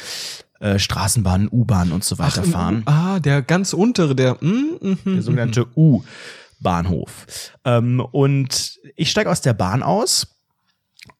[0.60, 2.82] äh, Straßenbahnen, U-Bahn und so weiter im fahren.
[2.86, 4.38] Ah, der ganz untere, der.
[4.40, 7.26] Mm, mm, der mm, sogenannte U-Bahnhof.
[7.64, 10.34] Ähm, und ich steige aus der Bahn aus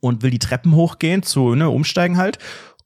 [0.01, 2.38] und will die Treppen hochgehen, zu ne, umsteigen halt.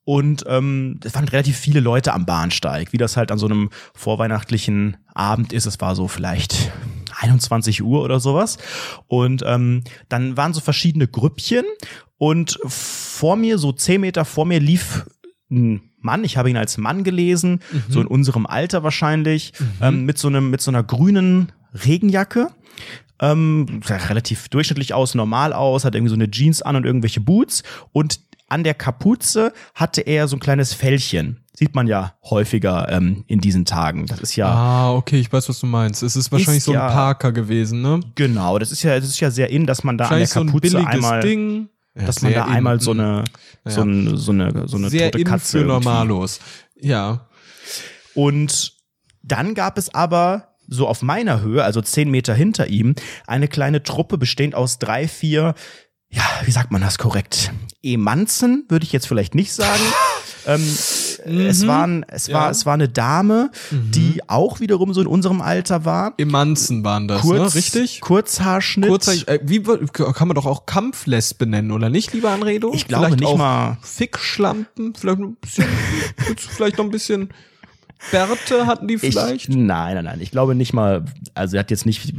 [0.05, 3.71] Und ähm, es waren relativ viele Leute am Bahnsteig, wie das halt an so einem
[3.95, 5.67] vorweihnachtlichen Abend ist.
[5.67, 6.73] Es war so vielleicht
[7.23, 8.59] 21 Uhr oder sowas.
[9.07, 11.65] Und ähm, dann waren so verschiedene Grüppchen
[12.19, 15.07] und vor mir, so 10 Meter vor mir, lief
[15.51, 20.19] ein Mann, ich habe ihn als Mann gelesen, so in unserem Alter wahrscheinlich, ähm, mit
[20.19, 22.49] so einem, mit so einer grünen Regenjacke.
[23.21, 27.21] Ähm, sah relativ durchschnittlich aus, normal aus, hat irgendwie so eine Jeans an und irgendwelche
[27.21, 27.63] Boots
[27.93, 31.42] und an der Kapuze hatte er so ein kleines Fällchen.
[31.55, 34.07] Sieht man ja häufiger ähm, in diesen Tagen.
[34.07, 36.03] Das ist ja Ah, okay, ich weiß, was du meinst.
[36.03, 38.01] Es ist wahrscheinlich Ist so ein ja- Parker gewesen, ne?
[38.15, 38.59] genau.
[38.59, 40.41] Das ist ja, das ist ja sehr in, dass man da an der Wahrscheinlich so
[40.41, 41.69] ein Kapuze einmal, Ding.
[41.95, 43.25] Ja, dass man da einmal in- so eine,
[43.67, 43.87] so, Ja.
[43.87, 45.65] ein, so eine, so eine sehr tote Katze für.
[45.67, 46.41] Normalos.
[46.81, 47.27] Ja.
[48.15, 48.73] Und
[49.23, 52.95] dann gab es aber so auf meiner Höhe, also zehn Meter hinter ihm,
[53.27, 55.55] eine kleine Truppe bestehend aus drei, vier,
[56.09, 57.53] ja, wie sagt man das korrekt?
[57.83, 59.83] Emanzen, würde ich jetzt vielleicht nicht sagen.
[60.47, 60.61] ähm,
[61.25, 62.51] Es waren, es war, Ja.
[62.51, 66.15] es war eine Dame, die auch wiederum so in unserem Alter war.
[66.19, 67.59] Emanzen waren das, Kurz, ne?
[67.61, 68.01] Richtig?
[68.01, 68.89] Kurzhaarschnitt.
[68.89, 72.73] Kurzer, äh, wie kann man doch auch Kampflesbe nennen, oder nicht, lieber Anredo?
[72.75, 73.79] Ich glaube Vielleicht nicht mal.
[73.83, 75.67] Fickschlampen, vielleicht noch ein bisschen,
[76.37, 77.29] vielleicht noch ein bisschen
[78.11, 79.49] Bärte hatten die Ich, vielleicht.
[79.49, 80.21] nein, nein, nein.
[80.21, 81.05] Ich glaube nicht mal,
[81.35, 82.13] also er hat jetzt nicht,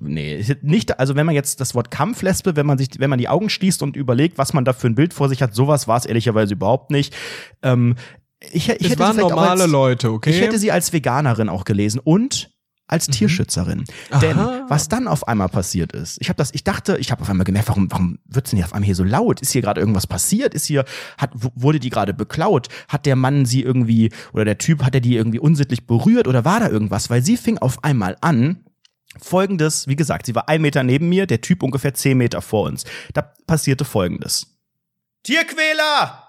[0.00, 3.28] nee, nicht, also wenn man jetzt das Wort Kampflesbe, wenn man sich, wenn man die
[3.28, 5.96] Augen schließt und überlegt, was man da für ein Bild vor sich hat, sowas war
[5.98, 7.14] es ehrlicherweise überhaupt nicht.
[7.62, 7.94] Ähm,
[8.40, 10.30] ich, ich es hätte waren normale als, Leute, okay?
[10.30, 10.36] Mhm.
[10.36, 12.50] Ich hätte sie als Veganerin auch gelesen und
[12.90, 13.84] als Tierschützerin.
[14.20, 14.66] Denn Aha.
[14.68, 17.44] was dann auf einmal passiert ist, ich habe das, ich dachte, ich habe auf einmal
[17.44, 19.40] gemerkt, warum, warum wird's denn hier auf einmal hier so laut?
[19.40, 20.54] Ist hier gerade irgendwas passiert?
[20.54, 20.84] Ist hier,
[21.16, 22.68] hat, wurde die gerade beklaut?
[22.88, 26.44] Hat der Mann sie irgendwie, oder der Typ, hat er die irgendwie unsittlich berührt oder
[26.44, 27.10] war da irgendwas?
[27.10, 28.64] Weil sie fing auf einmal an,
[29.20, 32.64] folgendes, wie gesagt, sie war ein Meter neben mir, der Typ ungefähr zehn Meter vor
[32.64, 32.84] uns.
[33.14, 34.58] Da passierte folgendes.
[35.22, 36.24] Tierquäler!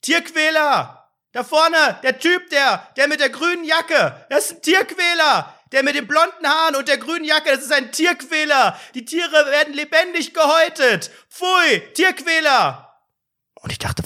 [0.00, 1.05] Tierquäler!
[1.36, 5.52] Da vorne, der Typ, der, der mit der grünen Jacke, das ist ein Tierquäler!
[5.70, 8.80] Der mit den blonden Haaren und der grünen Jacke, das ist ein Tierquäler!
[8.94, 11.10] Die Tiere werden lebendig gehäutet!
[11.28, 11.82] Pfui!
[11.92, 12.90] Tierquäler!
[13.60, 14.02] Und ich dachte,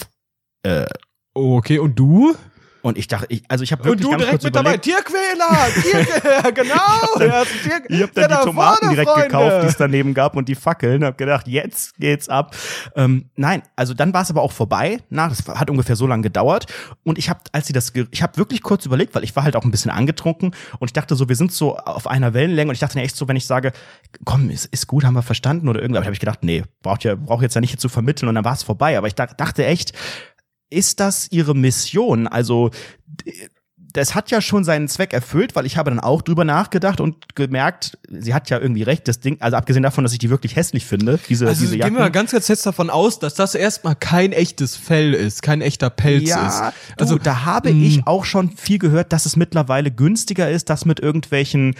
[0.64, 0.86] äh,
[1.32, 2.36] okay, und du?
[2.82, 4.74] Und ich dachte, ich, also ich habe Und wirklich du ganz direkt mit dabei.
[4.74, 5.68] überlegt, Tierquäler!
[5.82, 7.18] Tierquäler, genau!
[7.18, 9.28] Der ist ein Tier, Ich habe der dann die da Tomaten vorne, direkt Freunde.
[9.28, 11.04] gekauft, die es daneben gab und die Fackeln.
[11.04, 12.54] Hab gedacht, jetzt geht's ab.
[12.96, 14.98] Ähm, nein, also dann war es aber auch vorbei.
[15.10, 16.66] Na, das hat ungefähr so lange gedauert.
[17.04, 19.56] Und ich habe, als sie das, ich habe wirklich kurz überlegt, weil ich war halt
[19.56, 22.74] auch ein bisschen angetrunken und ich dachte so, wir sind so auf einer Wellenlänge und
[22.74, 23.72] ich dachte mir echt so, wenn ich sage,
[24.24, 27.14] komm, ist, ist gut, haben wir verstanden oder irgendwas, habe ich gedacht, nee, braucht ja,
[27.14, 28.96] braucht jetzt ja nicht zu vermitteln und dann war es vorbei.
[28.98, 29.92] Aber ich dach- dachte echt,
[30.70, 32.26] ist das ihre Mission?
[32.26, 32.70] Also
[33.92, 37.34] das hat ja schon seinen Zweck erfüllt, weil ich habe dann auch drüber nachgedacht und
[37.34, 40.56] gemerkt, sie hat ja irgendwie recht, das Ding, also abgesehen davon, dass ich die wirklich
[40.56, 41.94] hässlich finde, diese, Also diese gehen Jacken.
[41.94, 45.60] wir mal ganz, ganz jetzt davon aus, dass das erstmal kein echtes Fell ist, kein
[45.60, 46.76] echter Pelz ja, ist.
[46.96, 50.84] du, Also da habe ich auch schon viel gehört, dass es mittlerweile günstiger ist, das
[50.84, 51.74] mit irgendwelchen,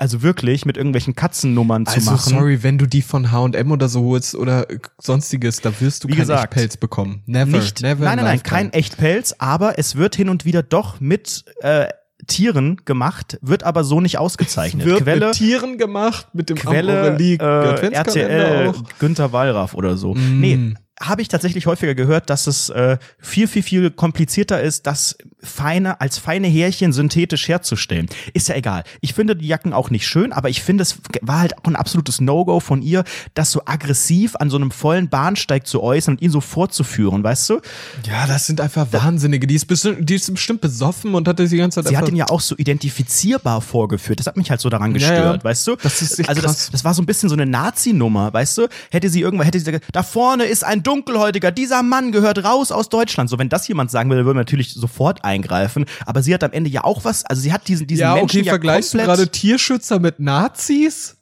[0.00, 2.30] also wirklich mit irgendwelchen Katzennummern zu Also machen.
[2.30, 4.66] sorry, wenn du die von H&M oder so holst oder
[4.98, 7.22] sonstiges, da wirst du Wie keinen gesagt, Echtpelz bekommen.
[7.26, 10.62] Never, nicht, never nein, in nein, nein, kein Echtpelz, aber es wird hin und wieder
[10.62, 11.88] doch mit äh,
[12.26, 14.86] Tieren gemacht, wird aber so nicht ausgezeichnet.
[14.86, 18.82] Wird Quelle, mit Tieren gemacht, mit dem Quelle Amorelie äh, RTL auch.
[18.98, 20.14] Günther Wallraff oder so.
[20.14, 20.40] Mm.
[20.40, 25.16] Nee, habe ich tatsächlich häufiger gehört, dass es äh, viel, viel, viel komplizierter ist, das
[25.42, 28.06] feine, als feine Härchen synthetisch herzustellen.
[28.34, 28.84] Ist ja egal.
[29.00, 31.76] Ich finde die Jacken auch nicht schön, aber ich finde, es war halt auch ein
[31.76, 36.22] absolutes No-Go von ihr, das so aggressiv an so einem vollen Bahnsteig zu äußern und
[36.22, 37.60] ihn so fortzuführen, weißt du?
[38.06, 39.46] Ja, das sind einfach Wahnsinnige.
[39.46, 42.08] Die ist, bestimmt, die ist bestimmt besoffen und hat das die ganze Zeit Sie hat
[42.08, 44.20] ihn ja auch so identifizierbar vorgeführt.
[44.20, 45.44] Das hat mich halt so daran gestört, Ja, ja.
[45.44, 45.76] weißt du?
[45.76, 46.68] Das ist echt also das, krass.
[46.72, 48.68] das war so ein bisschen so eine Nazi-Nummer, weißt du?
[48.90, 52.72] Hätte sie irgendwann, hätte sie gesagt, da vorne ist ein Dunkelhäutiger, dieser Mann gehört raus
[52.72, 53.30] aus Deutschland.
[53.30, 55.84] So, wenn das jemand sagen würde, würden wir natürlich sofort eingreifen.
[56.04, 58.40] Aber sie hat am Ende ja auch was, also sie hat diesen, diesen Ja, Menschen
[58.40, 61.19] okay, ja vergleichst du komplett gerade Tierschützer mit Nazis?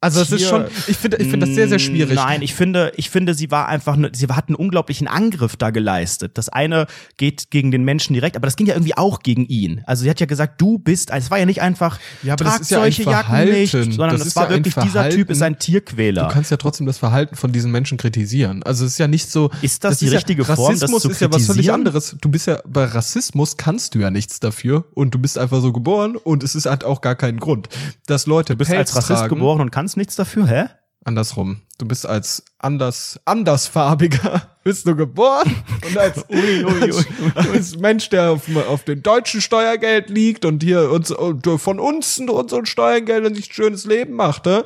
[0.00, 2.14] Also das ist schon, ich finde, ich finde das sehr, sehr schwierig.
[2.14, 5.70] Nein, ich finde, ich finde, sie war einfach, ne, sie hat einen unglaublichen Angriff da
[5.70, 6.38] geleistet.
[6.38, 6.86] Das eine
[7.16, 9.82] geht gegen den Menschen direkt, aber das ging ja irgendwie auch gegen ihn.
[9.86, 12.52] Also sie hat ja gesagt, du bist, es war ja nicht einfach, Ja, aber das
[12.54, 15.08] trag ist ja ein solche Jacken nicht, sondern Das es ist war ja wirklich, dieser
[15.10, 16.28] Typ ist ein Tierquäler.
[16.28, 18.62] Du kannst ja trotzdem das Verhalten von diesen Menschen kritisieren.
[18.62, 19.50] Also es ist ja nicht so.
[19.62, 22.16] Ist das die ist richtige ja, Form, das Rassismus zu ist ja was völlig anderes.
[22.20, 25.72] Du bist ja bei Rassismus kannst du ja nichts dafür und du bist einfach so
[25.72, 27.68] geboren und es ist halt auch gar keinen Grund,
[28.06, 29.34] dass Leute du bist Pelz als Rassist tragen.
[29.34, 30.68] geboren und kannst nichts dafür, hä?
[31.04, 31.62] Andersrum.
[31.78, 35.54] Du bist als anders andersfarbiger bist du geboren
[35.86, 41.10] und als, als, als Mensch, der auf, auf den deutschen Steuergeld liegt und hier uns
[41.10, 44.64] und von uns und unseren Steuergeldern sich ein schönes Leben machte,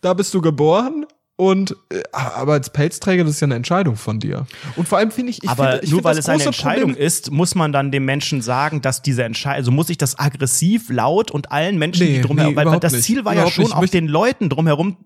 [0.00, 1.04] da bist du geboren.
[1.42, 4.46] Und äh, aber als Pelzträger, das ist ja eine Entscheidung von dir.
[4.76, 6.90] Und vor allem finde ich, ich Aber finde, ich nur finde weil es eine Entscheidung
[6.92, 10.18] Problem, ist, muss man dann dem Menschen sagen, dass diese Entscheidung, also muss ich das
[10.18, 13.00] aggressiv, laut und allen Menschen, Nee, die drumherum, nee, weil, das.
[13.02, 13.64] Ziel war ja schon.
[13.64, 14.98] Ich auch den Leuten drumherum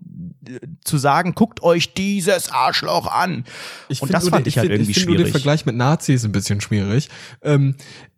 [0.46, 3.44] äh, zu sagen, guckt euch dieses Arschloch an.
[3.88, 5.32] Ich und find das fand den- ich halt find- irgendwie find nur den schwierig.
[5.32, 7.08] Vergleich mit Nazis ein bisschen schwierig.
[7.42, 7.76] Ähm,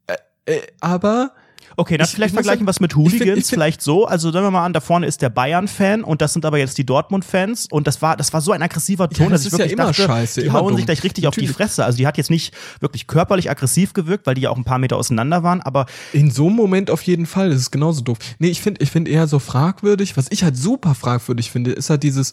[0.09, 0.15] äh,
[0.57, 1.31] äh, aber
[1.79, 4.05] Okay, dann Ich- vielleicht ich vergleichen wir es mit find- Hooligans, ich find- vielleicht so.
[4.05, 6.77] Also sagen wir mal an, da vorne ist der Bayern-Fan und das sind aber jetzt
[6.77, 9.53] die Dortmund-Fans und das war, das war so ein aggressiver Ton, das dass ich ist
[9.53, 10.77] ja wirklich immer dachte, scheiße, die hauen dumm.
[10.77, 11.57] sich gleich richtig auf die Natürlich.
[11.57, 11.85] Fresse.
[11.85, 14.79] Also die hat jetzt nicht wirklich körperlich aggressiv gewirkt, weil die ja auch ein paar
[14.79, 18.19] Meter auseinander waren, aber In so einem Moment auf jeden Fall, das ist genauso doof.
[18.41, 21.91] Nee, ich finde ich finde eher so fragwürdig, was ich halt super fragwürdig finde, ist
[21.91, 22.33] halt dieses,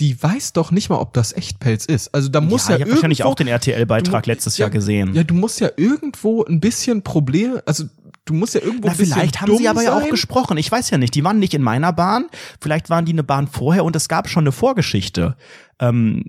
[0.00, 2.12] die weiß doch nicht mal, ob das Echtpelz ist.
[2.12, 5.14] Also da muss ja, ich habe wahrscheinlich irgendwo- auch den RTL-Beitrag letztes ja, Jahr gesehen.
[5.14, 7.84] Ja, du musst ja irgendwo ein bisschen Probleme, also
[8.26, 10.10] du musst ja irgendwo Na, vielleicht haben sie aber ja auch sein.
[10.10, 10.56] gesprochen.
[10.56, 11.14] Ich weiß ja nicht.
[11.14, 12.26] Die waren nicht in meiner Bahn.
[12.60, 15.36] Vielleicht waren die eine Bahn vorher und es gab schon eine Vorgeschichte.
[15.78, 16.24] Ähm,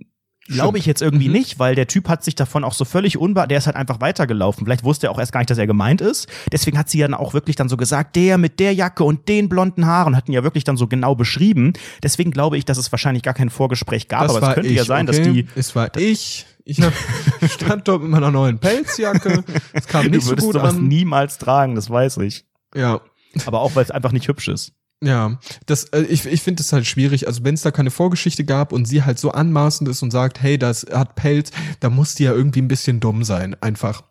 [0.48, 1.08] Glaube ich jetzt Mhm.
[1.08, 3.76] irgendwie nicht, weil der Typ hat sich davon auch so völlig unbar, der ist halt
[3.76, 4.64] einfach weitergelaufen.
[4.64, 6.28] Vielleicht wusste er auch erst gar nicht, dass er gemeint ist.
[6.52, 9.28] Deswegen hat sie ja dann auch wirklich dann so gesagt, der mit der Jacke und
[9.28, 11.74] den blonden Haaren, hat ihn ja wirklich dann so genau beschrieben.
[12.04, 14.76] Deswegen glaube ich, dass es wahrscheinlich gar kein Vorgespräch gab, Das aber es könnte ich,
[14.76, 15.18] ja sein, okay?
[15.24, 16.46] dass die Es war ich.
[16.66, 16.94] Ich hab,
[17.50, 19.44] stand dort mit meiner neuen Pelzjacke.
[19.72, 20.88] Es kam du nicht so würdest gut sowas an.
[20.88, 22.46] niemals tragen, das weiß ich.
[22.74, 23.02] Ja.
[23.46, 24.74] Aber auch, weil es einfach nicht hübsch ist.
[25.04, 27.28] Ja, das, äh, ich, ich finde es halt schwierig.
[27.28, 30.42] Also wenn es da keine Vorgeschichte gab und sie halt so anmaßend ist und sagt,
[30.42, 33.56] hey, das hat Pelz, da muss die ja irgendwie ein bisschen dumm sein.
[33.62, 34.04] Einfach.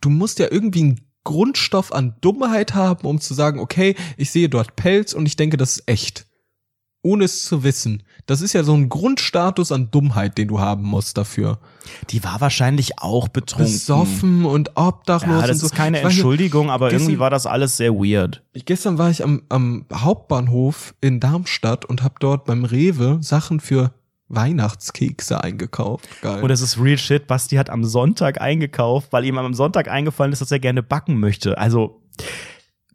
[0.00, 4.48] Du musst ja irgendwie einen Grundstoff an Dummheit haben, um zu sagen, okay, ich sehe
[4.48, 6.26] dort Pelz und ich denke, das ist echt.
[7.02, 8.02] Ohne es zu wissen.
[8.26, 11.58] Das ist ja so ein Grundstatus an Dummheit, den du haben musst dafür.
[12.10, 13.72] Die war wahrscheinlich auch betrunken.
[13.72, 15.66] Besoffen und obdachlos Ja, das und so.
[15.66, 18.42] ist keine Entschuldigung, aber gestern- irgendwie war das alles sehr weird.
[18.52, 23.60] Ich, gestern war ich am, am Hauptbahnhof in Darmstadt und habe dort beim Rewe Sachen
[23.60, 23.92] für
[24.28, 26.06] Weihnachtskekse eingekauft.
[26.22, 26.42] Geil.
[26.42, 27.26] Und es ist real shit.
[27.26, 31.18] Basti hat am Sonntag eingekauft, weil ihm am Sonntag eingefallen ist, dass er gerne backen
[31.18, 31.56] möchte.
[31.58, 32.02] Also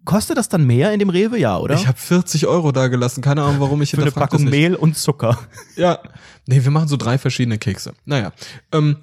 [0.05, 1.75] kostet das dann mehr in dem Rewe, ja, oder?
[1.75, 3.21] ich habe 40 Euro da gelassen.
[3.21, 4.45] Keine Ahnung, warum ich für eine Packung.
[4.45, 5.37] Mehl und Zucker.
[5.75, 5.99] Ja.
[6.47, 7.93] Nee, wir machen so drei verschiedene Kekse.
[8.05, 8.31] Naja.
[8.71, 8.97] Ähm,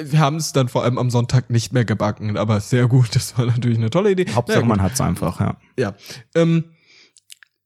[0.00, 3.14] wir haben es dann vor allem am Sonntag nicht mehr gebacken, aber sehr gut.
[3.14, 4.26] Das war natürlich eine tolle Idee.
[4.32, 5.56] Hauptsache, Naja, man hat's einfach, ja.
[5.76, 5.94] Ja.
[6.34, 6.64] Ähm,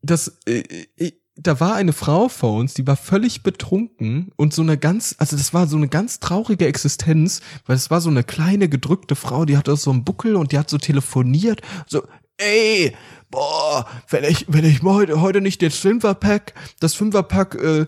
[0.02, 0.62] das, äh,
[0.96, 5.14] äh, da war eine Frau vor uns, die war völlig betrunken und so eine ganz,
[5.18, 9.14] also das war so eine ganz traurige Existenz, weil es war so eine kleine gedrückte
[9.14, 12.02] Frau, die hatte so einen Buckel und die hat so telefoniert, so,
[12.38, 12.94] ey,
[13.30, 17.86] boah, wenn ich, wenn ich heute, heute nicht den Fünferpack, das Fünferpack äh, äh,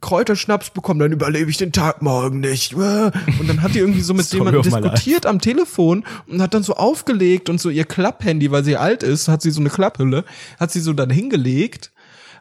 [0.00, 2.74] Kräuterschnaps bekomme, dann überlebe ich den Tag morgen nicht.
[2.74, 6.74] Und dann hat die irgendwie so mit jemandem diskutiert am Telefon und hat dann so
[6.74, 10.24] aufgelegt und so ihr Klapphandy, weil sie alt ist, hat sie so eine Klapphülle,
[10.58, 11.92] hat sie so dann hingelegt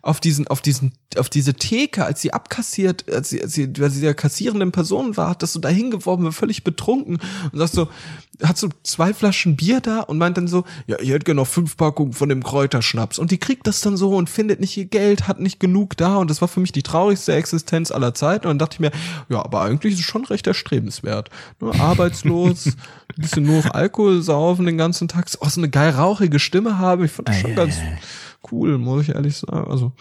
[0.08, 3.90] auf diesen, auf diesen, auf diese Theke, als sie abkassiert, als sie, als sie, weil
[3.90, 7.20] sie der kassierenden Person war, hat das so dahin geworfen, war völlig betrunken
[7.52, 7.90] und sagt so,
[8.42, 11.48] hat so zwei Flaschen Bier da und meint dann so, ja, ich hätte gerne noch
[11.48, 13.20] fünf Packungen von dem Kräuterschnaps.
[13.20, 16.16] Und die kriegt das dann so und findet nicht ihr Geld, hat nicht genug da.
[16.16, 18.48] Und das war für mich die traurigste Existenz aller Zeiten.
[18.48, 18.92] Und dann dachte ich mir,
[19.28, 21.30] ja, aber eigentlich ist es schon recht erstrebenswert.
[21.60, 22.76] Ne, arbeitslos, ein
[23.18, 27.04] bisschen nur noch Alkohol saufen den ganzen Tag, auch so eine geil rauchige Stimme haben,
[27.04, 27.76] ich fand das schon ganz
[28.52, 29.70] cool, muss ich ehrlich sagen.
[29.70, 29.92] Also,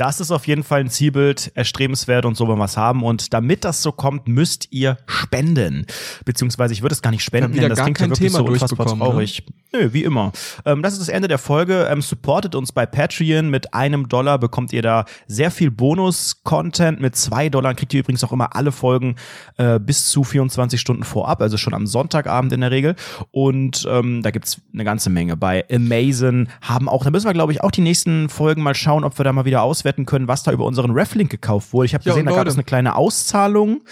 [0.00, 3.02] Das ist auf jeden Fall ein Zielbild, erstrebenswert und so wollen wir es haben.
[3.02, 5.84] Und damit das so kommt, müsst ihr spenden.
[6.24, 8.94] Beziehungsweise ich würde es gar nicht spenden, denn das klingt ja wirklich Thema so unfassbar
[8.94, 8.98] ne?
[8.98, 9.44] traurig.
[9.72, 10.32] Nö, wie immer.
[10.64, 11.86] Ähm, das ist das Ende der Folge.
[11.90, 13.50] Ähm, supportet uns bei Patreon.
[13.50, 16.98] Mit einem Dollar bekommt ihr da sehr viel Bonus-Content.
[16.98, 19.16] Mit zwei Dollar kriegt ihr übrigens auch immer alle Folgen
[19.58, 22.96] äh, bis zu 24 Stunden vorab, also schon am Sonntagabend in der Regel.
[23.32, 25.36] Und ähm, da gibt's eine ganze Menge.
[25.36, 29.04] Bei Amazon haben auch, da müssen wir, glaube ich, auch die nächsten Folgen mal schauen,
[29.04, 31.86] ob wir da mal wieder auswerten können, was da über unseren Reflink gekauft wurde.
[31.86, 33.82] Ich habe Ja, gesehen, da gab es eine kleine Auszahlung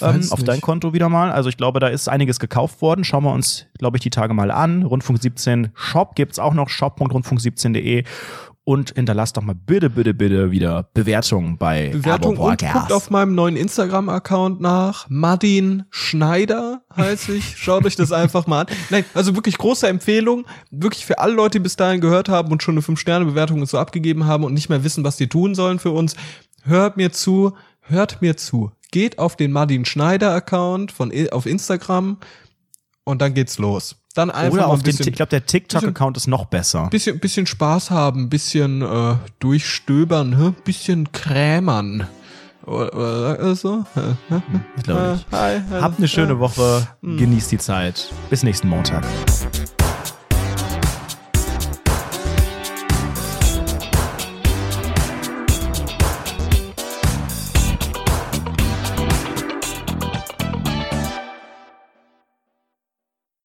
[0.00, 0.48] ähm, auf nicht.
[0.48, 1.30] dein Konto wieder mal.
[1.32, 3.04] Also ich glaube, da ist einiges gekauft worden.
[3.04, 4.82] Schauen wir uns, glaube ich, die Tage mal an.
[4.82, 8.04] Rundfunk 17 Shop gibt's auch noch, shop.rundfunk17.de.
[8.70, 13.10] Und hinterlasst doch mal bitte, bitte, bitte wieder Bewertungen bei Bewertung Abo und guckt auf
[13.10, 15.06] meinem neuen Instagram-Account nach.
[15.08, 17.56] Madin Schneider heiße ich.
[17.56, 18.66] Schaut euch das einfach mal an.
[18.90, 20.46] Nein, also wirklich große Empfehlung.
[20.70, 23.76] Wirklich für alle Leute, die bis dahin gehört haben und schon eine 5-Sterne-Bewertung und so
[23.76, 26.14] abgegeben haben und nicht mehr wissen, was die tun sollen für uns.
[26.62, 28.70] Hört mir zu, hört mir zu.
[28.92, 32.18] Geht auf den Madin Schneider-Account von auf Instagram
[33.02, 33.99] und dann geht's los.
[34.14, 36.88] Dann einfach Oder auf ein den, bisschen, ich glaube, der TikTok-Account ist noch besser.
[36.90, 40.52] bisschen, bisschen Spaß haben, bisschen äh, durchstöbern, hä?
[40.64, 42.08] bisschen krämern.
[42.66, 43.84] Oder, so.
[44.76, 45.32] Ich glaube nicht.
[45.32, 46.38] äh, äh, Habt eine schöne äh.
[46.38, 48.12] Woche, genießt die Zeit.
[48.28, 49.04] Bis nächsten Montag.